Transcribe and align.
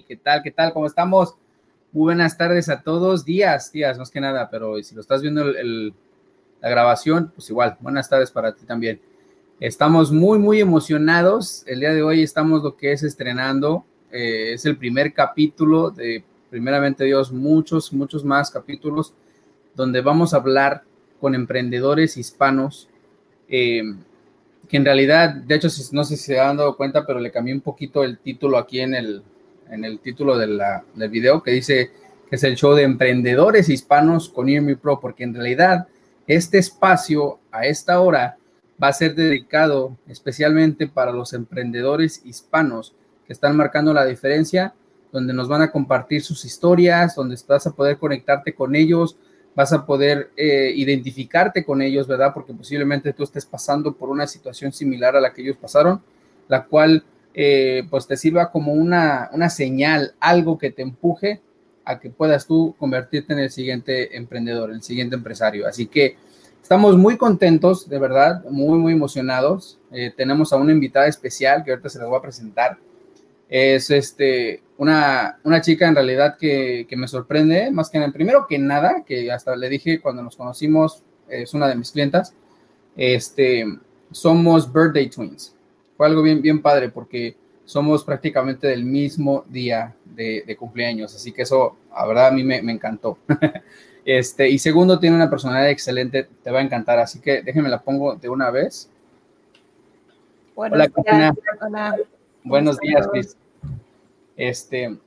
¿qué 0.00 0.16
tal? 0.16 0.42
¿Qué 0.42 0.50
tal? 0.50 0.72
¿Cómo 0.72 0.86
estamos? 0.86 1.34
Muy 1.92 2.04
buenas 2.04 2.38
tardes 2.38 2.70
a 2.70 2.80
todos, 2.80 3.24
días, 3.26 3.70
días, 3.70 3.98
más 3.98 4.10
que 4.10 4.20
nada, 4.20 4.48
pero 4.50 4.82
si 4.82 4.94
lo 4.94 5.02
estás 5.02 5.20
viendo 5.20 5.44
la 5.44 6.68
grabación, 6.70 7.30
pues 7.34 7.50
igual, 7.50 7.76
buenas 7.80 8.08
tardes 8.08 8.30
para 8.30 8.54
ti 8.54 8.64
también. 8.64 9.00
Estamos 9.60 10.10
muy, 10.10 10.38
muy 10.38 10.60
emocionados. 10.60 11.64
El 11.66 11.80
día 11.80 11.92
de 11.92 12.02
hoy 12.02 12.22
estamos 12.22 12.62
lo 12.62 12.76
que 12.76 12.92
es 12.92 13.02
estrenando. 13.02 13.84
Eh, 14.10 14.54
es 14.54 14.64
el 14.64 14.78
primer 14.78 15.12
capítulo 15.12 15.90
de, 15.90 16.24
primeramente 16.48 17.04
Dios, 17.04 17.30
muchos, 17.30 17.92
muchos 17.92 18.24
más 18.24 18.50
capítulos 18.50 19.12
donde 19.74 20.00
vamos 20.00 20.32
a 20.32 20.38
hablar 20.38 20.84
con 21.20 21.34
emprendedores 21.34 22.16
hispanos. 22.16 22.88
Eh, 23.48 23.82
que 24.68 24.76
en 24.78 24.84
realidad, 24.84 25.34
de 25.34 25.56
hecho, 25.56 25.68
no 25.92 26.04
sé 26.04 26.16
si 26.16 26.24
se 26.24 26.40
han 26.40 26.56
dado 26.56 26.76
cuenta, 26.76 27.04
pero 27.04 27.20
le 27.20 27.30
cambié 27.30 27.52
un 27.52 27.60
poquito 27.60 28.04
el 28.04 28.18
título 28.18 28.56
aquí 28.56 28.80
en 28.80 28.94
el, 28.94 29.22
en 29.70 29.84
el 29.84 30.00
título 30.00 30.36
de 30.36 30.46
la, 30.46 30.84
del 30.94 31.10
video, 31.10 31.42
que 31.42 31.52
dice 31.52 31.90
que 32.28 32.36
es 32.36 32.44
el 32.44 32.56
show 32.56 32.74
de 32.74 32.82
emprendedores 32.82 33.68
hispanos 33.68 34.28
con 34.28 34.48
IRMI 34.48 34.76
Pro, 34.76 35.00
porque 35.00 35.24
en 35.24 35.34
realidad 35.34 35.88
este 36.26 36.58
espacio 36.58 37.40
a 37.50 37.66
esta 37.66 38.00
hora 38.00 38.36
va 38.82 38.88
a 38.88 38.92
ser 38.92 39.14
dedicado 39.14 39.96
especialmente 40.08 40.86
para 40.88 41.12
los 41.12 41.32
emprendedores 41.32 42.22
hispanos 42.24 42.94
que 43.26 43.32
están 43.32 43.56
marcando 43.56 43.92
la 43.92 44.04
diferencia, 44.04 44.74
donde 45.12 45.34
nos 45.34 45.48
van 45.48 45.62
a 45.62 45.70
compartir 45.70 46.22
sus 46.22 46.44
historias, 46.44 47.14
donde 47.14 47.36
vas 47.46 47.66
a 47.66 47.72
poder 47.72 47.98
conectarte 47.98 48.54
con 48.54 48.74
ellos, 48.74 49.16
vas 49.54 49.72
a 49.72 49.84
poder 49.84 50.30
eh, 50.36 50.72
identificarte 50.74 51.64
con 51.64 51.82
ellos, 51.82 52.06
¿verdad? 52.06 52.32
Porque 52.32 52.54
posiblemente 52.54 53.12
tú 53.12 53.22
estés 53.22 53.44
pasando 53.44 53.92
por 53.92 54.08
una 54.08 54.26
situación 54.26 54.72
similar 54.72 55.14
a 55.14 55.20
la 55.20 55.32
que 55.32 55.42
ellos 55.42 55.56
pasaron, 55.60 56.02
la 56.48 56.64
cual 56.64 57.04
eh, 57.34 57.84
pues 57.90 58.06
te 58.06 58.16
sirva 58.16 58.50
como 58.50 58.72
una, 58.72 59.30
una 59.32 59.48
señal, 59.48 60.14
algo 60.20 60.58
que 60.58 60.70
te 60.70 60.82
empuje 60.82 61.40
a 61.84 61.98
que 61.98 62.10
puedas 62.10 62.46
tú 62.46 62.74
convertirte 62.78 63.32
en 63.32 63.40
el 63.40 63.50
siguiente 63.50 64.16
emprendedor, 64.16 64.70
el 64.70 64.82
siguiente 64.82 65.16
empresario. 65.16 65.66
Así 65.66 65.86
que 65.86 66.16
estamos 66.60 66.96
muy 66.96 67.16
contentos, 67.16 67.88
de 67.88 67.98
verdad, 67.98 68.44
muy, 68.44 68.78
muy 68.78 68.92
emocionados. 68.92 69.78
Eh, 69.90 70.12
tenemos 70.16 70.52
a 70.52 70.56
una 70.56 70.72
invitada 70.72 71.06
especial 71.06 71.64
que 71.64 71.70
ahorita 71.72 71.88
se 71.88 71.98
la 71.98 72.06
voy 72.06 72.18
a 72.18 72.22
presentar. 72.22 72.78
Es 73.48 73.90
este, 73.90 74.62
una, 74.78 75.38
una 75.44 75.60
chica 75.60 75.86
en 75.88 75.94
realidad 75.94 76.36
que, 76.38 76.86
que 76.88 76.96
me 76.96 77.08
sorprende, 77.08 77.70
más 77.70 77.90
que 77.90 77.98
nada, 77.98 78.12
primero 78.12 78.46
que 78.48 78.58
nada, 78.58 79.04
que 79.06 79.30
hasta 79.30 79.56
le 79.56 79.68
dije 79.68 80.00
cuando 80.00 80.22
nos 80.22 80.36
conocimos, 80.36 81.02
es 81.28 81.52
una 81.54 81.68
de 81.68 81.76
mis 81.76 81.90
clientas, 81.90 82.34
este, 82.96 83.64
somos 84.10 84.72
birthday 84.72 85.08
twins. 85.08 85.54
Fue 86.02 86.08
algo 86.08 86.22
bien, 86.22 86.42
bien 86.42 86.60
padre 86.60 86.88
porque 86.88 87.36
somos 87.64 88.02
prácticamente 88.02 88.66
del 88.66 88.84
mismo 88.84 89.44
día 89.48 89.94
de, 90.04 90.42
de 90.44 90.56
cumpleaños, 90.56 91.14
así 91.14 91.30
que 91.30 91.42
eso, 91.42 91.76
la 91.94 92.04
verdad, 92.06 92.26
a 92.26 92.30
mí 92.32 92.42
me, 92.42 92.60
me 92.60 92.72
encantó. 92.72 93.18
este, 94.04 94.50
y 94.50 94.58
segundo, 94.58 94.98
tiene 94.98 95.14
una 95.14 95.30
personalidad 95.30 95.70
excelente, 95.70 96.26
te 96.42 96.50
va 96.50 96.58
a 96.58 96.62
encantar, 96.62 96.98
así 96.98 97.20
que 97.20 97.42
déjenme 97.42 97.68
la 97.68 97.80
pongo 97.80 98.16
de 98.16 98.28
una 98.28 98.50
vez. 98.50 98.90
Hola, 100.56 100.88
días, 100.88 101.34
Hola. 101.60 101.96
Buenos 102.42 102.80
días, 102.80 103.06
Cris. 103.06 103.36
Este, 104.36 104.98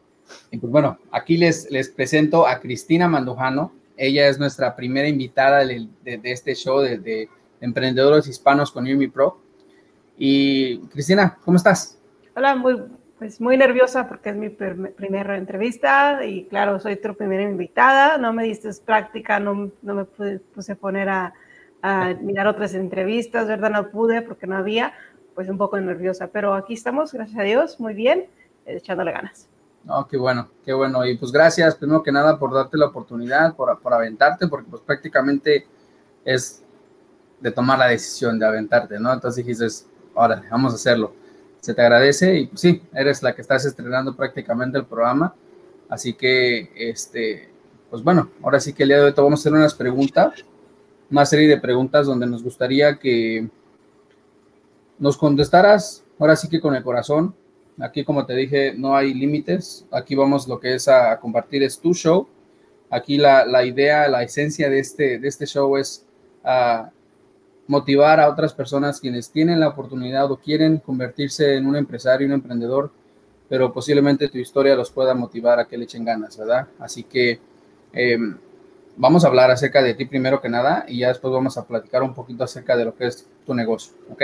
y 0.50 0.57
pues 0.57 0.72
bueno, 0.72 0.97
aquí 1.11 1.35
les, 1.35 1.69
les 1.72 1.89
presento 1.89 2.47
a 2.47 2.61
Cristina 2.61 3.09
Mandujano. 3.09 3.73
Ella 3.97 4.29
es 4.29 4.39
nuestra 4.39 4.78
primera 4.78 5.09
invitada 5.09 5.66
de, 5.66 5.89
de, 6.05 6.19
de 6.19 6.31
este 6.31 6.55
show 6.55 6.79
de, 6.79 7.00
de, 7.00 7.29
emprendedores 7.59 8.28
hispanos 8.28 8.72
con 8.72 8.85
Yumi 8.85 9.09
Pro. 9.09 9.44
Y 10.17 10.79
Cristina, 10.87 11.37
¿cómo 11.43 11.57
estás? 11.57 11.99
Hola, 12.35 12.55
muy, 12.55 12.81
pues 13.19 13.41
muy 13.41 13.57
nerviosa 13.57 14.07
porque 14.07 14.29
es 14.29 14.35
mi 14.35 14.49
pr 14.49 14.93
primera 14.93 15.37
entrevista 15.37 16.23
y 16.25 16.45
claro, 16.45 16.79
soy 16.79 16.95
tu 16.97 17.15
primera 17.15 17.43
invitada. 17.43 18.17
No 18.17 18.33
me 18.33 18.43
diste 18.43 18.69
práctica, 18.85 19.39
no, 19.39 19.71
no 19.81 19.93
me 19.93 20.05
pude, 20.05 20.39
puse 20.39 20.73
a 20.73 20.75
poner 20.75 21.09
a, 21.09 21.33
a 21.81 22.13
mirar 22.21 22.47
otras 22.47 22.73
entrevistas, 22.73 23.47
¿verdad? 23.47 23.71
No 23.71 23.89
pude 23.89 24.21
porque 24.21 24.47
no 24.47 24.57
había, 24.57 24.93
pues 25.33 25.49
un 25.49 25.57
poco 25.57 25.79
nerviosa, 25.79 26.27
pero 26.27 26.53
aquí 26.53 26.73
estamos, 26.73 27.13
gracias 27.13 27.39
a 27.39 27.43
Dios, 27.43 27.79
muy 27.79 27.93
bien 27.93 28.27
echándole 28.65 29.11
ganas. 29.11 29.47
No, 29.83 30.07
qué 30.07 30.17
bueno, 30.17 30.49
qué 30.65 30.73
bueno. 30.73 31.05
Y 31.05 31.17
pues 31.17 31.31
gracias, 31.31 31.75
primero 31.75 32.01
que 32.01 32.11
nada, 32.11 32.39
por 32.39 32.53
darte 32.53 32.77
la 32.77 32.87
oportunidad, 32.87 33.55
por, 33.55 33.79
por 33.79 33.93
aventarte, 33.93 34.47
porque 34.47 34.67
pues 34.69 34.81
prácticamente 34.81 35.67
es 36.23 36.63
de 37.39 37.51
tomar 37.51 37.77
la 37.77 37.87
decisión 37.87 38.39
de 38.39 38.47
aventarte, 38.47 38.99
¿no? 38.99 39.13
Entonces 39.13 39.45
dijiste, 39.45 39.67
ahora 40.15 40.43
vamos 40.49 40.73
a 40.73 40.75
hacerlo. 40.75 41.13
Se 41.61 41.73
te 41.73 41.81
agradece 41.81 42.39
y 42.39 42.47
pues 42.47 42.61
sí, 42.61 42.81
eres 42.93 43.21
la 43.23 43.35
que 43.35 43.41
estás 43.41 43.65
estrenando 43.65 44.15
prácticamente 44.15 44.77
el 44.77 44.85
programa. 44.85 45.33
Así 45.89 46.13
que, 46.13 46.71
este, 46.75 47.49
pues 47.89 48.03
bueno, 48.03 48.29
ahora 48.41 48.59
sí 48.59 48.73
que 48.73 48.83
el 48.83 48.89
día 48.89 48.97
de 48.97 49.05
hoy 49.05 49.13
te 49.13 49.21
vamos 49.21 49.39
a 49.39 49.41
hacer 49.41 49.53
unas 49.53 49.73
preguntas, 49.73 50.33
una 51.11 51.25
serie 51.25 51.47
de 51.47 51.59
preguntas 51.59 52.07
donde 52.07 52.25
nos 52.25 52.43
gustaría 52.43 52.97
que 52.97 53.47
nos 54.97 55.17
contestaras, 55.17 56.03
ahora 56.17 56.35
sí 56.35 56.49
que 56.49 56.61
con 56.61 56.75
el 56.75 56.83
corazón, 56.83 57.35
Aquí, 57.79 58.05
como 58.05 58.25
te 58.25 58.33
dije, 58.35 58.73
no 58.73 58.95
hay 58.95 59.13
límites. 59.13 59.85
Aquí 59.91 60.15
vamos 60.15 60.47
lo 60.47 60.59
que 60.59 60.75
es 60.75 60.87
a 60.87 61.19
compartir 61.19 61.63
es 61.63 61.79
tu 61.79 61.93
show. 61.93 62.27
Aquí 62.89 63.17
la, 63.17 63.45
la, 63.45 63.65
idea, 63.65 64.07
la 64.07 64.23
esencia 64.23 64.69
de 64.69 64.79
este, 64.79 65.19
de 65.19 65.27
este 65.27 65.45
show 65.45 65.75
es 65.75 66.05
uh, 66.45 66.87
motivar 67.67 68.19
a 68.19 68.29
otras 68.29 68.53
personas 68.53 68.99
quienes 68.99 69.31
tienen 69.31 69.59
la 69.59 69.69
oportunidad 69.69 70.31
o 70.31 70.37
quieren 70.37 70.77
convertirse 70.77 71.55
en 71.55 71.65
un 71.65 71.75
empresario, 71.75 72.27
un 72.27 72.33
emprendedor, 72.33 72.91
pero 73.49 73.73
posiblemente 73.73 74.29
tu 74.29 74.37
historia 74.37 74.75
los 74.75 74.91
pueda 74.91 75.13
motivar 75.13 75.59
a 75.59 75.65
que 75.65 75.77
le 75.77 75.85
echen 75.85 76.05
ganas, 76.05 76.37
¿verdad? 76.37 76.67
Así 76.79 77.03
que 77.03 77.39
eh, 77.93 78.17
vamos 78.97 79.23
a 79.23 79.27
hablar 79.27 79.51
acerca 79.51 79.81
de 79.81 79.93
ti 79.93 80.05
primero 80.05 80.41
que 80.41 80.49
nada 80.49 80.85
y 80.87 80.99
ya 80.99 81.09
después 81.09 81.33
vamos 81.33 81.57
a 81.57 81.65
platicar 81.65 82.03
un 82.03 82.13
poquito 82.13 82.43
acerca 82.43 82.77
de 82.77 82.85
lo 82.85 82.95
que 82.95 83.07
es 83.07 83.27
tu 83.45 83.53
negocio, 83.53 83.93
¿ok? 84.09 84.22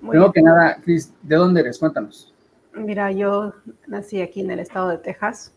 Muy 0.00 0.10
Primero 0.10 0.32
bien. 0.32 0.32
que 0.32 0.42
nada, 0.42 0.76
Cris, 0.82 1.12
¿de 1.22 1.36
dónde 1.36 1.60
eres? 1.60 1.78
Cuéntanos. 1.78 2.32
Mira, 2.74 3.10
yo 3.10 3.54
nací 3.86 4.20
aquí 4.20 4.40
en 4.40 4.50
el 4.50 4.60
estado 4.60 4.88
de 4.90 4.98
Texas. 4.98 5.52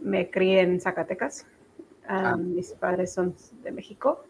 Me 0.00 0.30
crié 0.30 0.60
en 0.60 0.80
Zacatecas. 0.80 1.46
Um, 2.08 2.14
ah. 2.14 2.36
Mis 2.36 2.72
padres 2.72 3.12
son 3.12 3.34
de 3.62 3.70
México 3.70 4.24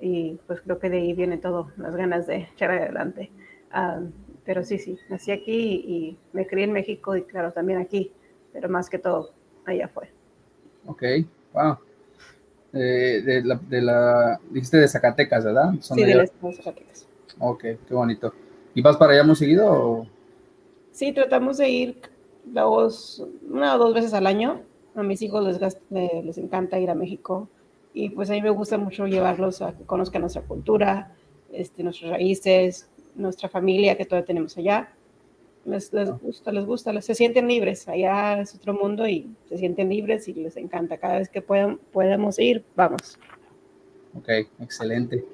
y 0.00 0.38
pues 0.46 0.60
creo 0.60 0.78
que 0.78 0.90
de 0.90 0.98
ahí 0.98 1.12
viene 1.12 1.38
todo, 1.38 1.70
las 1.76 1.96
ganas 1.96 2.26
de 2.26 2.48
echar 2.52 2.70
adelante. 2.70 3.30
Um, 3.74 4.12
pero 4.44 4.62
sí, 4.62 4.78
sí, 4.78 4.98
nací 5.08 5.32
aquí 5.32 5.84
y 5.86 6.18
me 6.32 6.46
crié 6.46 6.64
en 6.64 6.72
México 6.72 7.16
y 7.16 7.22
claro, 7.22 7.52
también 7.52 7.78
aquí, 7.78 8.12
pero 8.52 8.68
más 8.68 8.90
que 8.90 8.98
todo, 8.98 9.30
allá 9.64 9.88
fue. 9.88 10.10
Ok, 10.86 11.02
wow. 11.52 11.78
Eh, 12.72 13.22
de, 13.24 13.42
la, 13.44 13.60
de 13.68 13.80
la, 13.80 14.40
dijiste 14.50 14.78
de 14.78 14.88
Zacatecas, 14.88 15.44
¿verdad? 15.44 15.72
Son 15.80 15.96
sí, 15.96 16.04
de 16.04 16.26
Zacatecas. 16.26 17.08
Ok, 17.38 17.62
qué 17.62 17.94
bonito. 17.94 18.32
¿Y 18.74 18.82
vas 18.82 18.96
para 18.96 19.12
allá 19.12 19.24
muy 19.24 19.36
seguido? 19.36 19.66
O? 19.70 20.06
Sí, 20.90 21.12
tratamos 21.12 21.58
de 21.58 21.68
ir 21.68 21.96
dos, 22.44 23.26
una 23.48 23.76
o 23.76 23.78
dos 23.78 23.94
veces 23.94 24.12
al 24.12 24.26
año. 24.26 24.60
A 24.94 25.02
mis 25.02 25.22
hijos 25.22 25.44
les, 25.44 25.78
les 25.90 26.38
encanta 26.38 26.78
ir 26.78 26.90
a 26.90 26.94
México 26.94 27.48
y 27.94 28.10
pues 28.10 28.28
a 28.28 28.32
mí 28.32 28.42
me 28.42 28.50
gusta 28.50 28.76
mucho 28.76 29.06
llevarlos 29.06 29.62
a 29.62 29.72
que 29.72 29.84
conozcan 29.84 30.20
nuestra 30.22 30.42
cultura, 30.42 31.14
este, 31.52 31.84
nuestras 31.84 32.10
raíces, 32.10 32.88
nuestra 33.14 33.48
familia 33.48 33.96
que 33.96 34.04
todavía 34.04 34.26
tenemos 34.26 34.58
allá. 34.58 34.92
Les, 35.64 35.92
les 35.92 36.10
gusta, 36.10 36.50
les 36.50 36.66
gusta, 36.66 36.92
les, 36.92 37.04
se 37.04 37.14
sienten 37.14 37.46
libres. 37.46 37.88
Allá 37.88 38.40
es 38.40 38.52
otro 38.56 38.74
mundo 38.74 39.06
y 39.06 39.30
se 39.48 39.56
sienten 39.58 39.88
libres 39.88 40.26
y 40.26 40.34
les 40.34 40.56
encanta. 40.56 40.98
Cada 40.98 41.18
vez 41.18 41.28
que 41.28 41.40
puedan, 41.40 41.78
podemos 41.92 42.36
ir, 42.40 42.64
vamos. 42.74 43.16
Ok, 44.18 44.28
excelente. 44.58 45.24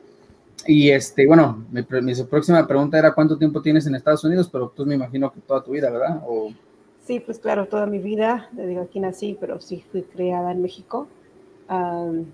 Y 0.67 0.91
este, 0.91 1.27
bueno, 1.27 1.65
mi, 1.71 1.81
mi, 2.03 2.15
próxima 2.25 2.67
pregunta 2.67 2.99
era 2.99 3.15
cuánto 3.15 3.39
tiempo 3.39 3.62
tienes 3.62 3.87
en 3.87 3.95
Estados 3.95 4.23
Unidos, 4.25 4.51
pero 4.53 4.69
tú 4.69 4.85
me 4.85 4.95
imagino 4.95 5.33
que 5.33 5.41
toda 5.41 5.65
tu 5.65 5.71
vida, 5.73 5.91
¿verdad? 5.91 6.23
O... 6.27 6.53
Sí, 7.07 7.21
pues 7.21 7.39
claro, 7.39 7.67
toda 7.67 7.87
mi 7.87 7.99
vida, 7.99 8.51
te 8.55 8.67
digo, 8.67 8.83
aquí 8.83 9.01
nací, 9.01 9.37
pero 9.41 9.62
sí 9.62 9.83
fui 9.91 10.03
criada 10.03 10.53
en 10.53 10.61
México. 10.61 11.09
Um, 11.71 12.27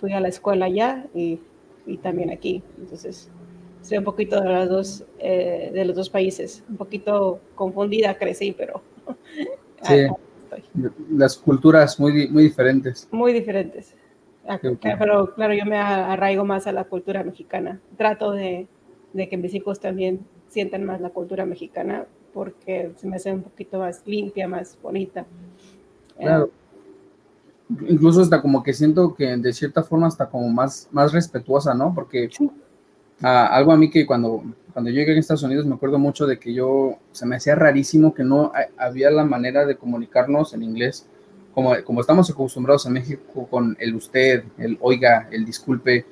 fui 0.00 0.12
a 0.12 0.20
la 0.20 0.28
escuela 0.28 0.66
allá 0.66 1.06
y, 1.14 1.40
y, 1.86 1.96
también 1.98 2.30
aquí. 2.30 2.62
Entonces, 2.78 3.30
soy 3.82 3.98
un 3.98 4.04
poquito 4.04 4.40
de, 4.40 4.48
las 4.48 4.68
dos, 4.68 5.04
eh, 5.18 5.70
de 5.72 5.84
los 5.84 5.96
dos 5.96 6.10
países. 6.10 6.62
Un 6.68 6.76
poquito 6.76 7.40
confundida 7.54 8.16
crecí, 8.18 8.52
pero... 8.52 8.82
Sí, 9.84 10.06
las 11.10 11.36
culturas 11.36 11.98
muy, 11.98 12.28
muy 12.28 12.44
diferentes. 12.44 13.08
Muy 13.10 13.32
diferentes. 13.32 13.96
Pero 14.80 15.34
claro, 15.34 15.54
yo 15.54 15.64
me 15.64 15.76
arraigo 15.76 16.44
más 16.44 16.68
a 16.68 16.72
la 16.72 16.84
cultura 16.84 17.24
mexicana. 17.24 17.80
Trato 17.96 18.30
de, 18.30 18.68
de, 19.12 19.28
que 19.28 19.36
mis 19.36 19.54
hijos 19.54 19.80
también 19.80 20.20
sientan 20.46 20.84
más 20.84 21.00
la 21.00 21.10
cultura 21.10 21.46
mexicana 21.46 22.06
porque 22.32 22.92
se 22.96 23.08
me 23.08 23.16
hace 23.16 23.32
un 23.32 23.42
poquito 23.42 23.78
más 23.78 24.02
limpia, 24.06 24.48
más 24.48 24.78
bonita. 24.80 25.26
Claro. 26.18 26.50
Incluso 27.88 28.20
hasta 28.22 28.42
como 28.42 28.62
que 28.62 28.72
siento 28.72 29.14
que 29.14 29.36
de 29.36 29.52
cierta 29.52 29.82
forma 29.82 30.06
hasta 30.06 30.28
como 30.28 30.48
más, 30.48 30.88
más 30.92 31.12
respetuosa, 31.12 31.74
¿no? 31.74 31.94
Porque 31.94 32.28
sí. 32.30 32.50
Ah, 33.22 33.46
algo 33.46 33.70
a 33.70 33.76
mí 33.76 33.88
que 33.88 34.04
cuando, 34.04 34.42
cuando 34.72 34.90
yo 34.90 34.96
llegué 34.96 35.14
a 35.14 35.18
Estados 35.18 35.44
Unidos 35.44 35.64
me 35.64 35.76
acuerdo 35.76 35.98
mucho 35.98 36.26
de 36.26 36.40
que 36.40 36.52
yo, 36.52 36.98
se 37.12 37.24
me 37.24 37.36
hacía 37.36 37.54
rarísimo 37.54 38.12
que 38.14 38.24
no 38.24 38.50
había 38.76 39.10
la 39.10 39.24
manera 39.24 39.64
de 39.64 39.76
comunicarnos 39.76 40.54
en 40.54 40.64
inglés, 40.64 41.06
como, 41.54 41.72
como 41.84 42.00
estamos 42.00 42.28
acostumbrados 42.30 42.84
en 42.86 42.94
México 42.94 43.46
con 43.48 43.76
el 43.78 43.94
usted, 43.94 44.42
el 44.58 44.76
oiga, 44.80 45.28
el 45.30 45.44
disculpe, 45.44 46.04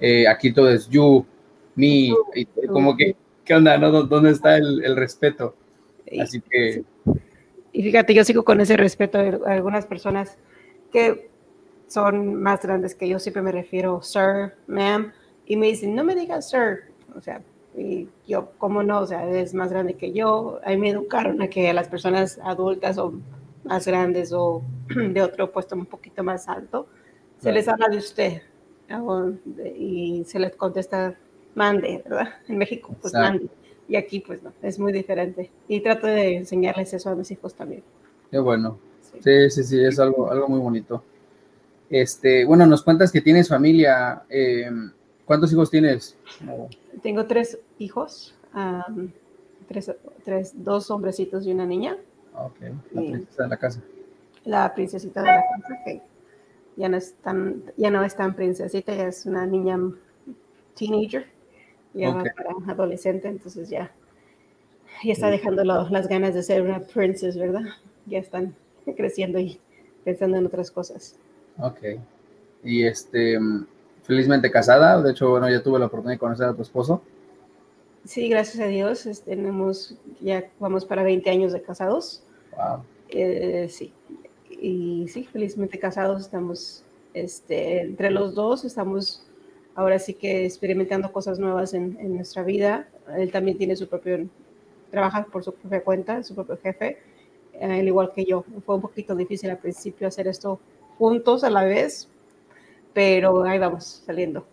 eh, 0.00 0.26
aquí 0.26 0.52
todo 0.54 0.70
es 0.70 0.88
you, 0.88 1.26
me, 1.74 2.12
y 2.34 2.46
como 2.72 2.96
que, 2.96 3.14
¿qué 3.44 3.54
onda? 3.54 3.76
No? 3.76 3.90
¿Dónde 4.04 4.30
está 4.30 4.56
el, 4.56 4.82
el 4.84 4.96
respeto? 4.96 5.54
Así 6.18 6.40
que... 6.40 6.82
Y 7.72 7.82
fíjate, 7.82 8.14
yo 8.14 8.24
sigo 8.24 8.44
con 8.44 8.60
ese 8.60 8.76
respeto 8.76 9.18
de 9.18 9.38
algunas 9.46 9.84
personas 9.84 10.38
que 10.94 11.28
son 11.88 12.36
más 12.36 12.62
grandes 12.62 12.94
que 12.94 13.08
yo, 13.08 13.18
siempre 13.18 13.42
me 13.42 13.50
refiero 13.50 14.00
sir, 14.00 14.54
ma'am, 14.68 15.12
y 15.44 15.56
me 15.56 15.66
dicen, 15.66 15.92
no 15.92 16.04
me 16.04 16.14
digas 16.14 16.48
sir, 16.48 16.84
o 17.16 17.20
sea, 17.20 17.42
y 17.76 18.08
yo, 18.28 18.52
¿cómo 18.58 18.84
no? 18.84 19.00
O 19.00 19.06
sea, 19.06 19.28
es 19.28 19.54
más 19.54 19.70
grande 19.70 19.94
que 19.94 20.12
yo, 20.12 20.60
a 20.64 20.70
mí 20.70 20.76
me 20.76 20.90
educaron 20.90 21.42
a 21.42 21.48
que 21.48 21.72
las 21.72 21.88
personas 21.88 22.38
adultas 22.44 22.96
o 22.98 23.12
más 23.64 23.84
grandes 23.88 24.32
o 24.32 24.62
de 24.88 25.20
otro 25.20 25.50
puesto 25.50 25.74
un 25.74 25.86
poquito 25.86 26.22
más 26.22 26.48
alto, 26.48 26.86
se 27.40 27.50
les 27.50 27.66
habla 27.66 27.88
de 27.88 27.96
usted 27.96 28.42
y 29.76 30.22
se 30.24 30.38
les 30.38 30.54
contesta 30.54 31.16
mande, 31.56 32.02
¿verdad? 32.04 32.28
En 32.48 32.58
México, 32.58 32.94
pues 33.00 33.12
mande. 33.12 33.48
Y 33.88 33.96
aquí, 33.96 34.20
pues 34.20 34.44
no, 34.44 34.52
es 34.62 34.78
muy 34.78 34.92
diferente. 34.92 35.50
Y 35.66 35.80
trato 35.80 36.06
de 36.06 36.36
enseñarles 36.36 36.94
eso 36.94 37.10
a 37.10 37.16
mis 37.16 37.32
hijos 37.32 37.52
también. 37.52 37.82
Qué 38.30 38.38
bueno. 38.38 38.78
Sí, 39.20 39.50
sí, 39.50 39.64
sí, 39.64 39.84
es 39.84 39.98
algo, 39.98 40.30
algo 40.30 40.48
muy 40.48 40.60
bonito. 40.60 41.02
Este, 41.90 42.44
bueno, 42.44 42.66
nos 42.66 42.82
cuentas 42.82 43.12
que 43.12 43.20
tienes 43.20 43.48
familia. 43.48 44.22
Eh, 44.28 44.70
¿Cuántos 45.24 45.52
hijos 45.52 45.70
tienes? 45.70 46.16
Tengo 47.02 47.26
tres 47.26 47.58
hijos, 47.78 48.34
tres, 49.68 49.92
tres, 50.24 50.52
dos 50.54 50.90
hombrecitos 50.90 51.46
y 51.46 51.52
una 51.52 51.66
niña. 51.66 51.96
Ok, 52.34 52.56
la 52.92 53.00
princesa 53.00 53.42
de 53.44 53.48
la 53.48 53.56
casa. 53.56 53.80
La 54.44 54.74
princesita 54.74 55.22
de 55.22 55.28
la 55.28 55.42
casa, 55.56 55.78
que 55.84 56.02
ya 56.76 56.88
no 56.88 56.96
es 56.96 57.14
tan, 57.14 57.62
ya 57.76 57.90
no 57.90 58.04
es 58.04 58.16
tan 58.16 58.34
princesita, 58.34 58.94
ya 58.94 59.08
es 59.08 59.24
una 59.24 59.46
niña 59.46 59.78
teenager 60.74 61.26
ya 61.94 62.12
para 62.36 62.50
adolescente, 62.72 63.28
entonces 63.28 63.70
ya, 63.70 63.92
ya 65.04 65.12
está 65.12 65.30
dejando 65.30 65.64
las 65.64 66.08
ganas 66.08 66.34
de 66.34 66.42
ser 66.42 66.62
una 66.62 66.80
princess, 66.80 67.38
¿verdad? 67.38 67.62
Ya 68.06 68.18
están 68.18 68.54
creciendo 68.96 69.38
y 69.38 69.60
pensando 70.04 70.36
en 70.36 70.46
otras 70.46 70.70
cosas. 70.70 71.16
Ok. 71.58 71.80
Y 72.62 72.84
este, 72.84 73.38
felizmente 74.02 74.50
casada, 74.50 75.00
de 75.02 75.12
hecho, 75.12 75.30
bueno, 75.30 75.50
ya 75.50 75.62
tuve 75.62 75.78
la 75.78 75.86
oportunidad 75.86 76.14
de 76.14 76.18
conocer 76.18 76.46
a 76.46 76.54
tu 76.54 76.62
esposo. 76.62 77.02
Sí, 78.04 78.28
gracias 78.28 78.62
a 78.62 78.66
Dios, 78.66 79.08
tenemos, 79.24 79.96
ya 80.20 80.50
vamos 80.58 80.84
para 80.84 81.02
20 81.02 81.30
años 81.30 81.52
de 81.52 81.62
casados. 81.62 82.22
Wow. 82.54 82.84
Eh, 83.08 83.68
sí, 83.70 83.92
y 84.50 85.06
sí, 85.08 85.24
felizmente 85.24 85.78
casados, 85.78 86.22
estamos, 86.22 86.84
este, 87.14 87.80
entre 87.80 88.10
los 88.10 88.34
dos, 88.34 88.64
estamos 88.64 89.26
ahora 89.74 89.98
sí 89.98 90.14
que 90.14 90.44
experimentando 90.44 91.12
cosas 91.12 91.38
nuevas 91.38 91.74
en, 91.74 91.96
nuestra 92.14 92.42
vida. 92.42 92.88
Él 93.16 93.30
también 93.30 93.58
tiene 93.58 93.76
su 93.76 93.88
propio, 93.88 94.26
trabaja 94.90 95.24
por 95.24 95.44
su 95.44 95.54
propia 95.54 95.82
cuenta, 95.82 96.22
su 96.22 96.34
propio 96.34 96.56
jefe, 96.58 96.98
al 97.60 97.86
igual 97.86 98.12
que 98.14 98.24
yo. 98.24 98.44
Fue 98.64 98.76
un 98.76 98.80
poquito 98.80 99.14
difícil 99.14 99.50
al 99.50 99.58
principio 99.58 100.08
hacer 100.08 100.28
esto 100.28 100.60
juntos 100.98 101.44
a 101.44 101.50
la 101.50 101.64
vez, 101.64 102.08
pero 102.92 103.44
ahí 103.44 103.58
vamos, 103.58 104.02
saliendo. 104.06 104.46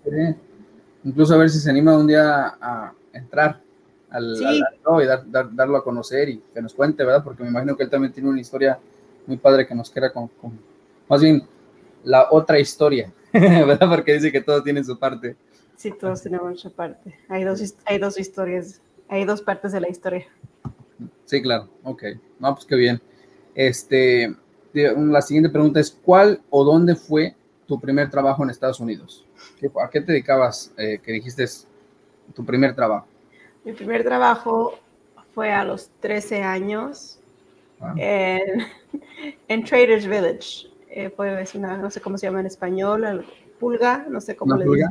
Incluso 1.03 1.33
a 1.33 1.37
ver 1.37 1.49
si 1.49 1.59
se 1.59 1.69
anima 1.69 1.97
un 1.97 2.07
día 2.07 2.55
a 2.61 2.93
entrar 3.13 3.61
al, 4.09 4.35
sí. 4.35 4.43
y 4.45 5.07
darlo 5.55 5.77
a 5.77 5.83
conocer 5.83 6.29
y 6.29 6.43
que 6.53 6.61
nos 6.61 6.73
cuente, 6.73 7.03
¿verdad? 7.03 7.23
Porque 7.23 7.43
me 7.43 7.49
imagino 7.49 7.75
que 7.75 7.83
él 7.83 7.89
también 7.89 8.13
tiene 8.13 8.29
una 8.29 8.41
historia 8.41 8.79
muy 9.25 9.37
padre 9.37 9.67
que 9.67 9.75
nos 9.75 9.89
quiera 9.89 10.11
con, 10.11 10.27
con 10.27 10.59
más 11.07 11.21
bien 11.21 11.43
la 12.03 12.27
otra 12.31 12.59
historia 12.59 13.11
¿verdad? 13.33 13.89
Porque 13.89 14.13
dice 14.13 14.31
que 14.31 14.41
todos 14.41 14.63
tienen 14.63 14.83
su 14.83 14.99
parte. 14.99 15.35
Sí, 15.77 15.93
todos 15.97 16.21
tenemos 16.21 16.59
su 16.59 16.71
parte. 16.71 17.17
Hay 17.29 17.43
dos, 17.43 17.75
hay 17.85 17.97
dos 17.97 18.19
historias, 18.19 18.81
hay 19.07 19.25
dos 19.25 19.41
partes 19.41 19.71
de 19.71 19.79
la 19.79 19.89
historia. 19.89 20.25
Sí, 21.25 21.41
claro, 21.41 21.69
ok. 21.83 22.03
No, 22.39 22.53
pues 22.53 22.65
qué 22.65 22.75
bien. 22.75 23.01
Este, 23.55 24.35
la 24.73 25.21
siguiente 25.21 25.49
pregunta 25.49 25.79
es, 25.79 25.91
¿cuál 25.91 26.41
o 26.49 26.63
dónde 26.63 26.95
fue 26.95 27.35
tu 27.67 27.79
primer 27.79 28.09
trabajo 28.09 28.43
en 28.43 28.49
Estados 28.49 28.79
Unidos? 28.79 29.25
¿A 29.81 29.89
qué 29.89 30.01
te 30.01 30.11
dedicabas 30.11 30.73
eh, 30.77 30.99
que 31.03 31.11
dijiste 31.11 31.45
tu 32.33 32.45
primer 32.45 32.75
trabajo? 32.75 33.07
Mi 33.63 33.73
primer 33.73 34.03
trabajo 34.03 34.79
fue 35.33 35.51
a 35.51 35.63
los 35.63 35.89
13 35.99 36.43
años 36.43 37.19
en, 37.95 38.41
en 39.47 39.63
Traders 39.63 40.05
Village 40.05 40.71
eh, 40.93 41.09
fue 41.09 41.45
una, 41.55 41.77
no 41.77 41.89
sé 41.89 42.01
cómo 42.01 42.17
se 42.17 42.27
llama 42.27 42.41
en 42.41 42.47
español, 42.47 43.25
pulga, 43.59 44.05
no 44.09 44.19
sé 44.19 44.35
cómo 44.35 44.57
le 44.57 44.65
dicen, 44.65 44.89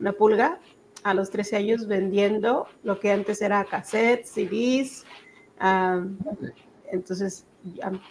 una 0.00 0.12
pulga, 0.12 0.58
a 1.02 1.12
los 1.12 1.30
13 1.30 1.56
años 1.56 1.86
vendiendo 1.86 2.66
lo 2.82 2.98
que 2.98 3.12
antes 3.12 3.42
era 3.42 3.62
cassettes, 3.64 4.30
CDs. 4.30 5.04
Entonces 6.90 7.46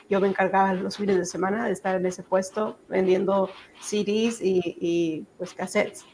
yo 0.09 0.19
me 0.19 0.27
encargaba 0.27 0.73
los 0.73 0.97
fines 0.97 1.17
de 1.17 1.25
semana 1.25 1.65
de 1.65 1.71
estar 1.71 1.95
en 1.95 2.05
ese 2.05 2.23
puesto 2.23 2.77
vendiendo 2.89 3.49
CDs 3.79 4.41
y, 4.41 4.61
y 4.79 5.25
pues 5.37 5.53
cassettes 5.53 6.05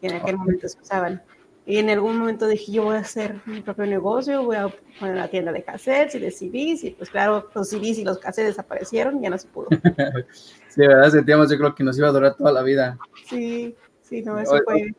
que 0.00 0.08
en 0.08 0.16
aquel 0.16 0.36
momento 0.36 0.68
se 0.68 0.80
usaban. 0.80 1.22
Y 1.64 1.76
en 1.76 1.90
algún 1.90 2.18
momento 2.18 2.48
dije, 2.48 2.72
yo 2.72 2.82
voy 2.82 2.96
a 2.96 3.00
hacer 3.00 3.40
mi 3.46 3.60
propio 3.62 3.86
negocio, 3.86 4.42
voy 4.42 4.56
a 4.56 4.66
poner 4.98 5.14
una 5.14 5.28
tienda 5.28 5.52
de 5.52 5.62
cassettes 5.62 6.16
y 6.16 6.18
de 6.18 6.30
CDs, 6.32 6.82
y 6.82 6.90
pues 6.90 7.08
claro, 7.08 7.48
los 7.54 7.68
CDs 7.68 7.98
y 7.98 8.04
los 8.04 8.18
cassettes 8.18 8.56
desaparecieron, 8.56 9.22
ya 9.22 9.30
no 9.30 9.38
se 9.38 9.46
pudo. 9.46 9.68
sí, 10.68 10.80
verdad, 10.80 11.10
sentíamos, 11.10 11.50
yo 11.50 11.58
creo 11.58 11.74
que 11.74 11.84
nos 11.84 11.96
iba 11.96 12.08
a 12.08 12.12
durar 12.12 12.34
toda 12.34 12.50
la 12.50 12.62
vida. 12.62 12.98
Sí, 13.28 13.76
sí, 14.02 14.22
no, 14.22 14.38
eso 14.40 14.56
fue... 14.64 14.92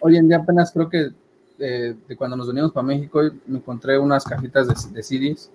Hoy, 0.00 0.16
en 0.16 0.28
día 0.28 0.38
apenas 0.38 0.72
creo 0.72 0.88
que 0.88 1.10
eh, 1.58 1.94
de 2.06 2.16
cuando 2.16 2.36
nos 2.36 2.48
venimos 2.48 2.72
para 2.72 2.86
México 2.86 3.20
me 3.46 3.58
encontré 3.58 3.98
unas 3.98 4.24
cajitas 4.24 4.68
de, 4.68 4.94
de, 4.94 5.02
CDs 5.02 5.50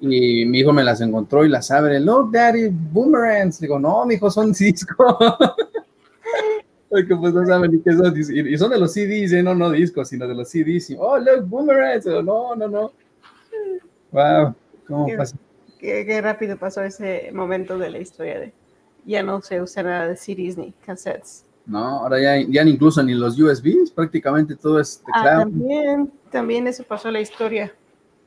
y 0.00 0.44
mi 0.46 0.58
hijo 0.58 0.72
me 0.72 0.84
las 0.84 1.00
encontró 1.00 1.44
y 1.44 1.48
las 1.48 1.70
abre, 1.70 2.00
look 2.00 2.30
daddy, 2.32 2.68
boomerangs, 2.68 3.60
digo, 3.60 3.78
no, 3.78 4.04
mi 4.04 4.14
hijo, 4.14 4.30
son 4.30 4.52
discos. 4.58 5.16
Porque 6.90 7.16
pues 7.16 7.34
no 7.34 7.44
saben 7.44 7.72
ni 7.72 7.80
qué 7.80 7.92
son. 7.92 8.14
Y 8.16 8.56
son 8.56 8.70
de 8.70 8.78
los 8.78 8.92
CDs, 8.92 9.32
¿eh? 9.32 9.42
no, 9.42 9.54
no 9.54 9.70
discos, 9.70 10.08
sino 10.08 10.28
de 10.28 10.34
los 10.34 10.48
CDs. 10.48 10.94
oh, 10.98 11.18
look, 11.18 11.44
boomerangs. 11.48 12.06
No, 12.06 12.54
no, 12.54 12.68
no. 12.68 12.92
Wow, 14.12 14.54
¿cómo 14.86 15.06
qué, 15.06 15.16
pasa? 15.16 15.36
Qué, 15.80 16.20
rápido 16.22 16.56
pasó 16.56 16.82
ese 16.82 17.30
momento 17.32 17.78
de 17.78 17.90
la 17.90 17.98
historia 17.98 18.38
de 18.38 18.52
ya 19.04 19.22
no 19.22 19.40
se 19.42 19.60
usa 19.60 19.82
nada 19.82 20.06
de 20.06 20.16
CDs 20.16 20.56
ni 20.56 20.72
cassettes. 20.86 21.43
No, 21.66 22.00
ahora 22.00 22.20
ya, 22.20 22.46
ya 22.48 22.62
incluso 22.62 23.02
ni 23.02 23.14
los 23.14 23.38
USBs, 23.40 23.90
prácticamente 23.90 24.54
todo 24.54 24.78
es 24.78 25.02
ah, 25.02 25.06
teclado. 25.06 25.40
Ah, 25.40 25.44
también, 25.44 26.12
también 26.30 26.66
eso 26.66 26.84
pasó 26.84 27.10
la 27.10 27.20
historia. 27.20 27.74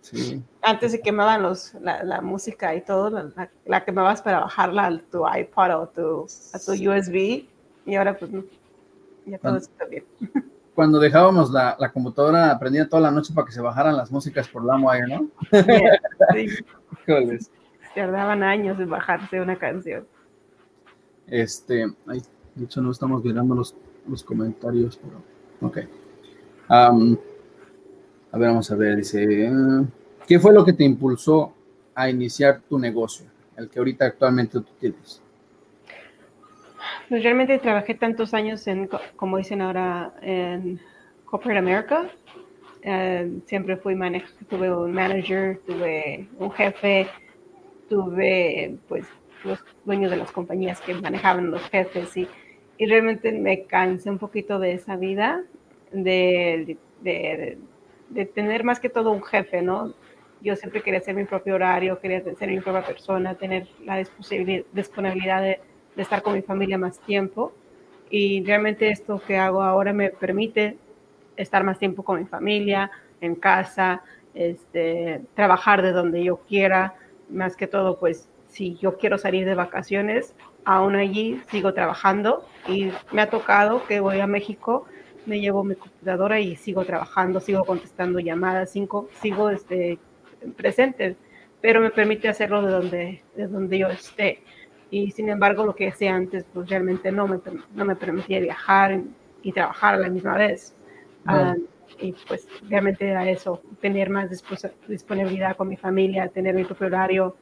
Sí. 0.01 0.41
Antes 0.61 0.91
se 0.91 1.01
quemaban 1.01 1.43
los, 1.43 1.73
la, 1.75 2.03
la 2.03 2.21
música 2.21 2.73
y 2.73 2.81
todo, 2.81 3.09
la, 3.09 3.49
la, 3.65 3.85
quemabas 3.85 4.21
para 4.21 4.39
bajarla 4.39 4.87
a 4.87 4.97
tu 5.11 5.23
iPod 5.27 5.71
o 5.75 5.87
tu, 5.87 6.27
a 6.53 6.59
tu 6.59 6.71
USB 6.71 7.45
y 7.85 7.95
ahora 7.95 8.17
pues 8.17 8.31
no. 8.31 8.43
Ya 9.25 9.37
todo 9.37 9.57
está 9.57 9.85
bien. 9.85 10.05
Cuando 10.73 10.99
dejábamos 10.99 11.49
la, 11.51 11.75
la, 11.79 11.91
computadora 11.91 12.57
prendida 12.59 12.87
toda 12.87 13.01
la 13.01 13.11
noche 13.11 13.33
para 13.33 13.47
que 13.47 13.51
se 13.51 13.61
bajaran 13.61 13.97
las 13.97 14.11
músicas 14.11 14.47
por 14.47 14.63
LimeWire, 14.63 15.07
¿no? 15.07 15.27
sí. 16.33 17.49
Tardaban 17.95 18.43
años 18.43 18.79
en 18.79 18.89
bajarse 18.89 19.41
una 19.41 19.57
canción. 19.57 20.05
Este, 21.25 21.87
ay, 22.07 22.21
de 22.57 22.65
hecho 22.65 22.81
no 22.81 22.91
estamos 22.91 23.23
mirando 23.23 23.55
los, 23.55 23.75
los 24.07 24.23
comentarios, 24.23 24.97
pero 24.97 25.69
ok. 25.69 25.77
a 26.69 26.91
ver, 28.37 28.49
vamos 28.49 28.71
a 28.71 28.75
ver, 28.75 28.97
dice, 28.97 29.51
¿qué 30.27 30.39
fue 30.39 30.53
lo 30.53 30.65
que 30.65 30.73
te 30.73 30.83
impulsó 30.83 31.53
a 31.93 32.09
iniciar 32.09 32.61
tu 32.67 32.77
negocio, 32.77 33.27
el 33.55 33.69
que 33.69 33.79
ahorita 33.79 34.05
actualmente 34.05 34.59
tú 34.59 34.67
tienes? 34.79 35.21
Pues 37.09 37.23
realmente 37.23 37.57
trabajé 37.59 37.95
tantos 37.95 38.33
años 38.33 38.67
en, 38.67 38.89
como 39.15 39.37
dicen 39.37 39.61
ahora, 39.61 40.13
en 40.21 40.79
Corporate 41.25 41.59
America. 41.59 42.09
Eh, 42.81 43.39
siempre 43.45 43.77
fui 43.77 43.95
manager, 43.95 44.29
tuve 44.49 44.73
un 44.73 44.91
manager, 44.91 45.59
tuve 45.65 46.27
un 46.37 46.51
jefe, 46.51 47.07
tuve 47.89 48.77
pues 48.87 49.05
los 49.43 49.59
dueños 49.85 50.11
de 50.11 50.17
las 50.17 50.31
compañías 50.31 50.79
que 50.81 50.93
manejaban 50.93 51.51
los 51.51 51.61
jefes 51.69 52.15
y, 52.17 52.27
y 52.77 52.85
realmente 52.85 53.31
me 53.31 53.63
cansé 53.63 54.09
un 54.09 54.17
poquito 54.17 54.59
de 54.59 54.73
esa 54.73 54.95
vida, 54.95 55.43
de, 55.91 56.77
de, 57.01 57.57
de, 58.09 58.25
tener 58.25 58.63
más 58.63 58.79
que 58.79 58.89
todo 58.89 59.11
un 59.11 59.23
jefe, 59.23 59.61
¿no? 59.61 59.93
Yo 60.41 60.55
siempre 60.55 60.81
quería 60.81 60.99
hacer 60.99 61.15
mi 61.15 61.25
propio 61.25 61.55
horario, 61.55 61.99
quería 61.99 62.21
ser 62.35 62.49
mi 62.49 62.59
propia 62.59 62.83
persona, 62.83 63.35
tener 63.35 63.67
la 63.83 63.97
disponibilidad 63.97 65.41
de 65.41 65.59
de 65.97 66.03
estar 66.03 66.21
con 66.21 66.35
mi 66.35 66.41
familia 66.43 66.77
más 66.77 66.99
tiempo. 66.99 67.51
Y 68.09 68.43
realmente 68.45 68.89
esto 68.89 69.19
que 69.19 69.37
hago 69.37 69.61
ahora 69.61 69.91
me 69.91 70.11
permite 70.11 70.77
estar 71.35 71.63
más 71.63 71.77
tiempo 71.79 72.03
con 72.03 72.19
mi 72.19 72.25
familia, 72.25 72.89
en 73.19 73.35
casa, 73.35 74.03
este, 74.33 75.21
trabajar 75.33 75.81
de 75.81 75.91
donde 75.91 76.23
yo 76.23 76.37
quiera, 76.37 76.93
más 77.29 77.57
que 77.57 77.67
todo, 77.67 77.99
pues 77.99 78.29
si 78.47 78.75
yo 78.75 78.97
quiero 78.97 79.17
salir 79.17 79.45
de 79.45 79.55
vacaciones, 79.55 80.35
aún 80.67 80.97
allí 80.97 81.41
sigo 81.49 81.73
trabajando 81.73 82.45
y 82.67 82.91
me 83.13 83.21
ha 83.21 83.29
tocado 83.29 83.87
que 83.87 84.01
voy 84.01 84.19
a 84.19 84.27
México, 84.27 84.85
me 85.25 85.39
llevo 85.39 85.63
mi 85.63 85.75
computadora 85.75 86.41
y 86.41 86.57
sigo 86.57 86.83
trabajando, 86.83 87.39
sigo 87.39 87.63
contestando 87.63 88.19
llamadas, 88.19 88.71
sigo, 88.71 89.07
sigo 89.21 89.49
este, 89.49 89.97
presente, 90.57 91.15
pero 91.61 91.79
me 91.79 91.89
permite 91.89 92.27
hacerlo 92.27 92.61
de 92.61 92.71
donde, 92.71 93.23
de 93.37 93.47
donde 93.47 93.77
yo 93.77 93.87
esté. 93.87 94.41
Y 94.91 95.11
sin 95.11 95.29
embargo, 95.29 95.65
lo 95.65 95.73
que 95.73 95.87
hacía 95.87 96.13
antes, 96.13 96.45
pues 96.53 96.69
realmente 96.69 97.13
no 97.13 97.29
me, 97.29 97.39
no 97.73 97.85
me 97.85 97.95
permitía 97.95 98.41
viajar 98.41 98.99
y 99.43 99.53
trabajar 99.53 99.95
a 99.95 99.99
la 99.99 100.09
misma 100.09 100.35
vez. 100.35 100.75
Ah, 101.25 101.55
y 102.01 102.13
pues 102.27 102.45
realmente 102.69 103.07
era 103.07 103.29
eso, 103.29 103.61
tener 103.79 104.09
más 104.09 104.29
disponibilidad 104.89 105.55
con 105.55 105.69
mi 105.69 105.77
familia, 105.77 106.27
tener 106.27 106.55
mi 106.55 106.65
propio 106.65 106.87
horario, 106.87 107.37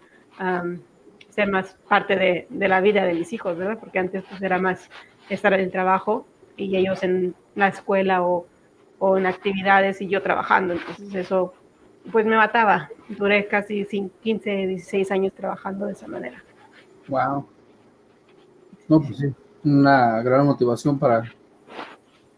ser 1.35 1.51
más 1.51 1.75
parte 1.89 2.15
de, 2.15 2.47
de, 2.49 2.67
la 2.67 2.79
vida 2.81 3.03
de 3.03 3.13
mis 3.13 3.33
hijos, 3.33 3.57
¿verdad? 3.57 3.77
Porque 3.79 3.99
antes 3.99 4.23
pues 4.29 4.41
era 4.41 4.57
más 4.57 4.89
estar 5.29 5.53
en 5.53 5.59
el 5.59 5.71
trabajo 5.71 6.25
y 6.55 6.75
ellos 6.77 7.03
en 7.03 7.35
la 7.55 7.67
escuela 7.67 8.23
o, 8.23 8.47
o 8.99 9.17
en 9.17 9.25
actividades 9.25 10.01
y 10.01 10.07
yo 10.07 10.21
trabajando, 10.21 10.73
entonces 10.73 11.13
eso 11.13 11.53
pues 12.11 12.25
me 12.25 12.37
mataba. 12.37 12.89
Duré 13.09 13.47
casi 13.47 13.85
15, 13.85 14.67
16 14.67 15.11
años 15.11 15.33
trabajando 15.33 15.87
de 15.87 15.93
esa 15.93 16.07
manera. 16.07 16.43
Wow. 17.07 17.45
No, 18.87 19.01
pues 19.01 19.17
sí, 19.17 19.33
una 19.63 20.21
gran 20.21 20.45
motivación 20.45 20.97
para 20.99 21.23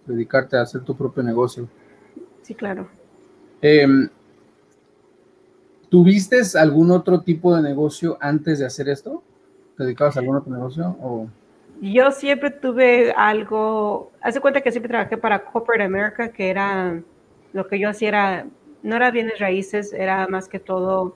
dedicarte 0.05 0.57
a 0.57 0.61
hacer 0.61 0.81
tu 0.81 0.95
propio 0.95 1.21
negocio. 1.23 1.67
Sí, 2.41 2.55
claro. 2.55 2.87
Em, 3.61 4.09
¿Tuviste 5.89 6.41
algún 6.59 6.91
otro 6.91 7.21
tipo 7.21 7.55
de 7.55 7.61
negocio 7.61 8.17
antes 8.19 8.59
de 8.59 8.65
hacer 8.65 8.89
esto? 8.89 9.23
¿Te 9.77 9.83
dedicabas 9.83 10.17
a 10.17 10.19
algún 10.19 10.37
otro 10.37 10.51
negocio? 10.51 10.97
O? 11.01 11.27
Yo 11.81 12.11
siempre 12.11 12.51
tuve 12.51 13.13
algo, 13.15 14.11
hace 14.21 14.41
cuenta 14.41 14.61
que 14.61 14.71
siempre 14.71 14.89
trabajé 14.89 15.17
para 15.17 15.45
Corporate 15.45 15.83
America, 15.83 16.29
que 16.29 16.49
era, 16.49 16.99
lo 17.53 17.67
que 17.67 17.79
yo 17.79 17.89
hacía 17.89 18.09
era, 18.09 18.45
no 18.83 18.95
era 18.95 19.11
bienes 19.11 19.39
raíces, 19.39 19.93
era 19.93 20.27
más 20.27 20.49
que 20.49 20.59
todo 20.59 21.15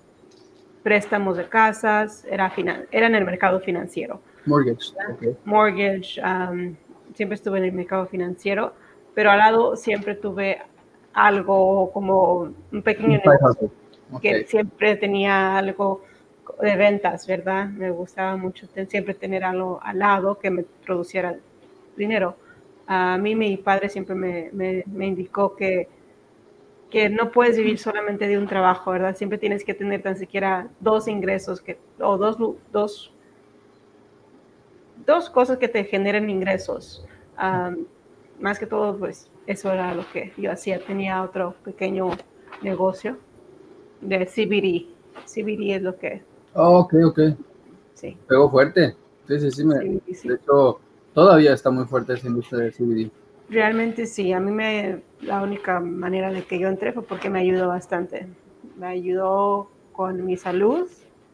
préstamos 0.83 1.37
de 1.37 1.47
casas, 1.47 2.25
era, 2.29 2.51
era 2.91 3.07
en 3.07 3.15
el 3.15 3.25
mercado 3.25 3.59
financiero. 3.59 4.21
Mortgage. 4.45 4.93
Mortgage, 5.45 6.21
um, 6.21 6.75
siempre 7.13 7.35
estuve 7.35 7.57
en 7.57 7.65
el 7.65 7.73
mercado 7.73 8.05
financiero, 8.05 8.73
pero 9.13 9.31
al 9.31 9.39
lado 9.39 9.75
siempre 9.75 10.15
tuve 10.15 10.61
algo 11.13 11.91
como 11.91 12.53
un 12.71 12.81
pequeño 12.83 13.17
negocio 13.17 13.71
que 14.19 14.45
siempre 14.45 14.95
tenía 14.95 15.57
algo 15.57 16.03
de 16.59 16.75
ventas, 16.75 17.27
¿verdad? 17.27 17.67
Me 17.69 17.91
gustaba 17.91 18.35
mucho 18.35 18.67
siempre 18.87 19.13
tener 19.13 19.43
algo 19.43 19.79
al 19.81 19.99
lado 19.99 20.37
que 20.39 20.49
me 20.49 20.63
produciera 20.63 21.35
dinero. 21.95 22.35
A 22.87 23.17
mí 23.17 23.35
mi 23.35 23.57
padre 23.57 23.89
siempre 23.89 24.15
me, 24.15 24.49
me, 24.51 25.07
indicó 25.07 25.55
que, 25.55 25.87
que 26.89 27.09
no 27.09 27.31
puedes 27.31 27.57
vivir 27.57 27.77
solamente 27.79 28.27
de 28.27 28.37
un 28.37 28.47
trabajo, 28.47 28.91
¿verdad? 28.91 29.15
Siempre 29.15 29.37
tienes 29.37 29.63
que 29.63 29.73
tener 29.73 30.01
tan 30.01 30.17
siquiera 30.17 30.67
dos 30.79 31.07
ingresos 31.07 31.61
que, 31.61 31.77
o 31.99 32.17
dos, 32.17 32.37
dos, 32.71 33.13
dos 35.05 35.29
cosas 35.29 35.57
que 35.57 35.67
te 35.67 35.83
generen 35.85 36.29
ingresos. 36.29 37.05
más 38.39 38.59
que 38.59 38.65
todo, 38.65 38.97
pues 38.97 39.29
eso 39.47 39.71
era 39.71 39.93
lo 39.95 40.03
que 40.11 40.33
yo 40.37 40.51
hacía. 40.51 40.83
Tenía 40.83 41.23
otro 41.23 41.55
pequeño 41.63 42.11
negocio 42.61 43.17
de 44.01 44.25
CBD. 44.25 44.87
CBD 45.25 45.75
es 45.75 45.81
lo 45.81 45.97
que... 45.97 46.21
Oh, 46.53 46.79
ok, 46.79 46.93
ok. 47.05 47.19
Sí. 47.93 48.17
Pegó 48.27 48.49
fuerte. 48.49 48.95
Sí, 49.27 49.39
sí, 49.39 49.51
sí, 49.51 49.63
De 50.27 50.35
hecho, 50.35 50.79
todavía 51.13 51.53
está 51.53 51.69
muy 51.69 51.85
fuerte 51.85 52.13
esa 52.13 52.27
industria 52.27 52.65
de 52.65 52.71
CBD. 52.71 53.11
Realmente 53.49 54.05
sí. 54.05 54.33
A 54.33 54.39
mí 54.39 54.51
me... 54.51 55.03
La 55.21 55.41
única 55.43 55.79
manera 55.79 56.31
de 56.31 56.43
que 56.43 56.59
yo 56.59 56.67
entré 56.67 56.93
fue 56.93 57.03
porque 57.03 57.29
me 57.29 57.39
ayudó 57.39 57.67
bastante. 57.67 58.27
Me 58.77 58.87
ayudó 58.87 59.69
con 59.91 60.25
mi 60.25 60.35
salud 60.35 60.87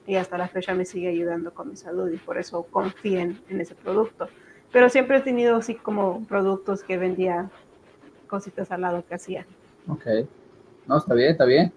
y 0.06 0.16
hasta 0.16 0.38
la 0.38 0.48
fecha 0.48 0.74
me 0.74 0.86
sigue 0.86 1.10
ayudando 1.10 1.54
con 1.54 1.70
mi 1.70 1.76
salud 1.76 2.12
y 2.12 2.18
por 2.18 2.38
eso 2.38 2.64
confíen 2.64 3.40
en 3.50 3.62
ese 3.62 3.76
producto. 3.76 4.28
Pero 4.72 4.90
siempre 4.90 5.18
he 5.18 5.22
tenido 5.22 5.56
así 5.58 5.76
como 5.76 6.26
productos 6.28 6.84
que 6.84 6.98
vendía 6.98 7.50
cositas 8.28 8.72
al 8.72 8.82
lado 8.82 9.04
que 9.08 9.16
hacía. 9.16 9.46
Ok. 9.88 10.06
No, 10.86 10.98
está 10.98 11.14
bien, 11.14 11.32
está 11.32 11.46
bien. 11.46 11.72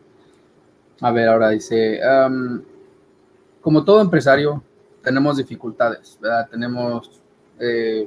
A 1.01 1.13
ver, 1.13 1.29
ahora 1.29 1.51
dice, 1.51 2.01
como 3.61 3.85
todo 3.85 4.01
empresario, 4.01 4.63
tenemos 5.03 5.37
dificultades, 5.37 6.19
¿verdad? 6.21 6.49
Tenemos 6.51 7.21
eh, 7.59 8.07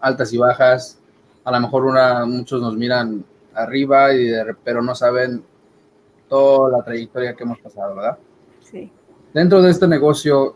altas 0.00 0.32
y 0.32 0.38
bajas. 0.38 1.00
A 1.44 1.50
lo 1.50 1.60
mejor 1.60 1.84
una, 1.84 2.24
muchos 2.26 2.60
nos 2.60 2.76
miran 2.76 3.24
arriba, 3.54 4.14
y 4.14 4.30
pero 4.62 4.82
no 4.82 4.94
saben 4.94 5.42
toda 6.28 6.78
la 6.78 6.84
trayectoria 6.84 7.34
que 7.34 7.42
hemos 7.42 7.58
pasado, 7.58 7.96
¿verdad? 7.96 8.18
Sí. 8.60 8.92
Dentro 9.32 9.60
de 9.60 9.70
este 9.70 9.88
negocio, 9.88 10.54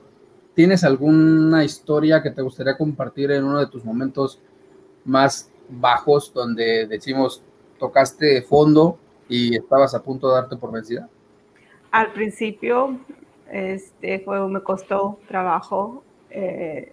¿tienes 0.55 0.85
alguna 0.85 1.65
historia 1.65 2.23
que 2.23 2.31
te 2.31 2.43
gustaría 2.43 2.77
compartir 2.77 3.33
en 3.33 3.45
uno 3.45 3.59
de 3.59 3.67
tus 3.67 3.85
momentos 3.85 4.39
más 5.05 5.51
bajos 5.69 6.33
donde 6.33 6.87
decimos 6.87 7.43
tocaste 7.79 8.43
fondo 8.43 8.99
y 9.29 9.57
estabas 9.57 9.95
a 9.95 10.03
punto 10.03 10.29
de 10.29 10.35
darte 10.35 10.57
por 10.57 10.71
vencida? 10.71 11.09
Al 11.93 12.13
principio 12.13 12.99
este, 13.51 14.19
fue, 14.21 14.49
me 14.49 14.61
costó 14.61 15.21
trabajo 15.29 16.03
eh, 16.31 16.93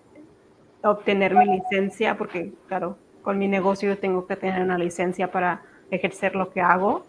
obtener 0.84 1.34
mi 1.36 1.46
licencia 1.46 2.18
porque, 2.18 2.52
claro, 2.68 2.98
con 3.22 3.38
mi 3.38 3.48
negocio 3.48 3.98
tengo 3.98 4.28
que 4.28 4.36
tener 4.36 4.62
una 4.62 4.78
licencia 4.78 5.32
para 5.32 5.62
ejercer 5.90 6.36
lo 6.36 6.52
que 6.52 6.62
hago. 6.62 7.06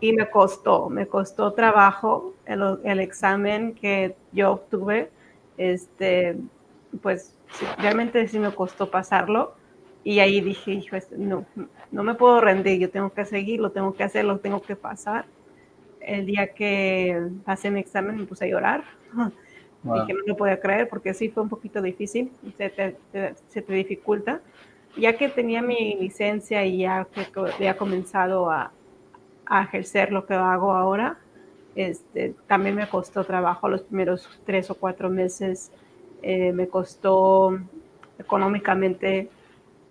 Y 0.00 0.14
me 0.14 0.30
costó, 0.30 0.88
me 0.88 1.06
costó 1.06 1.52
trabajo 1.52 2.32
el, 2.46 2.78
el, 2.82 2.98
examen 2.98 3.74
que 3.74 4.16
yo 4.32 4.52
obtuve. 4.52 5.10
Este, 5.58 6.38
pues 7.02 7.34
realmente 7.78 8.26
sí 8.26 8.38
me 8.38 8.54
costó 8.54 8.90
pasarlo 8.90 9.54
y 10.06 10.20
ahí 10.20 10.40
dije, 10.40 10.72
hijo, 10.72 10.94
este, 10.94 11.18
no, 11.18 11.44
no 11.90 12.04
me 12.04 12.14
puedo 12.14 12.40
rendir, 12.40 12.78
yo 12.78 12.90
tengo 12.90 13.10
que 13.10 13.24
seguir, 13.24 13.60
lo 13.60 13.70
tengo 13.70 13.92
que 13.92 14.04
hacer, 14.04 14.24
lo 14.24 14.38
tengo 14.38 14.62
que 14.62 14.76
pasar. 14.76 15.24
El 16.06 16.24
día 16.24 16.54
que 16.54 17.30
pasé 17.44 17.70
mi 17.70 17.80
examen 17.80 18.16
me 18.16 18.24
puse 18.24 18.44
a 18.44 18.48
llorar. 18.48 18.84
Dije, 19.82 20.14
no 20.14 20.20
lo 20.26 20.36
podía 20.36 20.58
creer 20.58 20.88
porque 20.88 21.14
sí 21.14 21.28
fue 21.28 21.44
un 21.44 21.48
poquito 21.48 21.80
difícil, 21.80 22.32
se 22.56 22.70
te, 22.70 22.96
se 23.46 23.62
te 23.62 23.72
dificulta. 23.72 24.40
Ya 24.96 25.16
que 25.16 25.28
tenía 25.28 25.62
mi 25.62 25.94
licencia 26.00 26.64
y 26.64 26.78
ya 26.78 27.06
que 27.12 27.26
había 27.38 27.76
comenzado 27.76 28.50
a, 28.50 28.72
a 29.44 29.62
ejercer 29.62 30.10
lo 30.10 30.26
que 30.26 30.34
hago 30.34 30.72
ahora, 30.72 31.18
este, 31.76 32.34
también 32.46 32.74
me 32.74 32.88
costó 32.88 33.24
trabajo 33.24 33.68
los 33.68 33.82
primeros 33.82 34.28
tres 34.44 34.70
o 34.70 34.74
cuatro 34.74 35.10
meses. 35.10 35.70
Eh, 36.22 36.52
me 36.52 36.66
costó 36.68 37.58
económicamente 38.18 39.28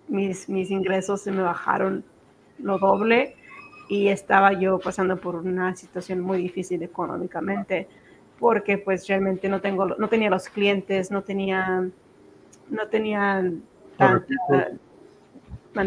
mis, 0.08 0.50
mis 0.50 0.72
ingresos 0.72 1.22
se 1.22 1.32
me 1.32 1.42
bajaron 1.42 2.04
lo 2.60 2.80
doble 2.80 3.36
y 3.88 4.08
estaba 4.08 4.54
yo 4.54 4.80
pasando 4.80 5.18
por 5.18 5.36
una 5.36 5.76
situación 5.76 6.20
muy 6.20 6.38
difícil 6.38 6.82
económicamente 6.84 7.88
porque 8.40 8.78
pues 8.78 9.08
realmente 9.08 9.48
no 9.48 9.62
tengo 9.62 9.86
no 9.86 10.08
tenía 10.10 10.30
los 10.30 10.50
clientes 10.50 11.12
no 11.12 11.24
tenía 11.24 11.88
no 12.70 12.88
tenía 12.88 13.52
tanta, 13.98 14.72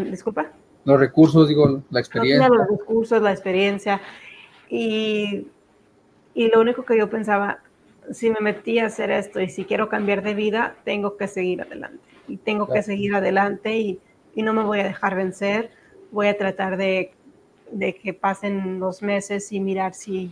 disculpa 0.05 0.51
los 0.85 0.99
recursos 0.99 1.47
digo 1.47 1.83
la 1.89 1.99
experiencia 1.99 2.47
no 2.47 2.55
tenía 2.55 2.65
los 2.67 2.79
recursos 2.79 3.21
la 3.21 3.31
experiencia 3.31 4.01
y 4.69 5.47
y 6.33 6.49
lo 6.49 6.61
único 6.61 6.83
que 6.83 6.97
yo 6.97 7.09
pensaba 7.09 7.59
si 8.11 8.29
me 8.29 8.39
metí 8.39 8.79
a 8.79 8.87
hacer 8.87 9.11
esto 9.11 9.39
y 9.39 9.49
si 9.49 9.65
quiero 9.65 9.89
cambiar 9.89 10.23
de 10.23 10.33
vida 10.33 10.75
tengo 10.85 11.17
que 11.17 11.27
seguir 11.27 11.61
adelante 11.61 12.03
y 12.27 12.37
tengo 12.37 12.67
que 12.67 12.81
seguir 12.81 13.13
adelante 13.13 13.77
y 13.77 13.99
y 14.35 14.41
no 14.41 14.53
me 14.53 14.63
voy 14.63 14.79
a 14.79 14.83
dejar 14.83 15.15
vencer. 15.15 15.71
Voy 16.11 16.27
a 16.27 16.37
tratar 16.37 16.77
de, 16.77 17.11
de 17.71 17.95
que 17.95 18.13
pasen 18.13 18.79
los 18.79 19.01
meses 19.01 19.51
y 19.51 19.59
mirar 19.59 19.93
si 19.93 20.31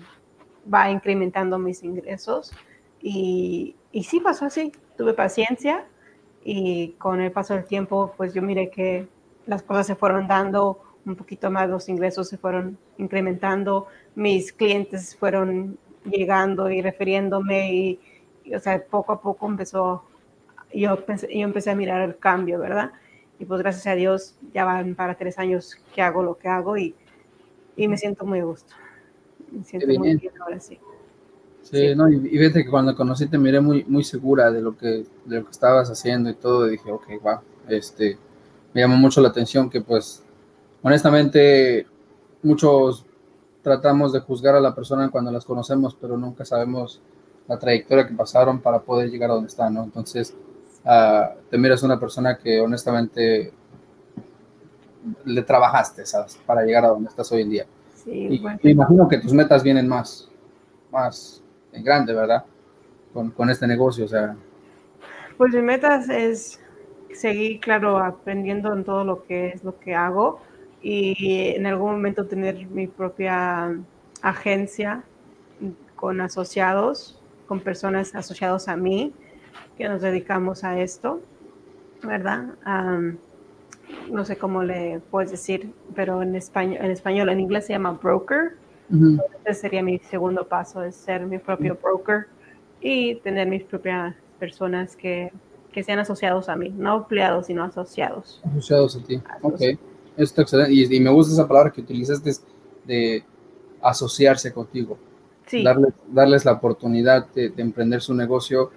va 0.72 0.89
incrementando 0.89 1.60
mis 1.60 1.84
ingresos. 1.84 2.51
Y, 3.01 3.75
y 3.91 4.03
sí 4.03 4.20
pasó 4.20 4.46
así, 4.46 4.72
tuve 4.98 5.13
paciencia 5.13 5.86
y 6.44 6.89
con 6.98 7.22
el 7.22 7.32
paso 7.32 7.53
del 7.53 7.65
tiempo, 7.65 8.13
pues 8.17 8.34
yo 8.34 8.41
miré 8.41 8.70
que 8.70 9.08
las 9.46 9.63
cosas 9.63 9.88
se 9.88 9.96
fueron 9.96 10.27
dando 10.27 10.82
un 11.06 11.15
poquito 11.15 11.50
más, 11.51 11.70
los 11.70 11.88
ingresos 11.89 12.27
se 12.27 12.38
fueron 12.38 12.77
incrementando, 12.98 13.88
mis 14.15 14.51
clientes 14.51 15.15
fueron 15.15 15.77
llegando 16.03 16.70
y 16.70 16.82
refiriéndome 16.82 17.74
y, 17.74 18.00
o 18.53 18.60
sea, 18.60 18.84
poco 18.84 19.13
a 19.13 19.22
poco 19.22 19.48
empezó, 19.48 20.03
yo, 20.74 20.98
yo 21.06 21.27
empecé 21.29 21.70
a 21.70 21.75
mirar 21.75 22.01
el 22.01 22.17
cambio, 22.17 22.60
¿verdad? 22.60 22.91
y 23.39 23.46
pues 23.46 23.62
gracias 23.62 23.88
a 23.88 23.96
Dios 23.96 24.36
ya 24.53 24.65
van 24.65 24.96
para 24.96 25.15
tres 25.15 25.38
años 25.38 25.77
que 25.94 26.01
hago 26.01 26.24
lo 26.24 26.38
que 26.38 26.48
hago 26.48 26.77
y, 26.77 26.96
y 27.77 27.88
me 27.88 27.98
siento 27.98 28.25
muy 28.25 28.39
a 28.39 28.43
gusto. 28.43 28.74
Me 29.51 29.63
siento 29.63 29.88
muy 29.88 30.15
bien 30.17 30.34
ahora 30.41 30.60
sí. 30.60 30.77
Sí, 31.62 31.96
No, 31.96 32.10
y, 32.10 32.15
y 32.15 32.38
vete 32.38 32.63
que 32.63 32.69
cuando 32.69 32.96
conocí 32.96 33.27
te 33.27 33.38
miré 33.38 33.60
muy, 33.62 33.84
muy 33.86 34.03
segura 34.03 34.51
de 34.51 34.62
lo, 34.62 34.77
que, 34.77 35.05
de 35.25 35.39
lo 35.39 35.46
que 35.46 35.51
estabas 35.51 35.89
haciendo 35.89 36.29
y 36.29 36.34
todo, 36.34 36.67
y 36.67 36.72
dije, 36.72 36.91
ok, 36.91 37.05
wow, 37.22 37.39
este, 37.67 38.17
me 38.74 38.81
llamó 38.81 38.96
mucho 38.96 39.22
la 39.22 39.29
atención 39.29 39.69
que 39.69 39.81
pues, 39.81 40.24
honestamente, 40.81 41.86
muchos 42.41 43.05
tratamos 43.62 44.13
de 44.13 44.22
juzgar 44.22 44.55
a 44.55 44.62
la 44.62 44.74
persona 44.74 45.10
cuando 45.10 45.31
las 45.31 45.46
conocemos, 45.46 45.96
pero 46.00 46.17
nunca 46.17 46.46
sabemos 46.46 47.01
la 47.48 47.60
trayectoria 47.60 48.07
que 48.07 48.13
pasaron 48.13 48.62
para 48.62 48.79
poder 48.79 49.10
llegar 49.10 49.29
a 49.29 49.34
donde 49.34 49.50
están, 49.50 49.74
¿no? 49.74 49.84
Entonces, 49.84 50.34
uh, 50.86 51.38
te 51.50 51.57
miras 51.57 51.84
una 51.84 52.00
persona 52.00 52.38
que 52.38 52.62
honestamente 52.62 53.51
le 55.26 55.42
trabajaste, 55.44 56.06
¿sabes? 56.06 56.40
Para 56.46 56.64
llegar 56.64 56.86
a 56.86 56.90
donde 56.90 57.10
estás 57.10 57.32
hoy 57.32 57.42
en 57.42 57.50
día. 57.50 57.66
Sí, 57.96 58.28
y 58.30 58.40
me 58.40 58.72
imagino 58.72 59.08
que 59.08 59.18
tus 59.18 59.34
metas 59.34 59.64
vienen 59.64 59.88
más, 59.88 60.30
más 60.92 61.44
en 61.72 61.84
grande, 61.84 62.14
¿verdad? 62.14 62.46
Con, 63.14 63.32
con 63.32 63.50
este 63.50 63.68
negocio, 63.68 64.06
o 64.06 64.08
sea. 64.08 64.36
Pues 65.38 65.54
mi 65.54 65.62
meta 65.62 65.98
es 65.98 66.60
seguir, 67.14 67.60
claro, 67.60 67.98
aprendiendo 67.98 68.74
en 68.74 68.84
todo 68.84 69.04
lo 69.04 69.24
que 69.24 69.50
es 69.50 69.64
lo 69.64 69.80
que 69.80 69.96
hago 69.96 70.40
y 70.82 71.54
en 71.56 71.66
algún 71.66 71.92
momento 71.92 72.28
tener 72.28 72.66
mi 72.68 72.88
propia 72.88 73.76
agencia 74.22 75.04
con 75.96 76.22
asociados, 76.22 77.20
con 77.48 77.60
personas 77.60 78.14
asociadas 78.16 78.68
a 78.68 78.78
mí, 78.78 79.14
que 79.78 79.88
nos 79.88 80.02
dedicamos 80.02 80.64
a 80.64 80.80
esto, 80.80 81.22
¿verdad? 82.04 82.50
No 84.12 84.25
sé 84.25 84.38
cómo 84.38 84.63
le 84.63 85.00
puedes 85.12 85.32
decir, 85.32 85.72
pero 85.96 86.22
en 86.22 86.36
español, 86.36 86.77
en 86.82 86.91
español, 86.91 87.29
en 87.29 87.39
inglés 87.39 87.65
se 87.65 87.74
llama 87.74 87.91
broker. 87.91 88.56
Ese 89.44 89.62
sería 89.62 89.84
mi 89.84 90.00
segundo 90.00 90.47
paso, 90.47 90.82
es 90.82 90.95
ser 90.95 91.26
mi 91.26 91.39
propio 91.39 91.78
broker 91.82 92.28
y 92.80 93.15
tener 93.15 93.47
mis 93.47 93.63
propias 93.63 94.15
personas 94.39 94.95
que, 94.95 95.32
que, 95.73 95.84
sean 95.84 96.00
asociados 96.00 96.47
a 96.47 96.56
mí, 96.56 96.69
no 96.69 96.97
empleados, 96.97 97.47
sino 97.47 97.65
asociados. 97.65 98.41
Asociados 98.45 98.95
a 98.95 99.04
ti, 99.04 99.21
ok. 99.41 99.62
Esto 100.15 100.41
excelente. 100.41 100.73
Y, 100.73 101.00
me 101.00 101.10
gusta 101.10 101.34
esa 101.34 101.47
palabra 101.47 101.71
que 101.71 101.82
utilizaste 101.82 102.32
de 102.86 103.23
asociarse 103.82 104.54
contigo. 104.54 104.97
Sí. 105.45 105.63
Darles, 105.63 105.93
darles 106.08 106.45
la 106.45 106.54
oportunidad 106.54 107.28
de, 107.34 107.54
emprender 107.58 108.02
su 108.02 108.13
negocio 108.13 108.71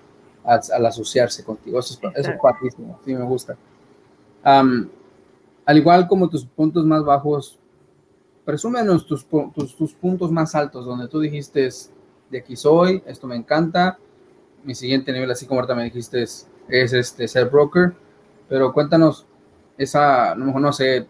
al, 0.44 0.86
asociarse 0.86 1.44
contigo. 1.44 1.78
Eso 1.78 1.94
es, 1.94 2.00
eso 2.16 2.32
es 2.32 2.74
sí 3.04 3.14
me 3.14 3.24
gusta. 3.24 3.56
Al 5.70 5.78
igual 5.78 6.08
como 6.08 6.28
tus 6.28 6.44
puntos 6.44 6.84
más 6.84 7.04
bajos, 7.04 7.56
presúmenos 8.44 9.06
tus, 9.06 9.24
puntos 9.94 10.32
más 10.32 10.56
altos, 10.56 10.84
donde 10.84 11.06
tú 11.06 11.20
dijiste, 11.20 11.68
de 12.28 12.38
aquí 12.38 12.56
soy, 12.56 13.04
esto 13.06 13.28
me 13.28 13.36
encanta. 13.36 13.96
Mi 14.64 14.74
siguiente 14.74 15.12
nivel, 15.12 15.30
así 15.30 15.46
como 15.46 15.60
ahorita 15.60 15.76
me 15.76 15.84
dijiste, 15.84 16.24
es, 16.24 16.48
este, 16.68 17.28
ser 17.28 17.50
broker. 17.50 17.92
Pero 18.48 18.72
cuéntanos 18.72 19.26
esa, 19.78 20.34
no 20.34 20.72
sé, 20.72 21.06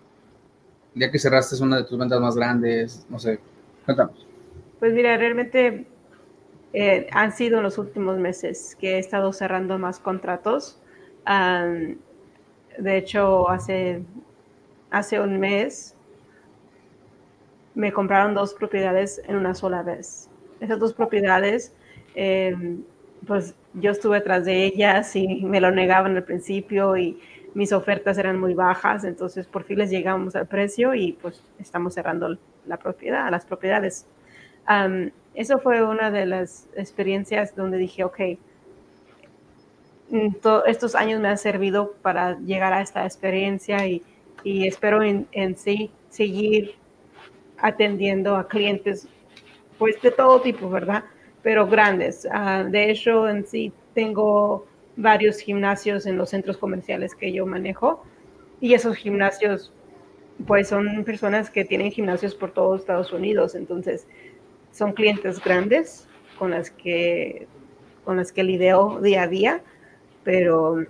ya 0.95 1.11
que 1.11 1.19
cerraste 1.19 1.55
es 1.55 1.63
una 1.63 1.79
de 1.79 1.85
tus 1.85 1.99
ventas 1.99 2.21
más 2.21 2.37
grandes, 2.37 3.07
no 3.09 3.19
sé, 3.19 3.41
cuéntanos. 3.87 4.27
Pues 4.79 4.93
mira, 4.93 5.17
realmente 5.17 5.87
eh, 6.75 7.07
han 7.13 7.33
sido 7.33 7.63
los 7.63 7.79
últimos 7.79 8.19
meses 8.19 8.77
que 8.79 8.97
he 8.97 8.99
estado 8.99 9.33
cerrando 9.33 9.79
más 9.79 10.01
contratos. 10.01 10.79
de 11.27 12.99
hecho, 12.99 13.49
hace, 13.49 14.03
hace 14.91 15.21
un 15.21 15.39
mes 15.39 15.95
me 17.75 17.93
compraron 17.93 18.35
dos 18.35 18.55
propiedades 18.55 19.23
en 19.27 19.37
una 19.37 19.55
sola 19.55 19.83
vez. 19.83 20.29
Esas 20.61 20.79
dos 20.79 20.93
propiedades, 20.93 21.75
em, 22.15 22.83
pues 23.27 23.55
yo 23.75 23.93
estuve 23.93 24.19
detrás 24.19 24.45
de 24.45 24.65
ellas 24.65 25.15
y 25.15 25.45
me 25.45 25.61
lo 25.61 25.71
negaban 25.71 26.17
al 26.17 26.25
principio 26.25 26.97
y 26.97 27.21
mis 27.55 27.73
ofertas 27.73 28.19
eran 28.19 28.39
muy 28.39 28.55
bajas, 28.55 29.05
entonces 29.05 29.47
por 29.47 29.65
fin 29.65 29.79
les 29.79 29.91
llegamos 29.91 30.37
al 30.37 30.47
precio 30.47 30.95
y 30.95 31.13
pues 31.13 31.43
estamos 31.59 31.95
cerrando 31.95 32.37
la 32.67 32.77
propiedad, 32.77 33.31
las 33.31 33.45
propiedades. 33.45 34.07
eso 35.35 35.59
fue 35.59 35.83
una 35.83 36.11
de 36.11 36.27
las 36.27 36.69
experiencias 36.77 37.55
donde 37.57 37.79
dije, 37.79 38.05
ok, 38.05 38.21
mm, 40.11 40.29
estos 40.67 40.95
años 40.95 41.21
me 41.21 41.29
han 41.29 41.39
servido 41.39 41.95
para 42.03 42.39
llegar 42.41 42.73
a 42.73 42.83
esta 42.83 43.05
experiencia 43.05 43.87
y, 43.87 44.03
y 44.45 44.67
espero 44.67 45.03
en, 45.03 45.27
en, 45.33 45.57
sí 45.57 45.91
seguir 46.09 46.75
atendiendo 47.59 48.37
a 48.37 48.49
clientes 48.49 49.09
pues 49.79 50.01
de 50.03 50.11
todo 50.11 50.41
tipo, 50.41 50.69
¿verdad? 50.69 51.05
Pero 51.43 51.67
grandes. 51.67 52.27
Ah, 52.31 52.65
de 52.65 52.91
hecho, 52.91 53.29
en 53.29 53.47
sí 53.47 53.73
tengo 53.95 54.67
varios 54.97 55.39
gimnasios 55.39 56.07
en 56.07 56.17
los 56.17 56.31
centros 56.31 56.59
comerciales 56.59 57.15
que 57.15 57.33
yo 57.33 57.47
manejo 57.47 58.05
y 58.61 58.75
esos 58.75 58.97
gimnasios 58.97 59.73
pues 60.47 60.69
son 60.69 61.05
personas 61.05 61.51
que 61.51 61.65
tienen 61.65 61.91
gimnasios 61.91 62.35
por 62.35 62.53
todo 62.53 62.77
Estados 62.77 63.13
Unidos, 63.13 63.55
entonces 63.55 64.07
son 64.73 64.93
clientes 64.93 65.43
grandes 65.43 66.09
con 66.39 66.51
las 66.51 66.71
que 66.71 67.47
con 68.05 68.17
las 68.17 68.33
que 68.33 68.43
lidio 68.43 68.99
día 69.03 69.23
a 69.23 69.29
día, 69.29 69.63
pero 70.25 70.85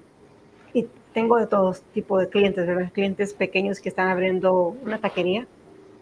tengo 1.12 1.38
de 1.38 1.46
todo 1.46 1.74
tipo 1.92 2.18
de 2.18 2.28
clientes, 2.28 2.66
¿verdad? 2.66 2.90
clientes 2.92 3.34
pequeños 3.34 3.80
que 3.80 3.88
están 3.88 4.08
abriendo 4.08 4.76
una 4.84 4.98
taquería 4.98 5.46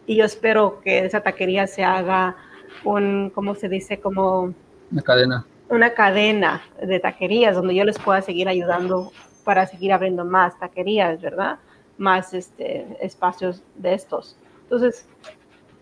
y 0.07 0.17
yo 0.17 0.25
espero 0.25 0.81
que 0.81 1.05
esa 1.05 1.21
taquería 1.21 1.67
se 1.67 1.85
haga 1.85 2.37
un, 2.85 3.31
¿cómo 3.35 3.55
se 3.55 3.69
dice? 3.69 4.01
Como 4.01 4.55
una 4.91 5.03
cadena 5.03 5.47
una 5.69 5.93
cadena 5.95 6.63
de 6.83 6.99
taquerías 6.99 7.55
donde 7.55 7.75
yo 7.75 7.85
les 7.85 7.99
pueda 7.99 8.23
seguir 8.23 8.49
ayudando 8.49 9.13
para 9.45 9.67
seguir 9.67 9.93
abriendo 9.93 10.25
más 10.25 10.59
taquerías, 10.59 11.21
¿verdad? 11.21 11.59
Más 11.97 12.35
este, 12.35 12.87
espacios 13.01 13.63
de 13.77 13.95
estos. 13.95 14.37
Entonces, 14.63 15.09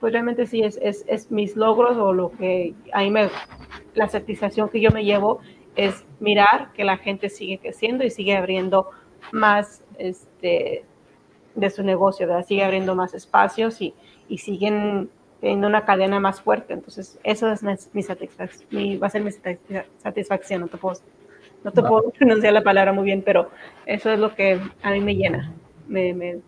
pues 0.01 0.13
realmente 0.13 0.47
sí 0.47 0.63
es, 0.63 0.79
es, 0.83 1.05
es, 1.09 1.31
mis 1.31 1.57
logros 1.57 1.97
o 1.97 2.13
lo 2.13 2.31
que 2.33 2.75
ahí 2.93 3.11
me, 3.11 3.29
la 3.95 4.09
satisfacción 4.09 4.69
que 4.69 4.81
yo 4.81 4.91
me 4.91 5.05
llevo 5.05 5.41
es 5.75 6.05
mirar 6.21 6.73
que 6.73 6.85
la 6.85 6.97
gente 6.97 7.29
sigue 7.29 7.59
creciendo 7.59 8.05
y 8.05 8.11
sigue 8.11 8.37
abriendo 8.37 8.91
más 9.33 9.83
este, 9.99 10.85
de 11.55 11.71
su 11.71 11.83
negocio, 11.83 12.27
¿verdad? 12.27 12.47
Sigue 12.47 12.65
abriendo 12.65 12.95
más 12.95 13.15
espacios 13.15 13.81
y, 13.81 13.95
y 14.29 14.39
siguen 14.39 15.11
teniendo 15.41 15.67
una 15.67 15.85
cadena 15.85 16.21
más 16.21 16.41
fuerte. 16.41 16.73
Entonces, 16.73 17.19
eso 17.25 17.51
es 17.51 17.63
mi 17.93 18.03
satisfacción, 18.03 19.01
va 19.03 19.07
a 19.07 19.11
ser 19.11 19.23
mi 19.23 19.31
satisfacción. 20.03 20.61
No 20.61 20.69
te 20.69 20.77
puedo, 20.77 21.01
no 21.65 21.73
te 21.73 21.83
puedo 21.83 22.11
pronunciar 22.19 22.53
la 22.53 22.63
palabra 22.63 22.93
muy 22.93 23.05
bien, 23.05 23.23
pero 23.23 23.51
eso 23.85 24.11
es 24.11 24.19
lo 24.19 24.35
que 24.35 24.61
a 24.83 24.91
mí 24.93 25.01
me 25.01 25.15
llena. 25.15 25.53
Me, 25.89 26.13
me, 26.15 26.41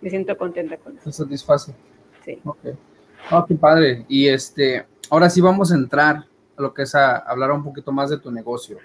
me 0.00 0.10
siento 0.10 0.36
contenta 0.36 0.76
con 0.76 0.96
eso. 0.96 1.04
Te 1.04 1.12
satisface. 1.12 1.74
Sí. 2.24 2.38
Ok. 2.44 2.58
Oh, 3.30 3.44
qué 3.46 3.54
padre. 3.54 4.04
Y 4.08 4.28
este, 4.28 4.86
ahora 5.10 5.30
sí 5.30 5.40
vamos 5.40 5.72
a 5.72 5.76
entrar 5.76 6.24
a 6.56 6.62
lo 6.62 6.74
que 6.74 6.82
es 6.82 6.94
a 6.94 7.18
hablar 7.18 7.50
un 7.52 7.62
poquito 7.62 7.92
más 7.92 8.10
de 8.10 8.18
tu 8.18 8.30
negocio. 8.30 8.78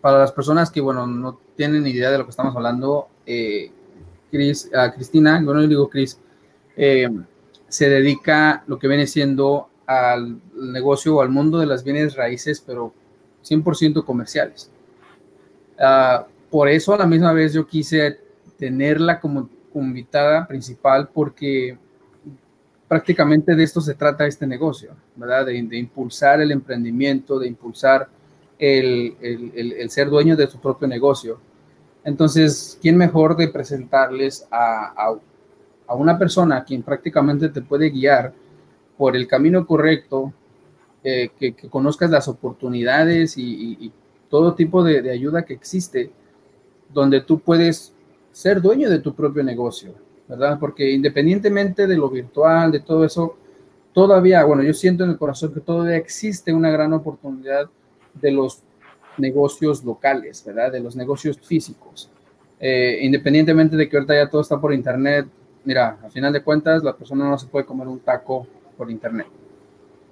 Para 0.00 0.18
las 0.18 0.32
personas 0.32 0.70
que, 0.70 0.80
bueno, 0.80 1.06
no 1.06 1.40
tienen 1.56 1.86
idea 1.86 2.10
de 2.10 2.18
lo 2.18 2.24
que 2.24 2.30
estamos 2.30 2.54
hablando, 2.54 3.08
eh, 3.26 3.70
Cris, 4.30 4.70
uh, 4.72 4.94
Cristina, 4.94 5.40
bueno, 5.42 5.62
yo 5.62 5.68
digo 5.68 5.88
Cris, 5.88 6.18
eh, 6.76 7.08
se 7.68 7.88
dedica 7.88 8.62
lo 8.66 8.78
que 8.78 8.88
viene 8.88 9.06
siendo 9.06 9.68
al 9.86 10.40
negocio 10.54 11.16
o 11.16 11.22
al 11.22 11.30
mundo 11.30 11.58
de 11.58 11.66
las 11.66 11.82
bienes 11.82 12.14
raíces, 12.14 12.62
pero 12.64 12.92
100% 13.42 14.04
comerciales. 14.04 14.70
Ah, 15.78 16.26
por 16.50 16.68
eso 16.68 16.94
a 16.94 16.98
la 16.98 17.06
misma 17.06 17.32
vez 17.32 17.52
yo 17.52 17.66
quise 17.66 18.18
tenerla 18.58 19.20
como, 19.20 19.48
invitada 19.74 20.46
principal 20.48 21.08
porque 21.14 21.78
prácticamente 22.88 23.54
de 23.54 23.62
esto 23.62 23.80
se 23.80 23.94
trata 23.94 24.26
este 24.26 24.46
negocio, 24.46 24.96
¿verdad? 25.14 25.46
De, 25.46 25.56
impulsar 25.56 26.40
el 26.40 26.50
emprendimiento, 26.50 27.38
de 27.38 27.46
impulsar 27.46 28.08
el, 28.58 29.90
ser 29.90 30.10
dueño 30.10 30.36
de 30.36 30.46
su 30.46 30.58
propio 30.60 30.88
negocio. 30.88 31.38
Entonces, 32.04 32.78
¿quién 32.80 32.96
mejor 32.96 33.36
de 33.36 33.48
presentarles 33.48 34.46
a, 34.50 34.92
a, 34.96 35.18
a 35.86 35.94
una 35.94 36.18
persona 36.18 36.64
quien 36.64 36.82
prácticamente 36.82 37.48
te 37.48 37.62
puede 37.62 37.90
guiar 37.90 38.32
por 38.96 39.16
el 39.16 39.26
camino 39.26 39.66
correcto, 39.66 40.32
eh, 41.04 41.30
que, 41.38 41.54
conozcas 41.70 42.10
las 42.10 42.26
oportunidades 42.28 43.38
y, 43.38 43.92
todo 44.28 44.52
tipo 44.54 44.84
de, 44.84 45.10
ayuda 45.10 45.46
que 45.46 45.54
existe, 45.54 46.10
donde 46.92 47.22
tú 47.22 47.38
puedes 47.38 47.94
ser 48.30 48.60
dueño 48.60 48.90
de 48.90 48.98
tu 48.98 49.14
propio 49.14 49.42
negocio, 49.42 49.94
¿verdad? 50.28 50.58
Porque 50.60 50.90
independientemente 50.90 51.86
de 51.86 51.96
lo 51.96 52.10
virtual, 52.10 52.70
de 52.70 52.80
todo 52.80 53.06
eso, 53.06 53.36
todavía, 53.94 54.44
bueno, 54.44 54.62
yo 54.62 54.74
siento 54.74 55.04
en 55.04 55.10
el 55.10 55.16
corazón 55.16 55.54
que 55.54 55.60
todavía 55.60 55.96
existe 55.96 56.52
una 56.52 56.70
gran 56.70 56.92
oportunidad 56.92 57.70
de 58.20 58.30
los 58.32 58.60
negocios 59.16 59.84
locales, 59.84 60.44
¿verdad? 60.44 60.72
De 60.72 60.80
los 60.80 60.96
negocios 60.96 61.38
físicos. 61.38 62.10
Eh, 62.60 62.98
independientemente 63.02 63.76
de 63.76 63.88
que 63.88 63.96
ahorita 63.96 64.14
ya 64.14 64.28
todo 64.28 64.40
está 64.40 64.60
por 64.60 64.72
internet, 64.72 65.26
mira, 65.64 65.98
a 66.02 66.10
final 66.10 66.32
de 66.32 66.42
cuentas, 66.42 66.82
la 66.82 66.96
persona 66.96 67.28
no 67.28 67.38
se 67.38 67.46
puede 67.46 67.66
comer 67.66 67.88
un 67.88 68.00
taco 68.00 68.46
por 68.76 68.90
internet. 68.90 69.26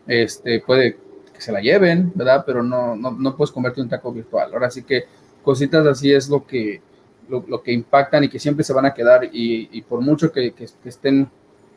Este, 0.06 0.60
puede 0.60 0.98
que 1.32 1.40
se 1.40 1.52
la 1.52 1.60
lleven, 1.60 2.12
¿verdad? 2.14 2.44
Pero 2.46 2.62
no, 2.62 2.96
no, 2.96 3.10
no 3.10 3.36
puedes 3.36 3.52
comerte 3.52 3.80
un 3.80 3.88
taco 3.88 4.12
virtual. 4.12 4.52
Ahora 4.52 4.70
sí 4.70 4.82
que 4.82 5.04
cositas 5.42 5.86
así 5.86 6.12
es 6.12 6.28
lo 6.28 6.44
que, 6.46 6.80
lo, 7.28 7.62
que 7.62 7.72
impactan 7.72 8.24
y 8.24 8.28
que 8.28 8.38
siempre 8.38 8.64
se 8.64 8.72
van 8.72 8.86
a 8.86 8.94
quedar 8.94 9.28
y, 9.32 9.80
por 9.82 10.00
mucho 10.00 10.32
que, 10.32 10.52
estén 10.84 11.28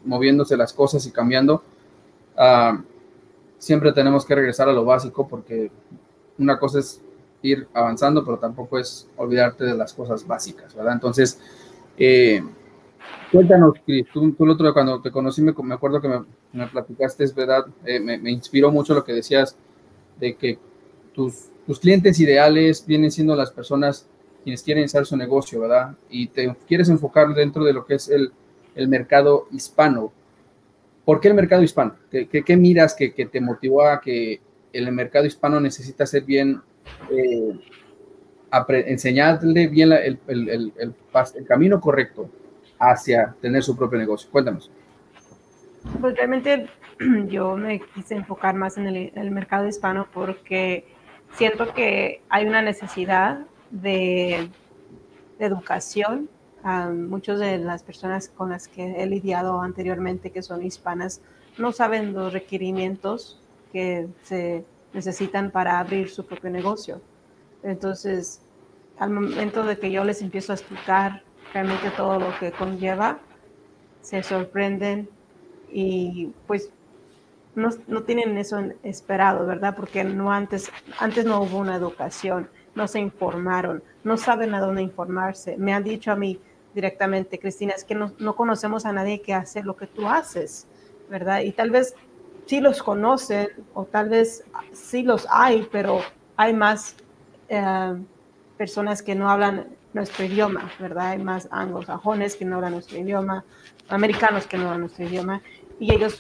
moviéndose 0.06 0.58
las 0.58 0.74
cosas 0.74 1.06
y 1.06 1.12
cambiando, 1.12 1.63
uh, 2.38 2.82
siempre 3.58 3.92
tenemos 3.92 4.26
que 4.26 4.36
regresar 4.36 4.70
a 4.70 4.74
lo 4.74 4.86
básico 4.86 5.28
porque 5.28 5.70
una 6.39 6.58
cosa 6.58 6.80
es 6.80 7.02
ir 7.41 7.67
avanzando, 7.73 8.25
pero 8.25 8.38
tampoco 8.38 8.80
es 8.80 9.08
olvidarte 9.15 9.65
de 9.65 9.75
las 9.75 9.93
cosas 9.93 10.25
básicas, 10.25 10.75
¿verdad? 10.75 10.93
Entonces, 10.93 11.39
eh, 11.97 12.41
cuéntanos, 13.32 13.75
Cris, 13.86 14.08
tú, 14.12 14.36
el 14.39 14.49
otro 14.49 14.65
día 14.65 14.73
cuando 14.73 15.02
te 15.02 15.12
conocí 15.12 15.41
me, 15.41 15.54
me 15.63 15.75
acuerdo 15.75 16.02
que 16.02 16.08
me, 16.08 16.23
me, 16.54 16.67
platicaste, 16.67 17.23
es 17.23 17.36
verdad, 17.36 17.65
eh, 17.86 17.99
me, 17.99 18.17
me, 18.17 18.32
inspiró 18.32 18.71
mucho 18.71 18.93
lo 18.93 19.04
que 19.04 19.13
decías 19.13 19.56
de 20.19 20.36
que 20.36 20.58
tus, 21.13 21.49
tus 21.65 21.80
clientes 21.80 22.19
ideales 22.19 22.86
vienen 22.86 23.12
siendo 23.12 23.36
las 23.36 23.52
personas 23.52 24.08
quienes 24.43 24.63
quieren 24.63 24.86
hacer 24.86 25.06
su 25.06 25.17
negocio, 25.17 25.60
¿verdad? 25.60 25.95
Y 26.10 26.28
te 26.28 26.56
quieres 26.67 26.89
enfocar 26.89 27.34
dentro 27.34 27.63
de 27.63 27.73
lo 27.73 27.86
que 27.86 27.95
es 27.95 28.10
el, 28.10 28.32
el 28.75 28.88
mercado 28.88 29.47
hispano. 29.52 30.12
¿Por 31.06 31.19
qué 31.19 31.28
el 31.28 31.34
mercado 31.34 31.62
hispano? 31.62 31.95
¿Qué, 32.10 32.28
qué, 32.28 32.58
miras 32.58 32.95
que, 32.95 33.13
que, 33.13 33.25
te 33.25 33.41
motivó 33.41 33.86
a 33.86 33.99
que 33.99 34.39
el 34.74 34.92
mercado 34.92 35.26
hispano 35.26 35.60
necesita 35.60 36.06
ser 36.06 36.24
bien, 36.24 36.62
eh, 37.12 37.60
enseñarle 38.88 39.68
bien 39.68 39.92
el, 39.92 40.20
el, 40.28 40.50
el, 40.50 40.74
el, 40.78 41.46
camino 41.46 41.80
correcto 41.80 42.30
hacia 42.80 43.36
tener 43.42 43.64
su 43.64 43.76
propio 43.76 44.00
negocio? 44.00 44.30
Cuéntanos. 44.32 44.72
Pues 46.00 46.16
realmente 46.16 46.68
yo 47.28 47.56
me 47.58 47.80
quise 47.80 48.16
enfocar 48.16 48.56
más 48.56 48.78
en 48.78 48.88
el, 48.88 49.32
mercado 49.32 49.68
hispano 49.68 50.08
porque 50.14 50.86
siento 51.34 51.74
que 51.74 52.22
hay 52.30 52.46
una 52.46 52.62
necesidad 52.62 53.46
de, 53.72 54.50
educación. 55.40 56.30
muchas 57.08 57.40
de 57.40 57.58
las 57.60 57.84
personas 57.84 58.28
con 58.28 58.50
las 58.50 58.68
que 58.68 59.02
he 59.02 59.06
lidiado 59.06 59.62
anteriormente, 59.62 60.32
que 60.32 60.42
son 60.42 60.64
hispanas, 60.64 61.22
no 61.58 61.72
saben 61.72 62.14
los 62.14 62.34
requerimientos 62.34 63.42
que 63.72 64.08
se 64.24 64.66
necesitan 64.94 65.52
para 65.52 65.80
abrir 65.80 66.10
su 66.10 66.26
propio 66.26 66.50
negocio. 66.50 67.02
Entonces, 67.64 68.42
al 68.98 69.12
momento 69.12 69.64
de 69.64 69.78
que 69.78 69.92
yo 69.92 70.04
les 70.04 70.22
empiezo 70.22 70.52
a 70.52 70.56
explicar 70.56 71.24
realmente 71.54 71.90
todo 71.92 72.20
lo 72.20 72.38
que 72.40 72.52
conlleva, 72.52 73.20
se 74.02 74.24
sorprenden 74.24 75.10
y 75.72 76.32
pues 76.48 76.72
no, 77.56 77.70
no, 77.88 78.04
tienen 78.04 78.38
eso 78.38 78.60
esperado, 78.84 79.46
¿verdad? 79.46 79.76
Porque 79.76 80.04
no 80.04 80.32
antes, 80.32 80.72
antes 81.00 81.26
no 81.26 81.42
hubo 81.42 81.58
una 81.58 81.76
educación 81.76 82.50
no 82.76 82.88
se 82.88 83.00
informaron, 83.00 83.84
no 84.04 84.18
saben 84.18 84.54
a 84.54 84.62
dónde 84.62 84.82
informarse. 84.82 85.58
Me 85.58 85.74
han 85.74 85.84
dicho 85.84 86.12
a 86.12 86.16
mí 86.16 86.40
directamente, 86.74 87.40
Cristina, 87.40 87.74
es 87.76 87.84
que 87.84 87.96
no, 87.96 88.36
conocemos 88.36 88.86
a 88.86 88.94
nadie 88.94 89.22
que 89.22 89.34
hace 89.34 89.64
lo 89.64 89.76
que 89.76 89.88
tú 89.88 90.08
haces, 90.08 90.68
¿verdad? 91.10 91.42
Y 91.42 91.52
tal 91.52 91.72
vez 91.72 91.96
sí 92.50 92.62
los 92.62 92.82
conocen 92.82 93.50
o 93.76 93.86
tal 93.86 94.10
vez 94.10 94.44
sí 94.74 95.04
los 95.04 95.28
hay, 95.30 95.70
pero 95.72 96.02
hay 96.36 96.52
más 96.52 96.96
eh, 97.48 97.96
personas 98.58 99.04
que 99.04 99.14
no 99.14 99.30
hablan 99.30 99.68
nuestro 99.94 100.26
idioma, 100.26 100.72
¿verdad? 100.80 101.10
Hay 101.10 101.20
más 101.20 101.48
anglosajones 101.52 102.36
que 102.36 102.46
no 102.46 102.56
hablan 102.56 102.72
nuestro 102.72 102.98
idioma, 102.98 103.46
americanos 103.88 104.48
que 104.48 104.58
no 104.58 104.64
hablan 104.64 104.82
nuestro 104.82 105.06
idioma, 105.06 105.44
y 105.80 105.94
ellos, 105.94 106.20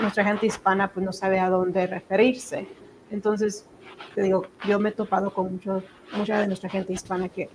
nuestra 0.00 0.24
gente 0.24 0.46
hispana, 0.46 0.86
pues 0.86 1.04
no 1.04 1.12
sabe 1.12 1.40
a 1.40 1.50
dónde 1.50 1.88
referirse. 1.88 2.68
Entonces, 3.10 3.66
te 4.14 4.22
digo, 4.22 4.46
yo 4.68 4.78
me 4.78 4.90
he 4.90 4.92
topado 4.92 5.34
con 5.34 5.54
mucho, 5.54 5.82
mucha 6.16 6.38
de 6.38 6.46
nuestra 6.46 6.70
gente 6.70 6.92
hispana 6.92 7.28
que, 7.28 7.50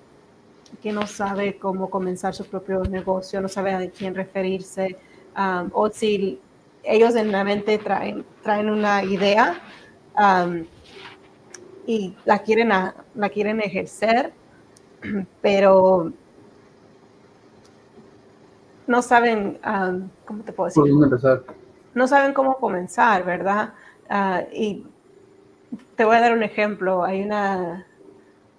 que 0.84 0.92
no 0.92 1.08
sabe 1.08 1.58
cómo 1.58 1.90
comenzar 1.90 2.34
su 2.36 2.46
propio 2.46 2.84
negocio, 2.84 3.40
no 3.40 3.48
sabe 3.48 3.74
a 3.74 3.90
quién 3.90 4.16
referirse, 4.16 4.98
um, 5.38 5.70
o 5.72 5.90
si 5.90 6.42
ellos 6.84 7.16
en 7.16 7.32
la 7.32 7.44
mente 7.44 7.78
traen, 7.78 8.26
traen 8.44 8.70
una 8.70 9.04
idea 9.04 9.60
um, 10.18 10.66
y 11.86 12.16
la 12.26 12.40
quieren, 12.40 12.70
la 12.70 13.30
quieren 13.30 13.60
ejercer, 13.62 14.34
pero 15.42 16.12
no 18.88 19.02
saben, 19.02 19.60
um, 19.66 20.10
¿cómo 20.26 20.44
te 20.44 20.54
puedo 20.54 20.68
decir? 20.68 20.84
No 21.94 22.08
saben 22.08 22.34
cómo 22.34 22.58
comenzar, 22.58 23.26
¿verdad? 23.26 23.74
Uh, 24.10 24.46
y 24.54 24.86
te 25.96 26.06
voy 26.06 26.16
a 26.16 26.22
dar 26.22 26.34
un 26.34 26.44
ejemplo. 26.44 27.04
Hay 27.04 27.22
una, 27.22 27.86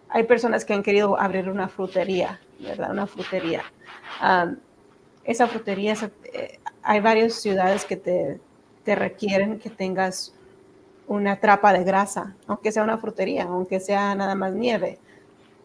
hay 0.08 0.24
personas 0.24 0.64
que 0.64 0.74
han 0.74 0.82
querido 0.82 1.18
abrir 1.18 1.48
una 1.48 1.68
frutería, 1.68 2.40
¿verdad? 2.60 2.90
Una 2.90 3.06
frutería. 3.06 3.62
esa 5.24 5.46
frutería, 5.46 5.94
eh, 6.32 6.58
hay 6.82 7.00
varias 7.00 7.34
ciudades 7.34 7.84
que 7.84 7.96
te, 7.96 8.40
te, 8.84 8.94
requieren 8.94 9.58
que 9.58 9.70
tengas 9.70 10.34
una 11.06 11.38
trapa 11.38 11.72
de 11.72 11.84
grasa, 11.84 12.36
aunque 12.46 12.72
sea 12.72 12.82
una 12.82 12.98
frutería, 12.98 13.44
aunque 13.44 13.80
sea 13.80 14.14
nada 14.14 14.34
más 14.34 14.52
nieve. 14.54 14.98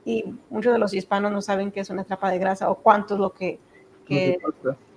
Y 0.05 0.25
muchos 0.49 0.73
de 0.73 0.79
los 0.79 0.93
hispanos 0.93 1.31
no 1.31 1.41
saben 1.41 1.71
qué 1.71 1.81
es 1.81 1.89
una 1.89 2.03
trapa 2.03 2.31
de 2.31 2.39
grasa 2.39 2.69
o 2.69 2.75
cuánto 2.75 3.15
es 3.15 3.19
lo 3.19 3.33
que, 3.33 3.59
que 4.05 4.39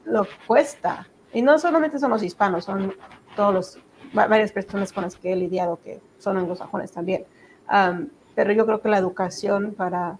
lo 0.04 0.26
cuesta. 0.46 1.08
Y 1.32 1.42
no 1.42 1.58
solamente 1.58 1.98
son 1.98 2.10
los 2.10 2.22
hispanos, 2.22 2.64
son 2.64 2.94
todos 3.34 3.54
los 3.54 3.78
varias 4.12 4.52
personas 4.52 4.92
con 4.92 5.04
las 5.04 5.16
que 5.16 5.32
he 5.32 5.36
lidiado 5.36 5.78
que 5.82 6.00
son 6.18 6.36
anglosajones 6.36 6.92
también. 6.92 7.24
pero 8.34 8.52
yo 8.52 8.66
creo 8.66 8.80
que 8.80 8.88
la 8.88 8.98
educación 8.98 9.74
para, 9.74 10.18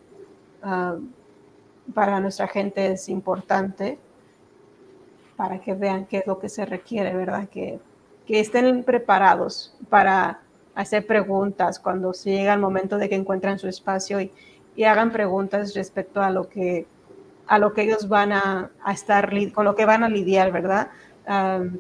para 1.95 2.21
nuestra 2.21 2.47
gente 2.49 2.93
es 2.93 3.09
importante 3.09 3.99
para 5.41 5.59
que 5.59 5.73
vean 5.73 6.05
qué 6.05 6.19
es 6.19 6.27
lo 6.27 6.39
que 6.39 6.51
se 6.51 6.67
requiere, 6.67 7.17
¿verdad? 7.17 7.49
Que, 7.49 7.81
que 8.27 8.41
estén 8.41 8.85
preparados 8.85 9.75
para 9.89 10.43
hacer 10.75 11.07
preguntas 11.07 11.79
cuando 11.79 12.13
se 12.13 12.33
llega 12.33 12.53
el 12.53 12.61
momento 12.61 12.99
de 12.99 13.09
que 13.09 13.15
encuentran 13.15 13.59
su 13.59 13.67
espacio 13.67 14.21
y, 14.21 14.31
y 14.77 14.85
hagan 14.85 15.11
preguntas 15.13 15.73
respecto 15.75 16.21
a 16.21 16.29
lo 16.29 16.51
que 16.51 16.87
a 17.47 17.59
lo 17.59 17.73
que 17.73 17.85
ellos 17.85 18.07
van 18.07 18.33
a, 18.33 18.71
a 18.85 18.93
estar, 18.93 19.33
con 19.55 19.65
lo 19.65 19.75
que 19.75 19.87
van 19.87 20.05
a 20.05 20.11
lidiar, 20.11 20.53
¿verdad? 20.53 20.91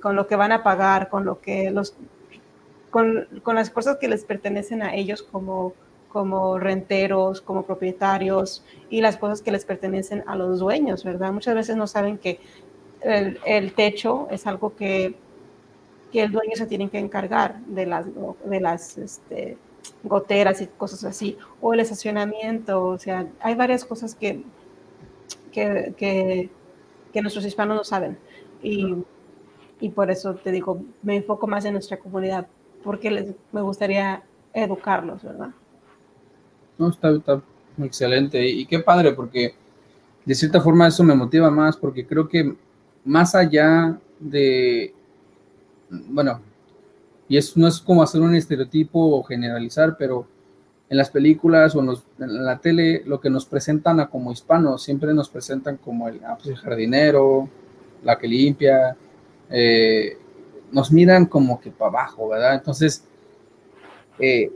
con 0.01 0.16
lo 0.16 0.27
que 0.27 0.37
van 0.37 0.53
a 0.53 0.62
pagar, 0.62 1.11
con 1.11 1.27
lo 1.27 1.42
que 1.42 1.70
los 1.70 1.94
con, 2.88 3.29
con, 3.42 3.57
las 3.57 3.68
cosas 3.68 3.99
que 3.99 4.09
les 4.09 4.25
pertenecen 4.25 4.83
a 4.83 4.94
ellos 4.94 5.23
como, 5.23 5.75
como 6.09 6.59
renteros, 6.59 7.42
como 7.42 7.66
propietarios 7.66 8.64
y 8.88 9.03
las 9.03 9.18
cosas 9.18 9.42
que 9.42 9.53
les 9.53 9.66
pertenecen 9.66 10.25
a 10.27 10.35
los 10.35 10.61
dueños, 10.61 11.05
¿verdad? 11.05 11.31
Muchas 11.31 11.55
veces 11.55 11.77
no 11.77 11.87
saben 11.87 12.16
que 12.16 12.40
el, 13.02 13.38
el 13.46 13.72
techo 13.72 14.28
es 14.30 14.46
algo 14.46 14.74
que, 14.74 15.14
que, 16.12 16.22
el 16.22 16.32
dueño 16.32 16.52
se 16.54 16.66
tiene 16.66 16.88
que 16.88 16.98
encargar 16.98 17.60
de 17.66 17.86
las, 17.86 18.06
de 18.44 18.60
las 18.60 18.98
este, 18.98 19.56
goteras 20.02 20.60
y 20.60 20.66
cosas 20.66 21.04
así, 21.04 21.36
o 21.60 21.74
el 21.74 21.80
estacionamiento, 21.80 22.84
o 22.84 22.98
sea, 22.98 23.26
hay 23.40 23.54
varias 23.54 23.84
cosas 23.84 24.14
que, 24.14 24.42
que, 25.52 25.94
que, 27.12 27.22
nuestros 27.22 27.44
hispanos 27.44 27.76
no 27.76 27.84
saben. 27.84 28.18
Y 28.62 28.96
y 29.80 29.88
por 29.88 30.10
eso 30.10 30.34
te 30.34 30.52
digo, 30.52 30.82
me 31.02 31.16
enfoco 31.16 31.46
más 31.46 31.64
en 31.64 31.72
nuestra 31.72 31.98
comunidad, 31.98 32.46
porque 32.84 33.10
les, 33.10 33.34
me 33.50 33.62
gustaría 33.62 34.22
educarlos, 34.52 35.22
¿verdad? 35.22 35.50
No, 36.78 36.90
está 36.90 37.42
excelente 37.82 38.46
y 38.46 38.66
qué 38.66 38.80
padre, 38.80 39.12
porque 39.12 39.54
de 40.24 40.34
cierta 40.34 40.60
forma 40.60 40.86
eso 40.86 41.02
me 41.02 41.14
motiva 41.14 41.50
más, 41.50 41.76
porque 41.76 42.06
creo 42.06 42.28
que 42.28 42.54
más 43.04 43.34
allá 43.34 43.98
de, 44.18 44.94
bueno, 45.88 46.40
y 47.28 47.36
es, 47.36 47.56
no 47.56 47.68
es 47.68 47.80
como 47.80 48.02
hacer 48.02 48.20
un 48.20 48.34
estereotipo 48.34 48.98
o 48.98 49.22
generalizar, 49.22 49.96
pero 49.98 50.26
en 50.88 50.96
las 50.96 51.10
películas 51.10 51.74
o 51.76 51.80
en, 51.80 51.90
en, 52.18 52.44
la 52.44 52.58
tele, 52.58 53.02
lo 53.06 53.20
que 53.20 53.30
nos 53.30 53.46
presentan 53.46 54.00
a 54.00 54.08
como 54.08 54.32
hispanos, 54.32 54.82
siempre 54.82 55.14
nos 55.14 55.28
presentan 55.28 55.76
como 55.76 56.08
el, 56.08 56.20
ah, 56.24 56.36
pues 56.42 56.58
jardinero, 56.58 57.48
la 58.02 58.18
que 58.18 58.26
limpia, 58.26 58.96
eh, 59.50 60.16
nos 60.72 60.92
miran 60.92 61.26
como 61.26 61.60
que 61.60 61.70
para 61.70 61.90
abajo, 61.90 62.28
¿verdad? 62.28 62.54
Entonces, 62.54 63.04
eh, 64.18 64.50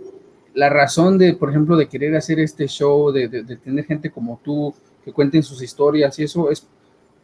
la 0.54 0.68
razón 0.68 1.18
de, 1.18 1.34
por 1.34 1.50
ejemplo, 1.50 1.76
de 1.76 1.88
querer 1.88 2.14
hacer 2.16 2.38
este 2.38 2.66
show, 2.68 3.10
de, 3.10 3.28
tener 3.56 3.84
gente 3.84 4.10
como 4.10 4.40
tú 4.42 4.72
que 5.04 5.12
cuenten 5.12 5.42
sus 5.42 5.62
historias 5.62 6.18
y 6.18 6.24
eso 6.24 6.50
es 6.50 6.66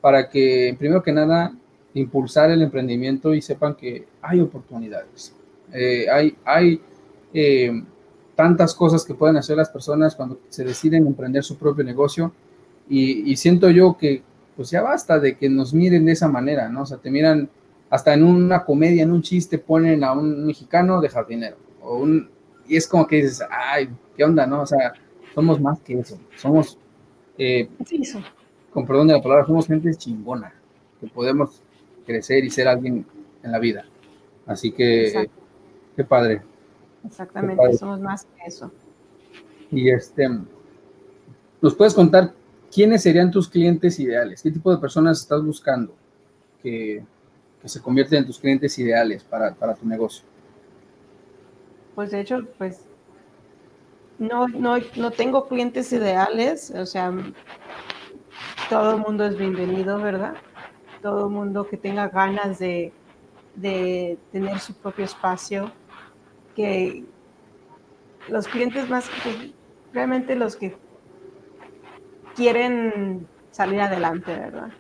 para 0.01 0.29
que, 0.29 0.75
primero 0.79 1.03
que 1.03 1.13
nada, 1.13 1.53
impulsar 1.95 2.51
el 2.51 2.63
emprendimiento 2.63 3.35
y 3.35 3.43
sepan 3.43 3.75
que 3.75 4.07
hay 4.23 4.41
oportunidades. 4.41 5.35
Eh, 5.73 6.07
hay 6.11 6.37
hay 6.45 6.81
tantas 8.35 8.75
cosas 8.75 9.05
que 9.05 9.15
pueden 9.15 9.37
hacer 9.37 9.57
las 9.57 9.69
personas 9.69 10.17
cuando 10.17 10.41
se 10.49 10.65
deciden 10.65 11.07
emprender 11.07 11.45
su 11.45 11.57
propio 11.57 11.85
negocio 11.85 12.33
y, 12.89 13.31
y 13.31 13.37
siento 13.37 13.71
yo 13.71 13.97
que 13.99 14.23
pues 14.61 14.71
ya 14.71 14.83
basta 14.83 15.19
de 15.19 15.39
que 15.39 15.49
nos 15.49 15.73
miren 15.73 16.05
de 16.05 16.13
esa 16.13 16.29
manera, 16.29 16.69
¿no? 16.69 16.83
O 16.83 16.87
sea, 16.87 16.99
te 16.99 17.11
miran, 17.11 17.49
hasta 17.89 18.13
en 18.13 18.23
una 18.23 18.65
comedia, 18.65 19.03
en 19.03 19.11
un 19.11 19.23
chiste, 19.23 19.57
ponen 19.59 20.05
a 20.05 20.13
un 20.13 20.45
mexicano 20.45 21.01
de 21.01 21.09
jardinero, 21.09 21.57
o 21.81 21.97
un, 21.97 22.29
y 22.69 22.77
es 22.77 22.87
como 22.87 23.07
que 23.07 23.17
dices, 23.17 23.43
ay, 23.51 23.89
¿qué 24.15 24.23
onda, 24.23 24.47
no? 24.47 24.61
O 24.61 24.67
sea, 24.67 24.93
somos 25.35 25.59
más 25.61 25.81
que 25.81 25.99
eso, 25.99 26.21
somos, 26.37 26.79
eh, 27.39 27.71
con 28.73 28.87
perdón 28.87 29.09
de 29.09 29.15
la 29.15 29.23
palabra, 29.23 29.47
somos 29.47 29.67
gente 29.67 29.95
chingona, 29.95 30.53
que 31.01 31.07
podemos 31.09 31.63
crecer 32.07 32.45
y 32.45 32.51
ser 32.51 32.69
alguien 32.69 33.05
en 33.43 33.53
la 33.53 33.59
vida. 33.59 33.85
Así 34.47 34.73
que, 34.73 35.29
qué 35.97 36.05
padre. 36.05 36.43
Exactamente, 37.05 37.73
somos 37.75 38.01
más 38.01 38.25
que 38.25 38.43
eso. 38.47 38.71
Y 39.71 39.91
este, 39.91 40.29
¿nos 41.61 41.75
puedes 41.75 41.95
contar 41.95 42.33
quiénes 42.73 43.03
serían 43.03 43.31
tus 43.31 43.49
clientes 43.49 43.99
ideales? 44.01 44.43
¿Qué 44.43 44.51
tipo 44.51 44.71
de 44.71 44.79
personas 44.79 45.21
estás 45.21 45.43
buscando 45.45 45.95
que, 46.63 47.05
se 47.65 47.81
convierten 47.83 48.21
en 48.21 48.27
tus 48.27 48.39
clientes 48.39 48.79
ideales 48.79 49.23
para, 49.23 49.75
tu 49.75 49.87
negocio? 49.87 50.25
Pues 51.95 52.11
de 52.11 52.21
hecho, 52.21 52.47
pues 52.57 52.81
no, 54.19 54.49
no, 54.49 54.77
no 54.97 55.11
tengo 55.11 55.47
clientes 55.47 55.93
ideales, 55.93 56.71
o 56.71 56.87
sea, 56.87 57.13
todo 58.71 58.95
el 58.95 59.01
mundo 59.01 59.27
es 59.27 59.37
bienvenido, 59.37 59.99
¿verdad? 59.99 60.35
Todo 61.03 61.27
el 61.27 61.33
mundo 61.33 61.67
que 61.67 61.77
tenga 61.77 62.09
ganas 62.09 62.61
de, 62.61 62.93
de 63.57 64.17
tener 64.31 64.61
su 64.61 64.75
propio 64.75 65.05
espacio, 65.05 65.73
que 66.55 67.05
los 68.29 68.47
clientes 68.47 68.89
más, 68.89 69.11
realmente 69.93 70.37
los 70.37 70.55
que 70.55 70.77
quieren 72.37 73.27
salir 73.51 73.81
adelante, 73.81 74.33
¿verdad? 74.33 74.71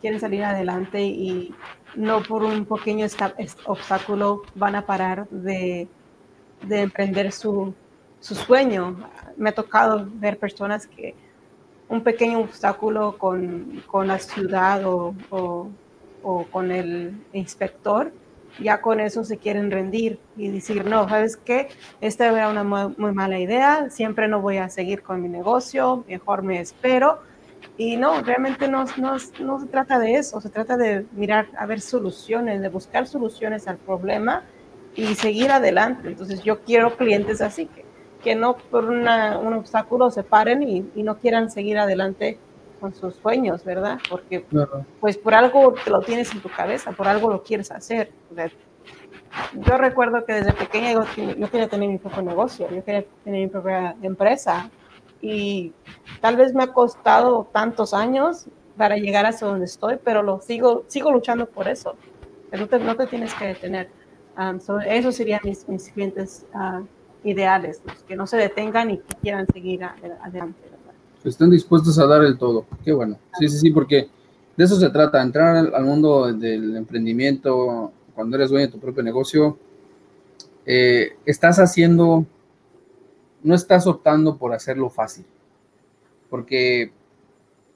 Quieren 0.00 0.20
salir 0.20 0.42
adelante 0.42 1.02
y 1.02 1.54
no 1.96 2.22
por 2.22 2.44
un 2.44 2.64
pequeño 2.64 3.06
obstáculo 3.66 4.42
van 4.54 4.74
a 4.74 4.86
parar 4.86 5.28
de, 5.28 5.86
emprender 6.70 7.30
su, 7.30 7.74
sueño. 8.20 8.96
Me 9.36 9.50
ha 9.50 9.54
tocado 9.54 10.08
ver 10.14 10.38
personas 10.38 10.86
que 10.86 11.14
un 11.88 12.02
pequeño 12.02 12.40
obstáculo 12.40 13.16
con, 13.18 13.82
la 14.06 14.18
ciudad 14.18 14.84
o, 14.84 15.14
o 16.22 16.44
con 16.50 16.70
el 16.70 17.14
inspector 17.32 18.12
ya 18.60 18.80
con 18.80 19.00
eso 19.00 19.24
se 19.24 19.38
quieren 19.38 19.70
rendir 19.70 20.18
y 20.36 20.48
decir, 20.48 20.84
no, 20.84 21.08
¿sabes 21.08 21.36
qué? 21.36 21.68
Esta 22.00 22.26
era 22.26 22.48
una 22.48 22.62
muy, 22.64 23.12
mala 23.12 23.38
idea, 23.38 23.90
siempre 23.90 24.28
no 24.28 24.40
voy 24.40 24.58
a 24.58 24.68
seguir 24.68 25.02
con 25.02 25.20
mi 25.22 25.28
negocio, 25.28 26.04
mejor 26.08 26.42
me 26.42 26.60
espero. 26.60 27.20
Y 27.76 27.96
no, 27.96 28.20
realmente 28.20 28.68
no, 28.68 28.84
no, 28.98 29.16
no 29.40 29.60
se 29.60 29.66
trata 29.66 29.98
de 29.98 30.14
eso, 30.16 30.40
se 30.40 30.50
trata 30.50 30.76
de 30.76 31.06
mirar, 31.12 31.48
a 31.58 31.66
ver 31.66 31.80
soluciones, 31.80 32.60
de 32.60 32.68
buscar 32.68 33.06
soluciones 33.06 33.66
al 33.66 33.78
problema 33.78 34.44
y 34.94 35.14
seguir 35.14 35.50
adelante. 35.50 36.08
Entonces 36.08 36.42
yo 36.44 36.60
quiero 36.60 36.96
clientes 36.96 37.40
así, 37.40 37.66
que, 37.66 37.84
que 38.24 38.34
no 38.34 38.56
por 38.56 38.86
una, 38.86 39.38
un 39.38 39.52
obstáculo 39.52 40.10
se 40.10 40.24
paren 40.24 40.62
y, 40.62 40.90
y 40.96 41.02
no 41.02 41.18
quieran 41.18 41.50
seguir 41.50 41.78
adelante 41.78 42.38
con 42.80 42.94
sus 42.94 43.14
sueños, 43.14 43.64
¿verdad? 43.64 43.98
Porque 44.10 44.44
pues 45.00 45.16
por 45.16 45.34
algo 45.34 45.74
te 45.84 45.90
lo 45.90 46.00
tienes 46.00 46.32
en 46.34 46.40
tu 46.40 46.48
cabeza, 46.48 46.92
por 46.92 47.06
algo 47.06 47.30
lo 47.30 47.42
quieres 47.42 47.70
hacer. 47.70 48.10
Yo 49.54 49.76
recuerdo 49.78 50.24
que 50.24 50.34
desde 50.34 50.52
pequeña 50.52 50.92
yo, 50.92 51.50
quería 51.50 51.68
tener 51.68 51.88
mi 51.88 51.98
propio 51.98 52.22
negocio, 52.22 52.68
yo 52.70 52.84
quería 52.84 53.04
tener 53.24 53.40
mi 53.40 53.48
propia 53.48 53.96
empresa 54.02 54.70
y 55.20 55.72
tal 56.20 56.36
vez 56.36 56.54
me 56.54 56.64
ha 56.64 56.72
costado 56.72 57.48
tantos 57.52 57.94
años 57.94 58.46
para 58.76 58.96
llegar 58.96 59.26
hasta 59.26 59.46
donde 59.46 59.64
estoy, 59.64 59.98
pero 60.02 60.22
lo 60.22 60.40
sigo, 60.40 60.84
sigo 60.88 61.10
luchando 61.10 61.46
por 61.46 61.68
eso. 61.68 61.96
No 62.52 62.68
te, 62.68 62.78
no 62.78 62.96
te 62.96 63.06
tienes 63.06 63.34
que 63.34 63.46
detener. 63.46 63.88
Um, 64.36 64.58
esos 64.86 65.14
serían 65.14 65.40
mis, 65.44 65.68
mis 65.68 65.90
clientes 65.90 66.44
uh, 66.54 66.84
ideales, 67.24 67.80
los 67.84 68.02
que 68.04 68.16
no 68.16 68.26
se 68.26 68.36
detengan 68.36 68.90
y 68.90 68.98
que 68.98 69.14
quieran 69.20 69.46
seguir 69.52 69.82
adelante 69.84 70.74
estén 71.28 71.50
dispuestos 71.50 71.98
a 71.98 72.06
dar 72.06 72.22
el 72.22 72.38
todo. 72.38 72.66
Qué 72.84 72.92
bueno. 72.92 73.18
Sí, 73.38 73.48
sí, 73.48 73.58
sí, 73.58 73.70
porque 73.70 74.08
de 74.56 74.64
eso 74.64 74.76
se 74.76 74.90
trata, 74.90 75.22
entrar 75.22 75.56
al, 75.56 75.84
mundo 75.84 76.32
del 76.32 76.76
emprendimiento, 76.76 77.92
cuando 78.14 78.36
eres 78.36 78.50
dueño 78.50 78.66
de 78.66 78.72
tu 78.72 78.78
propio 78.78 79.02
negocio, 79.02 79.58
eh, 80.66 81.16
estás 81.26 81.58
haciendo, 81.58 82.24
no 83.42 83.54
estás 83.54 83.86
optando 83.86 84.36
por 84.36 84.52
hacerlo 84.52 84.90
fácil, 84.90 85.24
porque 86.30 86.92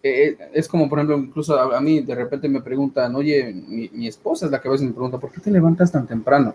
eh, 0.03 0.37
es 0.53 0.69
como, 0.69 0.89
por 0.89 0.99
ejemplo, 0.99 1.19
incluso 1.19 1.59
a, 1.59 1.81
mí 1.81 2.01
de 2.01 2.15
repente 2.15 2.49
me 2.49 2.63
preguntan, 2.63 3.15
oye, 3.17 3.53
mi, 3.53 4.07
esposa 4.07 4.47
es 4.47 4.53
la 4.53 4.61
que 4.61 4.69
a 4.69 4.71
veces 4.71 4.87
me 4.87 4.93
pregunta, 4.93 5.19
¿por 5.19 5.33
qué 5.33 5.41
te 5.41 5.51
levantas 5.51 5.91
tan 5.91 6.07
temprano? 6.07 6.55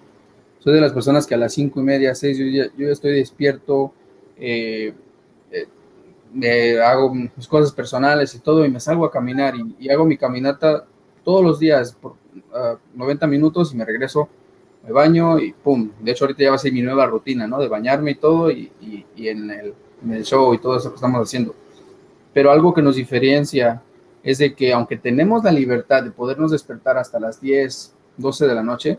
Soy 0.64 0.74
de 0.74 0.82
las 0.82 0.94
personas 0.94 1.28
que 1.28 1.36
a 1.36 1.38
las 1.38 1.54
cinco 1.54 1.82
y 1.82 1.84
media, 1.84 2.16
seis, 2.16 2.38
yo 2.38 2.46
ya, 2.46 2.72
yo 2.78 2.88
estoy 2.88 3.16
despierto, 3.16 3.92
eh, 4.38 4.94
hago 6.82 7.14
mis 7.14 7.48
cosas 7.50 7.74
personales 7.74 8.34
y 8.34 8.40
todo 8.40 8.66
y 8.66 8.70
me 8.70 8.80
salgo 8.80 9.04
a 9.04 9.12
caminar 9.12 9.56
y, 9.78 9.90
hago 9.90 10.06
mi 10.06 10.16
caminata 10.16 10.86
todos 11.26 11.44
los 11.44 11.60
días 11.60 11.92
por 11.94 12.16
90 12.96 13.26
ah, 13.26 13.30
minutos 13.30 13.74
y 13.74 13.78
me 13.78 13.84
regreso, 13.84 14.30
me 14.86 14.94
baño 14.94 15.38
y 15.38 15.52
pum. 15.52 15.92
De 16.00 16.12
hecho, 16.12 16.24
ahorita 16.24 16.44
ya 16.44 16.50
va 16.52 16.56
a 16.56 16.60
ser 16.60 16.72
mi 16.72 16.82
nueva 16.82 17.08
rutina, 17.08 17.46
¿no? 17.46 17.60
De 17.60 17.68
bañarme 17.68 18.12
y 18.12 18.16
todo 18.16 18.50
y, 18.50 18.72
en, 19.18 19.52
el, 19.52 19.74
en, 20.02 20.14
el, 20.14 20.24
show 20.24 20.54
y 20.54 20.60
todo 20.60 20.78
eso 20.78 20.92
que 20.92 20.96
estamos 20.96 21.22
haciendo. 21.22 21.54
Pero 22.34 22.52
algo 22.52 22.74
que 22.74 22.82
nos 22.82 22.96
diferencia 22.96 23.82
es 24.24 24.38
de 24.38 24.56
que 24.56 24.72
aunque 24.72 24.96
tenemos 24.96 25.44
la 25.44 25.52
libertad 25.52 26.04
de 26.04 26.12
podernos 26.12 26.52
despertar 26.52 26.98
hasta 26.98 27.20
las 27.20 27.42
10, 27.42 27.94
12 28.18 28.48
de 28.48 28.56
la 28.56 28.64
noche, 28.64 28.98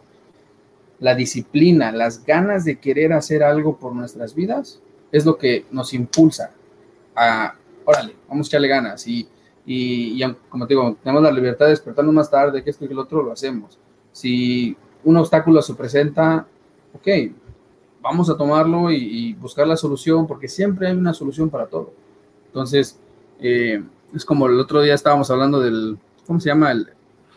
la 1.05 1.15
disciplina, 1.15 1.93
las 1.93 2.25
ganas 2.25 2.65
de 2.65 2.79
querer 2.79 3.13
hacer 3.13 3.43
algo 3.43 3.77
por 3.77 3.95
nuestras 3.95 4.35
vidas 4.35 4.81
es 5.13 5.27
lo 5.27 5.37
que 5.37 5.67
nos 5.71 5.93
impulsa 5.93 6.51
a, 7.15 7.53
órale, 7.85 8.17
vamos 8.27 8.47
a 8.47 8.49
echarle 8.49 8.69
ganas. 8.69 9.07
Y, 9.07 9.29
y, 9.67 10.19
como 10.49 10.67
te 10.67 10.73
digo, 10.73 10.97
tenemos 11.03 11.23
la 11.23 11.31
libertad 11.31 11.67
de 11.67 11.73
despertarnos 11.73 12.15
más 12.15 12.31
tarde, 12.31 12.65
que 12.65 12.71
esto 12.71 12.87
y 12.87 12.89
que 12.89 12.95
el 12.95 13.01
otro, 13.01 13.23
lo 13.23 13.33
hacemos. 13.33 13.79
Si 14.13 14.75
un 15.05 15.19
obstáculo 15.19 15.61
se 15.61 15.75
presenta, 15.75 16.47
ok, 16.95 17.09
vamos 18.01 18.31
a 18.31 18.37
tomarlo 18.39 18.91
y, 18.91 19.35
buscar 19.35 19.67
la 19.67 19.77
solución, 19.77 20.27
porque 20.27 20.49
siempre 20.49 20.89
hay 20.89 20.97
una 20.97 21.13
solución 21.13 21.51
para 21.51 21.67
todo. 21.67 21.93
Entonces, 22.47 22.99
eh, 23.41 23.85
es 24.15 24.25
como 24.25 24.47
el 24.47 24.59
otro 24.59 24.81
día 24.81 24.95
estábamos 24.95 25.31
hablando 25.31 25.61
del, 25.61 25.99
¿cómo 26.27 26.41
se 26.41 26.49
llama? 26.49 26.73
El, 26.73 26.89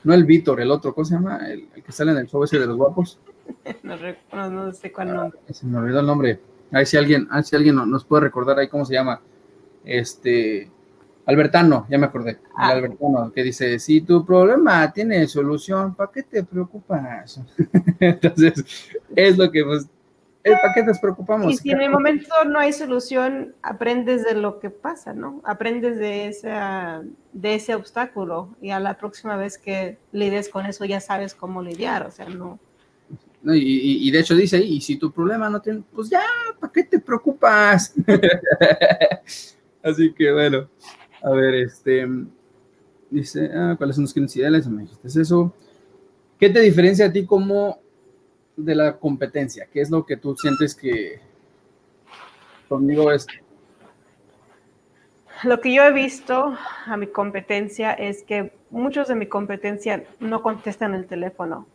no 0.06 0.14
el 0.14 0.24
Víctor, 0.24 0.62
el 0.62 0.72
otro, 0.72 0.96
¿cómo 0.96 1.04
se 1.04 1.16
llama? 1.16 1.50
El, 1.50 1.68
que 1.68 1.92
sale 1.92 2.14
en 2.14 2.20
el 2.20 2.28
show 2.28 2.42
ese 2.46 2.60
de 2.60 2.66
los 2.66 2.78
guapos. 2.78 3.20
No, 3.84 4.50
no, 4.50 4.72
sé 4.72 4.92
cuál 4.92 5.14
nombre. 5.14 5.40
se 5.50 5.66
me 5.66 5.78
olvidó 5.78 6.00
el 6.00 6.06
nombre. 6.06 6.40
A 6.72 6.78
ver 6.78 6.88
si 6.88 6.98
alguien, 6.98 7.28
a 7.32 7.38
ver 7.38 7.44
si 7.46 7.56
alguien 7.56 7.76
nos 7.76 8.06
puede 8.06 8.24
recordar 8.24 8.60
ahí 8.60 8.68
cómo 8.68 8.86
se 8.86 8.94
llama 8.94 9.22
este, 9.88 10.70
Albertano, 11.28 11.86
ya 11.90 11.98
me 11.98 12.06
acordé, 12.06 12.32
el 12.32 12.40
ah. 12.56 12.70
Albertano, 12.70 13.34
que 13.34 13.44
dice, 13.44 13.80
si 13.80 14.00
tu 14.00 14.26
problema 14.26 14.92
tiene 14.94 15.28
solución, 15.28 15.94
¿para 15.94 16.10
qué 16.10 16.24
te 16.24 16.42
preocupas? 16.44 17.42
Entonces, 18.00 18.64
es 19.14 19.38
lo 19.38 19.52
que, 19.52 19.64
pues, 19.64 19.88
¿para 20.44 20.74
qué 20.74 20.84
nos 20.84 21.00
preocupamos? 21.00 21.52
Y 21.52 21.58
si 21.58 21.72
en 21.72 21.82
el 21.82 21.90
momento 21.92 22.34
no 22.46 22.60
hay 22.60 22.72
solución, 22.72 23.56
aprendes 23.62 24.24
de 24.24 24.36
lo 24.36 24.60
que 24.60 24.70
pasa, 24.70 25.14
¿no? 25.14 25.42
Aprendes 25.44 25.98
de, 25.98 26.28
esa, 26.28 27.04
de 27.34 27.56
ese 27.56 27.76
obstáculo 27.76 28.56
y 28.62 28.70
a 28.70 28.80
la 28.80 28.98
próxima 28.98 29.36
vez 29.36 29.58
que 29.58 29.98
lides 30.14 30.48
con 30.48 30.66
eso 30.66 30.86
ya 30.86 31.02
sabes 31.02 31.36
cómo 31.36 31.62
lidiar, 31.62 32.08
o 32.08 32.12
sea, 32.12 32.30
no... 32.30 32.58
y, 33.44 34.08
y, 34.08 34.12
de 34.12 34.20
hecho 34.20 34.36
dice, 34.36 34.58
y 34.58 34.82
si 34.82 34.98
tu 34.98 35.12
problema 35.12 35.50
no 35.50 35.62
tiene, 35.62 35.84
pues 35.94 36.10
ya, 36.10 36.24
¿para 36.60 36.74
qué 36.74 36.84
te 36.84 37.00
preocupas? 37.00 37.94
Así 39.84 40.12
que 40.14 40.32
bueno, 40.34 40.68
a 41.22 41.30
ver, 41.32 41.56
este, 41.56 42.08
dice, 43.10 43.50
ah, 43.54 43.76
¿cuáles 43.78 43.96
son 43.96 44.04
los 44.04 44.14
clientes 44.14 44.36
ideales? 44.36 44.68
Me 44.68 44.84
dijiste 44.84 45.22
eso. 45.22 45.54
¿Qué 46.40 46.50
te 46.50 46.60
diferencia 46.60 47.08
a 47.08 47.12
ti 47.12 47.26
como 47.26 47.80
de 48.56 48.76
la 48.76 48.98
competencia? 48.98 49.68
¿Qué 49.72 49.82
es 49.82 49.90
lo 49.90 50.06
que 50.06 50.18
tú 50.18 50.36
sientes 50.36 50.76
que 50.76 51.20
conmigo 52.68 53.12
es? 53.12 53.26
Lo 55.44 55.62
que 55.62 55.74
yo 55.74 55.84
he 55.84 55.94
visto 55.94 56.56
a 56.86 56.98
mi 56.98 57.08
competencia 57.08 57.94
es 57.94 58.24
que 58.24 58.54
muchos 58.72 59.08
de 59.08 59.16
mi 59.16 59.28
competencia 59.28 60.04
no 60.20 60.42
contestan 60.42 60.96
el 60.96 61.06
teléfono, 61.06 61.68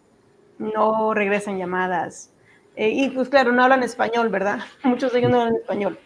no 0.62 1.14
regresan 1.14 1.58
llamadas. 1.58 2.32
Eh, 2.76 2.88
y 2.90 3.10
pues 3.10 3.28
claro, 3.28 3.52
no 3.52 3.62
hablan 3.62 3.82
español, 3.82 4.28
¿verdad? 4.28 4.60
Muchos 4.84 5.12
de 5.12 5.18
ellos 5.18 5.30
no 5.30 5.40
hablan 5.40 5.56
español. 5.56 5.98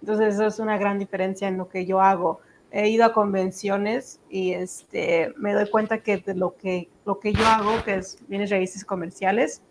Entonces, 0.00 0.34
eso 0.34 0.46
es 0.46 0.58
una 0.58 0.78
gran 0.78 0.98
diferencia 0.98 1.48
en 1.48 1.58
lo 1.58 1.68
que 1.68 1.86
yo 1.86 2.00
hago. 2.00 2.40
He 2.70 2.88
ido 2.88 3.04
a 3.04 3.12
convenciones 3.12 4.20
y 4.30 4.52
este, 4.52 5.32
me 5.36 5.52
doy 5.52 5.68
cuenta 5.68 5.98
que 5.98 6.22
lo 6.34 6.56
que, 6.56 6.88
lo 7.04 7.18
que 7.18 7.32
yo 7.32 7.44
hago, 7.46 7.82
que 7.84 7.96
es 7.96 8.18
bienes 8.28 8.50
raíces 8.50 8.84
comerciales, 8.84 9.62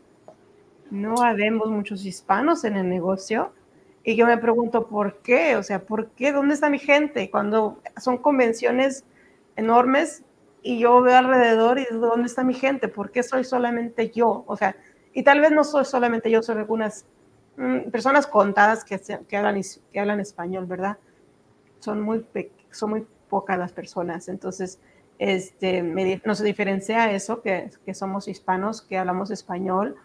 no 0.92 1.22
habemos 1.22 1.70
muchos 1.70 2.06
hispanos 2.06 2.64
en 2.64 2.76
el 2.76 2.90
negocio. 2.90 3.54
Y 4.04 4.16
yo 4.16 4.26
me 4.26 4.38
pregunto, 4.38 4.88
¿por 4.88 5.22
qué? 5.22 5.56
O 5.56 5.64
sea, 5.64 5.84
¿por 5.84 6.10
qué? 6.12 6.32
¿Dónde 6.32 6.54
está 6.54 6.70
mi 6.70 6.80
gente? 6.80 7.30
Cuando 7.30 7.80
son 7.98 8.18
convenciones 8.18 9.06
enormes, 9.56 10.24
y 10.62 10.80
yo 10.80 11.02
veo 11.02 11.18
alrededor 11.18 11.80
y 11.80 11.86
¿dónde 11.92 12.28
está 12.28 12.44
mi 12.44 12.54
gente? 12.54 12.88
¿Por 12.88 13.12
qué 13.12 13.24
soy 13.24 13.44
solamente 13.44 14.10
yo? 14.10 14.44
O 14.48 14.58
sea, 14.58 14.76
y 15.14 15.24
tal 15.24 15.40
vez 15.40 15.52
no 15.52 15.64
soy 15.64 15.86
solamente 15.86 16.30
yo, 16.30 16.42
soy 16.42 16.58
algunas 16.58 17.06
mm, 17.58 17.90
personas 17.92 18.28
contadas 18.28 18.84
que, 18.84 19.00
que, 19.28 19.38
hablan, 19.38 19.62
que 19.92 20.00
hablan 20.00 20.20
español, 20.20 20.66
¿verdad? 20.66 20.98
Son 21.80 22.02
muy, 22.02 22.26
son 22.72 22.90
muy 22.92 23.08
pocas 23.30 23.58
las 23.58 23.72
personas. 23.72 24.28
Entonces, 24.28 24.80
este, 25.18 25.82
no 26.26 26.36
se 26.36 26.44
diferencia 26.44 27.12
eso, 27.12 27.42
que, 27.42 27.72
que 27.86 27.94
somos 27.94 28.28
hispanos, 28.28 28.82
que 28.82 28.98
hablamos 28.98 29.32
español, 29.32 29.96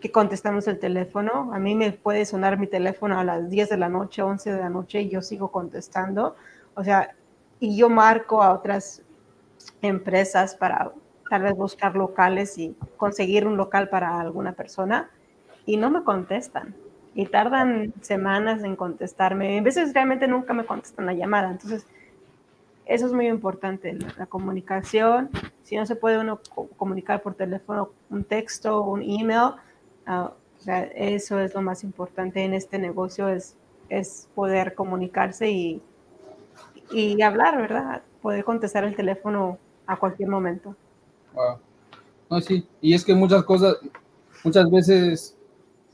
que 0.00 0.10
contestamos 0.10 0.68
el 0.68 0.78
teléfono. 0.78 1.52
A 1.52 1.58
mí 1.58 1.74
me 1.74 1.92
puede 1.92 2.24
sonar 2.24 2.58
mi 2.58 2.66
teléfono 2.66 3.18
a 3.18 3.24
las 3.24 3.50
10 3.50 3.68
de 3.68 3.76
la 3.76 3.88
noche, 3.88 4.22
11 4.22 4.52
de 4.52 4.58
la 4.58 4.70
noche 4.70 5.02
y 5.02 5.08
yo 5.10 5.22
sigo 5.22 5.50
contestando. 5.50 6.36
O 6.74 6.84
sea, 6.84 7.14
y 7.60 7.76
yo 7.76 7.88
marco 7.88 8.42
a 8.42 8.52
otras 8.52 9.02
empresas 9.82 10.54
para 10.54 10.92
tal 11.30 11.42
vez 11.42 11.54
buscar 11.54 11.94
locales 11.94 12.56
y 12.58 12.74
conseguir 12.96 13.46
un 13.46 13.56
local 13.56 13.88
para 13.88 14.20
alguna 14.20 14.52
persona 14.52 15.10
y 15.66 15.76
no 15.76 15.90
me 15.90 16.02
contestan 16.02 16.74
y 17.14 17.26
tardan 17.26 17.92
semanas 18.00 18.62
en 18.64 18.76
contestarme. 18.76 19.58
A 19.58 19.62
veces 19.62 19.92
realmente 19.92 20.26
nunca 20.28 20.54
me 20.54 20.64
contestan 20.64 21.06
la 21.06 21.14
llamada. 21.14 21.50
Entonces, 21.50 21.86
eso 22.86 23.06
es 23.06 23.12
muy 23.12 23.26
importante, 23.26 23.98
la, 24.16 24.26
comunicación. 24.26 25.28
Si 25.62 25.76
no 25.76 25.84
se 25.84 25.96
puede 25.96 26.18
uno 26.18 26.40
comunicar 26.76 27.20
por 27.20 27.34
teléfono, 27.34 27.90
un 28.08 28.24
texto, 28.24 28.82
un 28.82 29.02
email, 29.02 29.54
sea, 30.58 30.82
eso 30.94 31.40
es 31.40 31.54
lo 31.54 31.62
más 31.62 31.84
importante 31.84 32.44
en 32.44 32.54
este 32.54 32.78
negocio, 32.78 33.28
es, 33.28 33.56
es 33.88 34.28
poder 34.34 34.74
comunicarse 34.74 35.50
y, 35.50 35.82
y 36.90 37.20
hablar, 37.22 37.58
¿verdad? 37.58 38.02
Poder 38.22 38.44
contestar 38.44 38.84
el 38.84 38.96
teléfono 38.96 39.58
a 39.86 39.98
cualquier 39.98 40.28
momento. 40.28 40.74
No, 42.30 42.40
sí, 42.40 42.66
y 42.80 42.94
es 42.94 43.04
que 43.04 43.14
muchas 43.14 43.44
cosas, 43.44 43.76
muchas 44.44 44.70
veces 44.70 45.36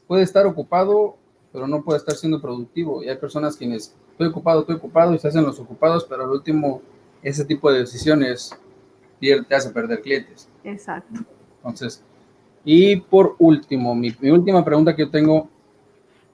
puede 0.06 0.22
estar 0.22 0.46
ocupado, 0.46 1.16
pero 1.52 1.66
no 1.66 1.82
puede 1.82 1.98
estar 1.98 2.14
siendo 2.14 2.40
productivo. 2.40 3.02
Y 3.02 3.08
hay 3.08 3.16
personas 3.16 3.56
quienes, 3.56 3.94
estoy 4.12 4.28
ocupado, 4.28 4.60
estoy 4.60 4.76
ocupado, 4.76 5.14
y 5.14 5.18
se 5.18 5.28
hacen 5.28 5.44
los 5.44 5.58
ocupados, 5.60 6.04
pero 6.04 6.24
al 6.24 6.30
último, 6.30 6.82
ese 7.22 7.44
tipo 7.44 7.70
de 7.70 7.80
decisiones 7.80 8.56
te 9.20 9.54
hace 9.54 9.70
perder 9.70 10.02
clientes. 10.02 10.48
Exacto. 10.64 11.20
Entonces, 11.58 12.02
y 12.64 12.96
por 12.96 13.36
último, 13.38 13.94
mi, 13.94 14.14
mi 14.20 14.30
última 14.30 14.64
pregunta 14.64 14.94
que 14.94 15.02
yo 15.02 15.10
tengo, 15.10 15.48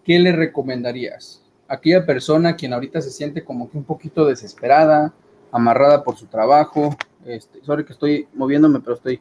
¿qué 0.04 0.18
le 0.18 0.32
recomendarías? 0.32 1.40
aquella 1.70 2.04
persona 2.04 2.56
quien 2.56 2.72
ahorita 2.72 3.00
se 3.00 3.10
siente 3.10 3.44
como 3.44 3.70
que 3.70 3.78
un 3.78 3.84
poquito 3.84 4.26
desesperada, 4.26 5.14
amarrada 5.52 6.02
por 6.02 6.16
su 6.16 6.26
trabajo. 6.26 6.96
Este, 7.24 7.62
sorry 7.64 7.84
que 7.84 7.92
estoy 7.92 8.28
moviéndome, 8.34 8.80
pero 8.80 8.94
estoy. 8.94 9.20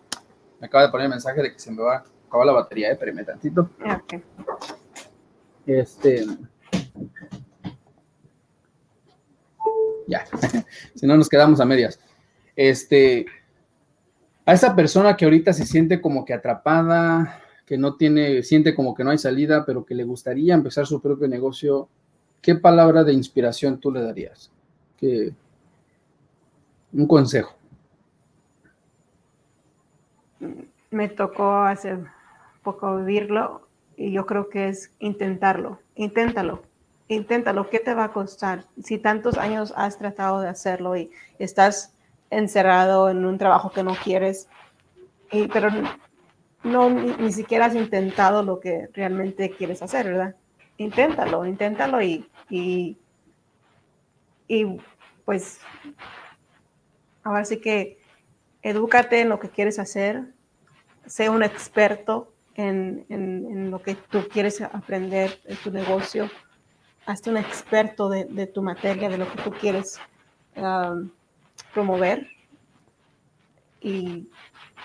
Me 0.59 0.67
acaba 0.67 0.85
de 0.85 0.89
poner 0.91 1.05
el 1.05 1.11
mensaje 1.11 1.41
de 1.41 1.53
que 1.53 1.59
se 1.59 1.71
me 1.71 1.81
va 1.81 1.97
a 1.97 2.05
acabar 2.27 2.45
la 2.45 2.53
batería, 2.53 2.89
eh, 2.89 2.93
espérame 2.93 3.25
tantito. 3.25 3.69
Okay. 4.03 4.23
Este. 5.65 6.25
Ya, 10.07 10.25
si 10.95 11.05
no 11.05 11.15
nos 11.15 11.29
quedamos 11.29 11.59
a 11.59 11.65
medias. 11.65 11.99
Este, 12.55 13.25
a 14.45 14.53
esa 14.53 14.75
persona 14.75 15.15
que 15.15 15.25
ahorita 15.25 15.53
se 15.53 15.65
siente 15.65 16.01
como 16.01 16.25
que 16.25 16.33
atrapada, 16.33 17.41
que 17.65 17.77
no 17.77 17.95
tiene, 17.95 18.41
siente 18.41 18.73
como 18.73 18.95
que 18.95 19.03
no 19.03 19.11
hay 19.11 19.19
salida, 19.19 19.63
pero 19.65 19.85
que 19.85 19.93
le 19.93 20.03
gustaría 20.03 20.55
empezar 20.55 20.87
su 20.87 20.99
propio 20.99 21.27
negocio, 21.27 21.87
¿qué 22.41 22.55
palabra 22.55 23.03
de 23.03 23.13
inspiración 23.13 23.79
tú 23.79 23.91
le 23.91 24.01
darías? 24.01 24.51
¿Qué, 24.97 25.33
un 26.93 27.07
consejo. 27.07 27.55
Me 30.91 31.09
tocó 31.09 31.53
hace 31.63 31.97
poco 32.63 32.97
vivirlo 32.97 33.67
y 33.95 34.11
yo 34.11 34.25
creo 34.25 34.49
que 34.49 34.69
es 34.69 34.91
intentarlo. 34.99 35.79
Inténtalo. 35.95 36.63
Inténtalo. 37.07 37.69
¿Qué 37.69 37.79
te 37.79 37.93
va 37.93 38.05
a 38.05 38.13
costar? 38.13 38.65
Si 38.83 38.97
tantos 38.97 39.37
años 39.37 39.73
has 39.75 39.97
tratado 39.97 40.41
de 40.41 40.49
hacerlo 40.49 40.95
y 40.95 41.11
estás 41.37 41.93
encerrado 42.29 43.09
en 43.09 43.25
un 43.25 43.37
trabajo 43.37 43.71
que 43.71 43.83
no 43.83 43.95
quieres, 43.95 44.47
pero 45.51 45.69
no 46.63 46.89
ni, 46.89 47.31
siquiera 47.31 47.65
has 47.65 47.75
intentado 47.75 48.43
lo 48.43 48.59
que 48.59 48.89
realmente 48.93 49.51
quieres 49.51 49.81
hacer, 49.81 50.07
¿verdad? 50.07 50.35
inténtalo, 50.79 51.45
inténtalo 51.45 52.01
y, 52.01 52.25
y, 52.49 52.97
pues 55.25 55.59
ahora 57.23 57.45
sí 57.45 57.59
que 57.59 57.99
edúcate 58.61 59.21
en 59.21 59.29
lo 59.29 59.39
que 59.39 59.49
quieres 59.49 59.79
hacer, 59.79 60.23
sé 61.05 61.29
un 61.29 61.43
experto 61.43 62.33
en, 62.55 63.71
lo 63.71 63.81
que 63.81 63.95
tú 63.95 64.27
quieres 64.27 64.61
aprender 64.61 65.39
en 65.45 65.57
tu 65.57 65.71
negocio, 65.71 66.29
hazte 67.05 67.29
un 67.29 67.37
experto 67.37 68.09
de, 68.09 68.47
tu 68.47 68.61
materia, 68.61 69.09
de 69.09 69.17
lo 69.17 69.31
que 69.31 69.41
tú 69.41 69.51
quieres 69.51 69.99
um, 70.55 71.09
promover. 71.73 72.27
Y 73.81 74.27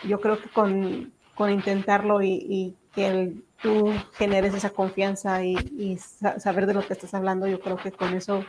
yo 0.04 0.20
creo 0.20 0.40
que 0.40 0.48
con, 0.48 1.12
intentarlo 1.50 2.22
y, 2.22 2.76
que 2.94 3.08
el, 3.08 3.44
tú 3.60 3.92
generes 4.12 4.54
esa 4.54 4.70
confianza 4.70 5.44
y, 5.44 5.98
saber 5.98 6.66
de 6.66 6.74
lo 6.74 6.86
que 6.86 6.92
estás 6.92 7.12
hablando, 7.12 7.48
yo 7.48 7.60
creo 7.60 7.76
que 7.76 7.90
con 7.90 8.14
eso 8.14 8.44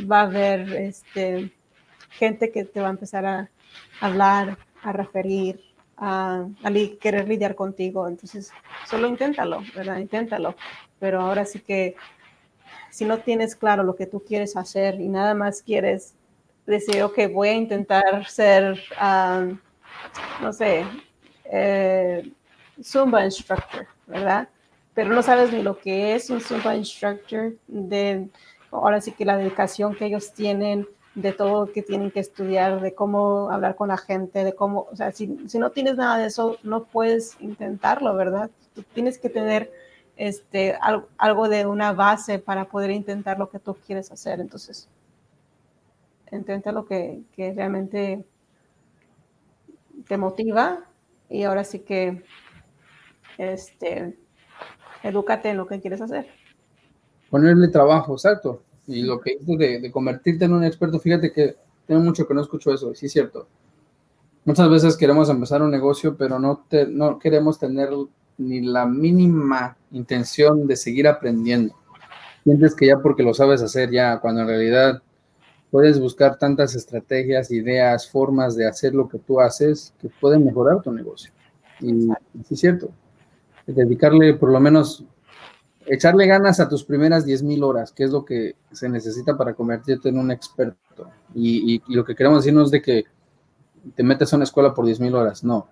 va 0.00 0.20
a 0.20 0.24
haber 0.26 0.72
este, 0.74 1.52
gente 2.12 2.50
que 2.50 2.64
te 2.64 2.80
va 2.80 2.88
a 2.88 2.90
empezar 2.90 3.26
a 3.26 3.50
hablar, 4.00 4.58
a 4.82 4.92
referir, 4.92 5.60
a, 5.96 6.46
querer 7.00 7.28
lidiar 7.28 7.54
contigo. 7.54 8.08
Entonces, 8.08 8.52
solo 8.86 9.06
inténtalo, 9.06 9.62
¿verdad? 9.74 9.98
Inténtalo. 9.98 10.54
Pero 10.98 11.20
ahora 11.20 11.44
sí 11.44 11.60
que 11.60 11.96
si 12.90 13.04
no 13.04 13.18
tienes 13.18 13.56
claro 13.56 13.82
lo 13.82 13.96
que 13.96 14.06
tú 14.06 14.22
quieres 14.26 14.56
hacer 14.56 15.00
y 15.00 15.08
nada 15.08 15.34
más 15.34 15.62
quieres 15.62 16.14
decir, 16.66 17.02
ok, 17.02 17.18
voy 17.32 17.48
a 17.48 17.54
intentar 17.54 18.26
ser, 18.28 18.80
ah, 18.98 19.46
no 20.40 20.52
sé, 20.52 20.84
eh, 21.44 22.30
Zumba 22.82 23.24
instructor, 23.24 23.86
¿verdad? 24.06 24.48
Pero 24.94 25.10
no 25.14 25.22
sabes 25.22 25.52
ni 25.52 25.62
lo 25.62 25.78
que 25.78 26.14
es 26.14 26.30
un 26.30 26.40
Zumba 26.40 26.76
instructor, 26.76 27.54
de 27.66 28.28
ahora 28.70 29.00
sí 29.00 29.12
que 29.12 29.24
la 29.24 29.36
dedicación 29.36 29.94
que 29.94 30.06
ellos 30.06 30.32
tienen, 30.32 30.86
de 31.14 31.32
todo 31.32 31.72
que 31.72 31.82
tienen 31.82 32.10
que 32.10 32.20
estudiar, 32.20 32.80
de 32.80 32.94
cómo 32.94 33.50
hablar 33.50 33.76
con 33.76 33.88
la 33.88 33.98
gente, 33.98 34.44
de 34.44 34.54
cómo, 34.54 34.86
o 34.90 34.96
sea, 34.96 35.12
si, 35.12 35.38
si 35.48 35.58
no 35.58 35.70
tienes 35.70 35.96
nada 35.96 36.18
de 36.18 36.26
eso, 36.26 36.56
no 36.62 36.84
puedes 36.84 37.36
intentarlo, 37.40 38.14
¿verdad? 38.14 38.50
Tú 38.74 38.82
tienes 38.94 39.18
que 39.18 39.28
tener 39.28 39.70
este, 40.16 40.74
algo, 40.80 41.08
algo 41.18 41.48
de 41.48 41.66
una 41.66 41.92
base 41.92 42.38
para 42.38 42.64
poder 42.66 42.90
intentar 42.90 43.38
lo 43.38 43.50
que 43.50 43.58
tú 43.58 43.74
quieres 43.86 44.10
hacer. 44.10 44.40
Entonces, 44.40 44.88
intenta 46.30 46.72
lo 46.72 46.86
que, 46.86 47.22
que 47.34 47.52
realmente 47.52 48.24
te 50.08 50.16
motiva 50.16 50.84
y 51.28 51.44
ahora 51.44 51.64
sí 51.64 51.80
que 51.80 52.24
este, 53.38 54.16
edúcate 55.02 55.50
en 55.50 55.58
lo 55.58 55.66
que 55.66 55.80
quieres 55.80 56.00
hacer. 56.00 56.26
Ponerle 57.30 57.68
trabajo, 57.68 58.12
exacto. 58.14 58.62
Y 58.86 59.02
lo 59.02 59.20
que 59.20 59.36
dices 59.38 59.58
de, 59.58 59.80
de, 59.80 59.90
convertirte 59.90 60.44
en 60.44 60.52
un 60.52 60.64
experto, 60.64 60.98
fíjate 60.98 61.32
que 61.32 61.56
tengo 61.86 62.00
mucho 62.00 62.26
que 62.26 62.34
no 62.34 62.40
escucho 62.40 62.72
eso, 62.72 62.94
sí 62.94 63.06
es 63.06 63.12
cierto. 63.12 63.46
Muchas 64.44 64.68
veces 64.68 64.96
queremos 64.96 65.28
empezar 65.28 65.62
un 65.62 65.70
negocio, 65.70 66.16
pero 66.16 66.38
no, 66.38 66.64
te, 66.68 66.86
no 66.86 67.18
queremos 67.18 67.58
tener 67.58 67.90
ni 68.38 68.60
la 68.60 68.86
mínima 68.86 69.76
intención 69.92 70.66
de 70.66 70.74
seguir 70.74 71.06
aprendiendo. 71.06 71.74
Sientes 72.42 72.74
que 72.74 72.86
ya 72.86 72.98
porque 72.98 73.22
lo 73.22 73.34
sabes 73.34 73.62
hacer 73.62 73.90
ya, 73.90 74.18
cuando 74.18 74.40
en 74.40 74.48
realidad 74.48 75.02
puedes 75.70 76.00
buscar 76.00 76.38
tantas 76.38 76.74
estrategias, 76.74 77.52
ideas, 77.52 78.10
formas 78.10 78.56
de 78.56 78.66
hacer 78.66 78.94
lo 78.94 79.08
que 79.08 79.18
tú 79.18 79.40
haces 79.40 79.94
que 80.00 80.08
pueden 80.20 80.44
mejorar 80.44 80.82
tu 80.82 80.90
negocio. 80.90 81.30
Y 81.80 82.08
sí 82.44 82.54
es 82.54 82.60
cierto 82.60 82.90
dedicarle 83.66 84.34
por 84.34 84.50
lo 84.50 84.60
menos, 84.60 85.04
echarle 85.86 86.26
ganas 86.26 86.60
a 86.60 86.68
tus 86.68 86.84
primeras 86.84 87.24
10 87.24 87.42
mil 87.42 87.62
horas, 87.64 87.92
que 87.92 88.04
es 88.04 88.10
lo 88.10 88.24
que 88.24 88.56
se 88.70 88.88
necesita 88.88 89.36
para 89.36 89.54
convertirte 89.54 90.08
en 90.08 90.18
un 90.18 90.30
experto. 90.30 91.10
Y, 91.34 91.82
lo 91.94 92.04
que 92.04 92.14
queremos 92.14 92.40
decir 92.40 92.54
no 92.54 92.62
es 92.62 92.70
de 92.70 92.82
que 92.82 93.04
te 93.94 94.02
metes 94.02 94.32
a 94.32 94.36
una 94.36 94.44
escuela 94.44 94.74
por 94.74 94.84
10 94.84 95.00
mil 95.00 95.14
horas, 95.14 95.42
no, 95.42 95.68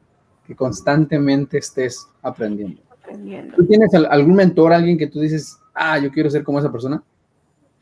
que 0.46 0.54
constantemente 0.54 1.58
estés 1.58 2.08
aprendiendo. 2.22 2.82
¿Tú 3.56 3.66
tienes 3.66 3.92
algún 3.94 4.34
mentor, 4.34 4.72
alguien 4.72 4.96
que 4.96 5.08
tú 5.08 5.20
dices, 5.20 5.58
ah, 5.74 5.98
yo 5.98 6.11
quiero 6.11 6.30
ser 6.30 6.44
como 6.44 6.58
esa 6.58 6.70
persona? 6.70 7.02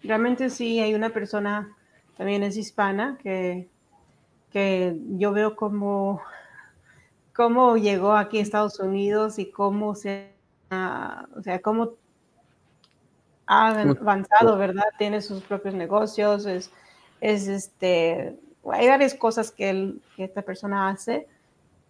Realmente 0.02 0.48
sí, 0.48 0.80
hay 0.80 0.94
una 0.94 1.10
persona, 1.10 1.76
también 2.16 2.42
es 2.42 2.56
hispana, 2.56 3.18
que, 3.22 3.68
que 4.50 4.96
yo 5.16 5.32
veo 5.32 5.56
como 5.56 6.22
cómo 7.38 7.76
llegó 7.76 8.14
aquí 8.14 8.38
a 8.38 8.42
Estados 8.42 8.80
Unidos 8.80 9.38
y 9.38 9.48
cómo 9.52 9.94
se, 9.94 10.34
o 11.36 11.42
sea, 11.42 11.60
cómo 11.62 11.92
ha 13.48 13.68
avanzado, 13.68 14.58
¿verdad? 14.58 14.84
Tiene 14.98 15.22
sus 15.22 15.42
propios 15.42 15.74
negocios, 15.74 16.44
es, 16.44 16.70
es 17.20 17.48
este, 17.48 18.36
hay 18.70 18.88
varias 18.88 19.14
cosas 19.14 19.50
que, 19.50 19.94
esta 20.18 20.42
persona 20.42 20.90
hace 20.90 21.26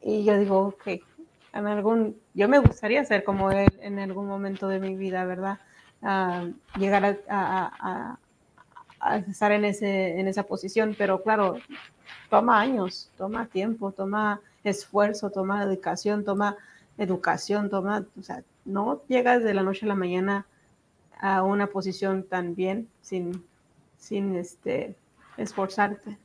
y 0.00 0.24
yo 0.24 0.38
digo, 0.38 0.76
que 0.84 1.02
en 1.52 1.66
algún, 1.66 2.16
yo 2.32 2.48
me 2.48 2.60
gustaría 2.60 3.04
ser 3.04 3.24
como 3.24 3.50
él 3.50 3.68
en 3.80 3.98
algún 3.98 4.28
momento 4.28 4.68
de 4.68 4.78
mi 4.78 4.94
vida, 4.94 5.24
¿verdad? 5.24 5.58
Ah, 6.00 6.46
llegar 6.78 7.18
a, 7.28 8.18
estar 9.28 9.50
en, 9.50 9.64
ese, 9.64 10.20
en 10.20 10.28
esa 10.28 10.44
posición, 10.44 10.94
pero 10.96 11.22
claro, 11.22 11.56
toma 12.30 12.60
años, 12.60 13.10
toma 13.18 13.46
tiempo, 13.46 13.90
toma 13.90 14.40
esfuerzo, 14.62 15.30
toma 15.30 15.66
dedicación, 15.66 16.24
toma 16.24 16.56
educación, 16.98 17.68
toma, 17.68 18.04
o 18.16 18.22
sea, 18.22 18.44
no 18.64 19.02
llegas 19.08 19.42
de 19.42 19.54
la 19.54 19.64
noche 19.64 19.86
a 19.86 19.88
la 19.88 19.94
mañana 19.96 20.46
a 21.20 21.42
una 21.42 21.66
posición 21.66 22.24
tan 22.24 22.54
bien 22.54 22.88
sin, 23.00 23.44
sin 23.96 24.36
este, 24.36 24.96
esforzarte. 25.36 26.18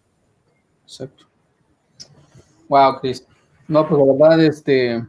Exacto. 0.83 1.25
Wow, 2.67 2.99
Chris. 2.99 3.25
No, 3.67 3.87
pues 3.87 3.99
la 3.99 4.13
verdad, 4.13 4.43
este, 4.43 5.05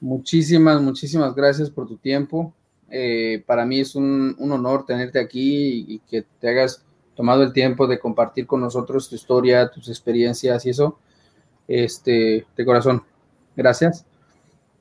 muchísimas, 0.00 0.80
muchísimas 0.80 1.34
gracias 1.34 1.70
por 1.70 1.86
tu 1.86 1.96
tiempo. 1.96 2.52
Eh, 2.90 3.42
para 3.46 3.66
mí 3.66 3.80
es 3.80 3.94
un, 3.94 4.36
honor 4.38 4.86
tenerte 4.86 5.18
aquí 5.20 5.84
y, 5.88 5.98
que 6.00 6.24
te 6.40 6.48
hagas 6.48 6.84
tomado 7.14 7.42
el 7.42 7.52
tiempo 7.52 7.86
de 7.86 7.98
compartir 7.98 8.46
con 8.46 8.60
nosotros 8.60 9.08
tu 9.08 9.14
historia, 9.16 9.68
tus 9.70 9.88
experiencias 9.88 10.64
y 10.64 10.70
eso. 10.70 10.98
Este, 11.66 12.46
de 12.56 12.64
corazón, 12.64 13.02
gracias. 13.54 14.06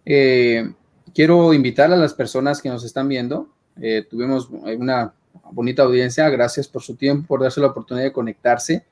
Eh, 0.05 0.73
quiero 1.13 1.53
invitar 1.53 1.91
a 1.91 1.97
las 1.97 2.13
personas 2.13 2.61
que 2.61 2.69
nos 2.69 2.85
están 2.85 3.09
viendo. 3.09 3.49
Eh, 3.81 4.05
tuvimos 4.09 4.49
una 4.49 5.13
bonita 5.51 5.83
audiencia. 5.83 6.29
Gracias 6.29 6.67
por 6.67 6.81
su 6.81 6.95
tiempo, 6.95 7.27
por 7.27 7.41
darse 7.41 7.61
la 7.61 7.67
oportunidad 7.67 8.05
de 8.05 8.13
conectarse. 8.13 8.85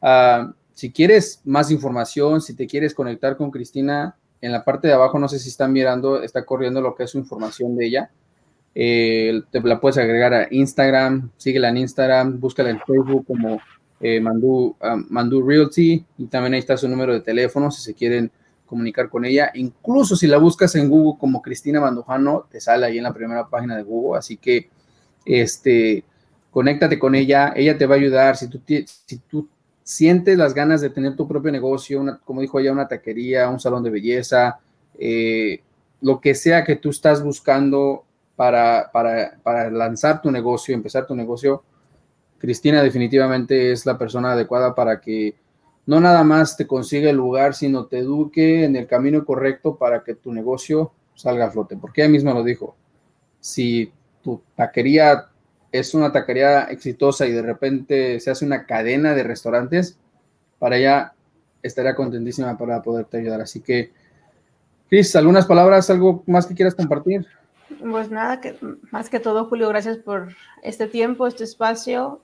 Ah, 0.00 0.52
si 0.74 0.90
quieres 0.90 1.40
más 1.44 1.70
información, 1.70 2.40
si 2.40 2.54
te 2.54 2.66
quieres 2.66 2.94
conectar 2.94 3.36
con 3.36 3.50
Cristina, 3.50 4.16
en 4.40 4.52
la 4.52 4.64
parte 4.64 4.88
de 4.88 4.94
abajo, 4.94 5.18
no 5.18 5.28
sé 5.28 5.38
si 5.38 5.50
están 5.50 5.72
mirando, 5.72 6.22
está 6.22 6.44
corriendo 6.44 6.80
lo 6.80 6.94
que 6.94 7.04
es 7.04 7.10
su 7.10 7.18
información 7.18 7.76
de 7.76 7.86
ella. 7.86 8.10
Eh, 8.74 9.42
te 9.50 9.60
la 9.60 9.80
puedes 9.80 9.98
agregar 9.98 10.32
a 10.32 10.48
Instagram, 10.50 11.30
síguela 11.36 11.68
en 11.68 11.78
Instagram, 11.78 12.40
búscala 12.40 12.70
en 12.70 12.80
Facebook 12.80 13.26
como 13.26 13.60
eh, 14.00 14.20
Mandu, 14.20 14.76
ah, 14.80 14.96
Mandu 15.08 15.46
Realty 15.46 16.04
y 16.16 16.26
también 16.26 16.54
ahí 16.54 16.60
está 16.60 16.76
su 16.76 16.88
número 16.88 17.12
de 17.12 17.20
teléfono 17.20 17.70
si 17.70 17.82
se 17.82 17.94
quieren 17.94 18.30
comunicar 18.70 19.10
con 19.10 19.24
ella. 19.24 19.50
Incluso 19.54 20.14
si 20.16 20.28
la 20.28 20.38
buscas 20.38 20.74
en 20.76 20.88
Google 20.88 21.18
como 21.18 21.42
Cristina 21.42 21.80
Mandujano, 21.80 22.46
te 22.50 22.60
sale 22.60 22.86
ahí 22.86 22.98
en 22.98 23.04
la 23.04 23.12
primera 23.12 23.48
página 23.48 23.76
de 23.76 23.82
Google. 23.82 24.18
Así 24.18 24.36
que, 24.36 24.70
este, 25.26 26.04
conéctate 26.50 26.98
con 26.98 27.14
ella. 27.14 27.52
Ella 27.54 27.76
te 27.76 27.86
va 27.86 27.96
a 27.96 27.98
ayudar. 27.98 28.36
Si 28.36 28.48
tú, 28.48 28.60
si 28.64 29.18
tú 29.28 29.48
sientes 29.82 30.38
las 30.38 30.54
ganas 30.54 30.80
de 30.80 30.90
tener 30.90 31.16
tu 31.16 31.26
propio 31.26 31.50
negocio, 31.50 32.00
una, 32.00 32.18
como 32.18 32.40
dijo 32.40 32.60
ella, 32.60 32.72
una 32.72 32.88
taquería, 32.88 33.50
un 33.50 33.60
salón 33.60 33.82
de 33.82 33.90
belleza, 33.90 34.60
eh, 34.98 35.62
lo 36.00 36.20
que 36.20 36.34
sea 36.34 36.64
que 36.64 36.76
tú 36.76 36.90
estás 36.90 37.22
buscando 37.22 38.04
para, 38.36 38.90
para, 38.92 39.38
para 39.42 39.68
lanzar 39.70 40.22
tu 40.22 40.30
negocio, 40.30 40.74
empezar 40.74 41.06
tu 41.06 41.14
negocio, 41.14 41.64
Cristina 42.38 42.82
definitivamente 42.82 43.72
es 43.72 43.84
la 43.84 43.98
persona 43.98 44.32
adecuada 44.32 44.74
para 44.74 45.00
que 45.00 45.34
no 45.90 45.98
nada 45.98 46.22
más 46.22 46.56
te 46.56 46.68
consiga 46.68 47.10
el 47.10 47.16
lugar, 47.16 47.52
sino 47.52 47.86
te 47.86 47.98
eduque 47.98 48.62
en 48.62 48.76
el 48.76 48.86
camino 48.86 49.24
correcto 49.24 49.76
para 49.76 50.04
que 50.04 50.14
tu 50.14 50.32
negocio 50.32 50.92
salga 51.16 51.46
a 51.46 51.50
flote. 51.50 51.76
Porque 51.76 52.02
ella 52.02 52.12
misma 52.12 52.32
lo 52.32 52.44
dijo, 52.44 52.76
si 53.40 53.92
tu 54.22 54.40
taquería 54.54 55.30
es 55.72 55.92
una 55.92 56.12
taquería 56.12 56.62
exitosa 56.66 57.26
y 57.26 57.32
de 57.32 57.42
repente 57.42 58.20
se 58.20 58.30
hace 58.30 58.44
una 58.44 58.66
cadena 58.66 59.14
de 59.14 59.24
restaurantes, 59.24 59.98
para 60.60 60.76
ella 60.76 61.12
estaría 61.60 61.96
contentísima 61.96 62.56
para 62.56 62.80
poderte 62.82 63.16
ayudar. 63.16 63.40
Así 63.40 63.60
que, 63.60 63.90
Cris, 64.88 65.16
¿algunas 65.16 65.44
palabras, 65.44 65.90
algo 65.90 66.22
más 66.28 66.46
que 66.46 66.54
quieras 66.54 66.76
compartir? 66.76 67.26
Pues 67.78 68.10
nada, 68.10 68.40
que, 68.40 68.58
más 68.90 69.08
que 69.08 69.20
todo, 69.20 69.44
Julio, 69.44 69.68
gracias 69.68 69.98
por 69.98 70.34
este 70.62 70.86
tiempo, 70.86 71.26
este 71.26 71.44
espacio. 71.44 72.20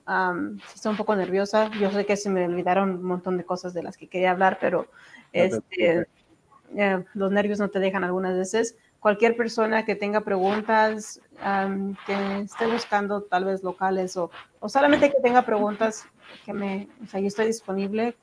estoy 0.74 0.90
un 0.90 0.96
poco 0.96 1.14
nerviosa. 1.14 1.70
Yo 1.80 1.90
sé 1.90 2.04
que 2.04 2.16
se 2.16 2.30
me 2.30 2.44
olvidaron 2.44 2.90
un 2.90 3.04
montón 3.04 3.36
de 3.36 3.44
cosas 3.44 3.72
de 3.72 3.82
las 3.82 3.96
que 3.96 4.08
quería 4.08 4.32
hablar, 4.32 4.58
pero 4.60 4.88
este, 5.32 6.06
los 7.14 7.30
nervios 7.30 7.60
no 7.60 7.68
te 7.68 7.78
dejan 7.78 8.02
algunas 8.02 8.36
veces. 8.36 8.76
Cualquier 8.98 9.36
persona 9.36 9.84
que 9.84 9.94
tenga 9.94 10.22
preguntas, 10.22 11.20
que 12.06 12.40
esté 12.40 12.66
buscando 12.66 13.22
tal 13.22 13.44
vez 13.44 13.62
locales 13.62 14.16
o, 14.16 14.30
o, 14.58 14.68
solamente 14.68 15.12
que 15.12 15.20
tenga 15.22 15.42
preguntas, 15.42 16.06
que 16.44 16.52
me, 16.52 16.88
o 17.04 17.06
sea, 17.06 17.20
yo 17.20 17.28
estoy 17.28 17.46
disponible. 17.46 18.16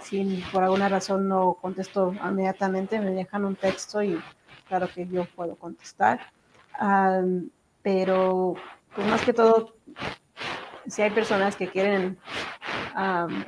Si 0.00 0.42
por 0.52 0.62
alguna 0.62 0.88
razón 0.88 1.26
no 1.28 1.54
contesto 1.54 2.12
inmediatamente, 2.12 3.00
me 3.00 3.12
dejan 3.12 3.44
un 3.44 3.56
texto 3.56 4.02
y 4.02 4.20
claro 4.68 4.88
que 4.94 5.06
yo 5.06 5.24
puedo 5.24 5.56
contestar 5.56 6.20
pero 7.82 8.54
pues 8.94 9.06
más 9.06 9.24
que 9.24 9.32
todo, 9.32 9.74
si 10.86 11.02
hay 11.02 11.10
personas 11.10 11.56
que 11.56 11.68
quieren 11.68 12.18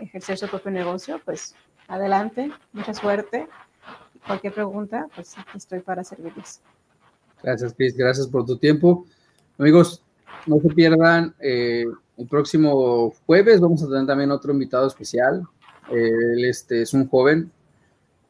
ejercer 0.01 0.39
su 0.39 0.49
propio 0.49 0.71
negocio, 0.71 1.21
pues 1.25 1.55
adelante, 1.89 2.51
mucha 2.73 2.95
suerte. 2.95 3.49
Cualquier 4.27 4.55
pregunta, 4.55 5.09
pues 5.15 5.37
aquí 5.37 5.59
estoy 5.59 5.81
para 5.81 6.05
servirles. 6.05 6.61
Gracias, 7.43 7.75
Chris. 7.75 7.97
Gracias 7.97 8.29
por 8.29 8.47
tu 8.47 8.57
tiempo. 8.57 9.05
Amigos, 9.59 10.03
no 10.47 10.61
se 10.61 10.69
pierdan. 10.69 11.35
Eh, 11.41 11.85
el 12.17 12.29
próximo 12.29 13.13
jueves 13.27 13.61
vamos 13.61 13.83
a 13.83 13.89
tener 13.89 14.07
también 14.07 14.31
otro 14.31 14.53
invitado 14.53 14.87
especial. 14.87 15.47
él 15.91 16.45
este, 16.45 16.83
es 16.83 16.95
un 16.95 17.09
joven. 17.09 17.51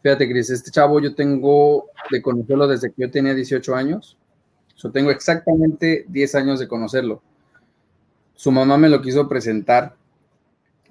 Fíjate, 0.02 0.28
Chris, 0.28 0.50
este 0.50 0.70
chavo 0.70 0.98
yo 0.98 1.14
tengo 1.14 1.86
de 2.10 2.22
conocerlo 2.22 2.66
desde 2.66 2.88
que 2.90 3.02
yo 3.02 3.10
tenía 3.10 3.34
18 3.34 3.74
años. 3.74 4.16
Yo 4.82 4.90
tengo 4.90 5.10
exactamente 5.10 6.04
10 6.08 6.34
años 6.34 6.58
de 6.58 6.66
conocerlo. 6.66 7.22
Su 8.34 8.50
mamá 8.50 8.76
me 8.76 8.88
lo 8.88 9.00
quiso 9.00 9.28
presentar 9.28 9.94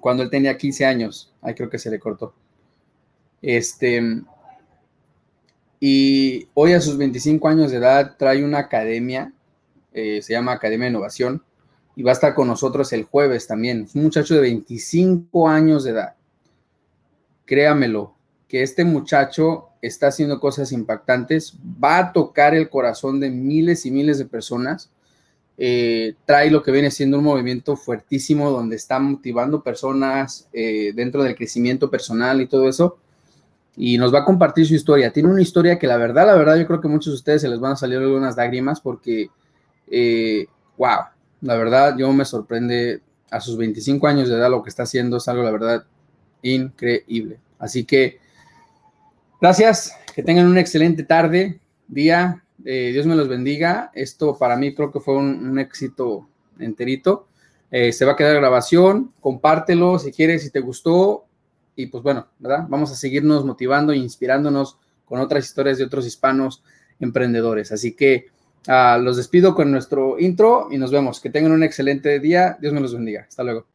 cuando 0.00 0.22
él 0.22 0.30
tenía 0.30 0.56
15 0.56 0.86
años. 0.86 1.32
Ay, 1.42 1.54
creo 1.54 1.68
que 1.68 1.78
se 1.78 1.90
le 1.90 2.00
cortó. 2.00 2.34
Este. 3.42 4.22
Y 5.78 6.48
hoy 6.54 6.72
a 6.72 6.80
sus 6.80 6.96
25 6.96 7.46
años 7.48 7.70
de 7.70 7.78
edad 7.78 8.16
trae 8.16 8.44
una 8.44 8.58
academia, 8.60 9.32
eh, 9.92 10.22
se 10.22 10.32
llama 10.32 10.52
Academia 10.52 10.86
de 10.86 10.90
Innovación, 10.90 11.42
y 11.94 12.02
va 12.02 12.12
a 12.12 12.14
estar 12.14 12.34
con 12.34 12.48
nosotros 12.48 12.92
el 12.94 13.04
jueves 13.04 13.46
también. 13.46 13.82
Es 13.82 13.94
un 13.94 14.04
muchacho 14.04 14.34
de 14.34 14.40
25 14.40 15.48
años 15.48 15.84
de 15.84 15.90
edad. 15.90 16.14
Créamelo, 17.44 18.14
que 18.52 18.62
este 18.62 18.84
muchacho 18.84 19.70
está 19.80 20.08
haciendo 20.08 20.38
cosas 20.38 20.72
impactantes, 20.72 21.54
va 21.82 21.96
a 21.96 22.12
tocar 22.12 22.54
el 22.54 22.68
corazón 22.68 23.18
de 23.18 23.30
miles 23.30 23.86
y 23.86 23.90
miles 23.90 24.18
de 24.18 24.26
personas, 24.26 24.90
eh, 25.56 26.16
trae 26.26 26.50
lo 26.50 26.62
que 26.62 26.70
viene 26.70 26.90
siendo 26.90 27.16
un 27.16 27.24
movimiento 27.24 27.76
fuertísimo 27.76 28.50
donde 28.50 28.76
está 28.76 28.98
motivando 28.98 29.62
personas 29.62 30.50
eh, 30.52 30.92
dentro 30.94 31.22
del 31.22 31.34
crecimiento 31.34 31.88
personal 31.90 32.42
y 32.42 32.46
todo 32.46 32.68
eso, 32.68 32.98
y 33.74 33.96
nos 33.96 34.12
va 34.12 34.18
a 34.18 34.24
compartir 34.26 34.66
su 34.66 34.74
historia. 34.74 35.14
Tiene 35.14 35.30
una 35.30 35.40
historia 35.40 35.78
que 35.78 35.86
la 35.86 35.96
verdad, 35.96 36.26
la 36.26 36.34
verdad, 36.34 36.58
yo 36.58 36.66
creo 36.66 36.82
que 36.82 36.88
muchos 36.88 37.14
de 37.14 37.16
ustedes 37.16 37.40
se 37.40 37.48
les 37.48 37.58
van 37.58 37.72
a 37.72 37.76
salir 37.76 37.96
algunas 37.96 38.36
lágrimas 38.36 38.82
porque, 38.82 39.30
wow, 39.88 39.90
eh, 39.90 40.46
la 41.40 41.56
verdad, 41.56 41.96
yo 41.96 42.12
me 42.12 42.26
sorprende 42.26 43.00
a 43.30 43.40
sus 43.40 43.56
25 43.56 44.06
años 44.06 44.28
de 44.28 44.34
edad 44.34 44.50
lo 44.50 44.62
que 44.62 44.68
está 44.68 44.82
haciendo, 44.82 45.16
es 45.16 45.26
algo, 45.26 45.42
la 45.42 45.52
verdad, 45.52 45.86
increíble. 46.42 47.40
Así 47.58 47.84
que 47.84 48.20
Gracias, 49.42 49.96
que 50.14 50.22
tengan 50.22 50.46
una 50.46 50.60
excelente 50.60 51.02
tarde, 51.02 51.58
día. 51.88 52.44
Eh, 52.64 52.90
Dios 52.92 53.06
me 53.06 53.16
los 53.16 53.26
bendiga. 53.26 53.90
Esto 53.92 54.38
para 54.38 54.56
mí 54.56 54.72
creo 54.72 54.92
que 54.92 55.00
fue 55.00 55.16
un, 55.16 55.58
éxito 55.58 56.28
enterito. 56.60 57.26
Eh, 57.72 57.92
se 57.92 58.04
va 58.04 58.12
a 58.12 58.16
quedar 58.16 58.36
grabación, 58.36 59.12
compártelo 59.18 59.98
si 59.98 60.12
quieres, 60.12 60.44
si 60.44 60.50
te 60.50 60.60
gustó. 60.60 61.24
Y 61.74 61.86
pues 61.86 62.04
bueno, 62.04 62.28
¿verdad? 62.38 62.66
Vamos 62.68 62.92
a 62.92 62.94
seguirnos 62.94 63.44
motivando 63.44 63.92
e 63.92 63.96
inspirándonos 63.96 64.78
con 65.04 65.18
otras 65.18 65.44
historias 65.44 65.76
de 65.76 65.84
otros 65.86 66.06
hispanos 66.06 66.62
emprendedores. 67.00 67.72
Así 67.72 67.96
que 67.96 68.26
ah, 68.68 68.96
los 69.02 69.16
despido 69.16 69.56
con 69.56 69.72
nuestro 69.72 70.20
intro 70.20 70.68
y 70.70 70.78
nos 70.78 70.92
vemos. 70.92 71.18
Que 71.18 71.30
tengan 71.30 71.50
un 71.50 71.64
excelente 71.64 72.20
día. 72.20 72.56
Dios 72.60 72.72
me 72.72 72.80
los 72.80 72.94
bendiga. 72.94 73.26
Hasta 73.28 73.42
luego. 73.42 73.66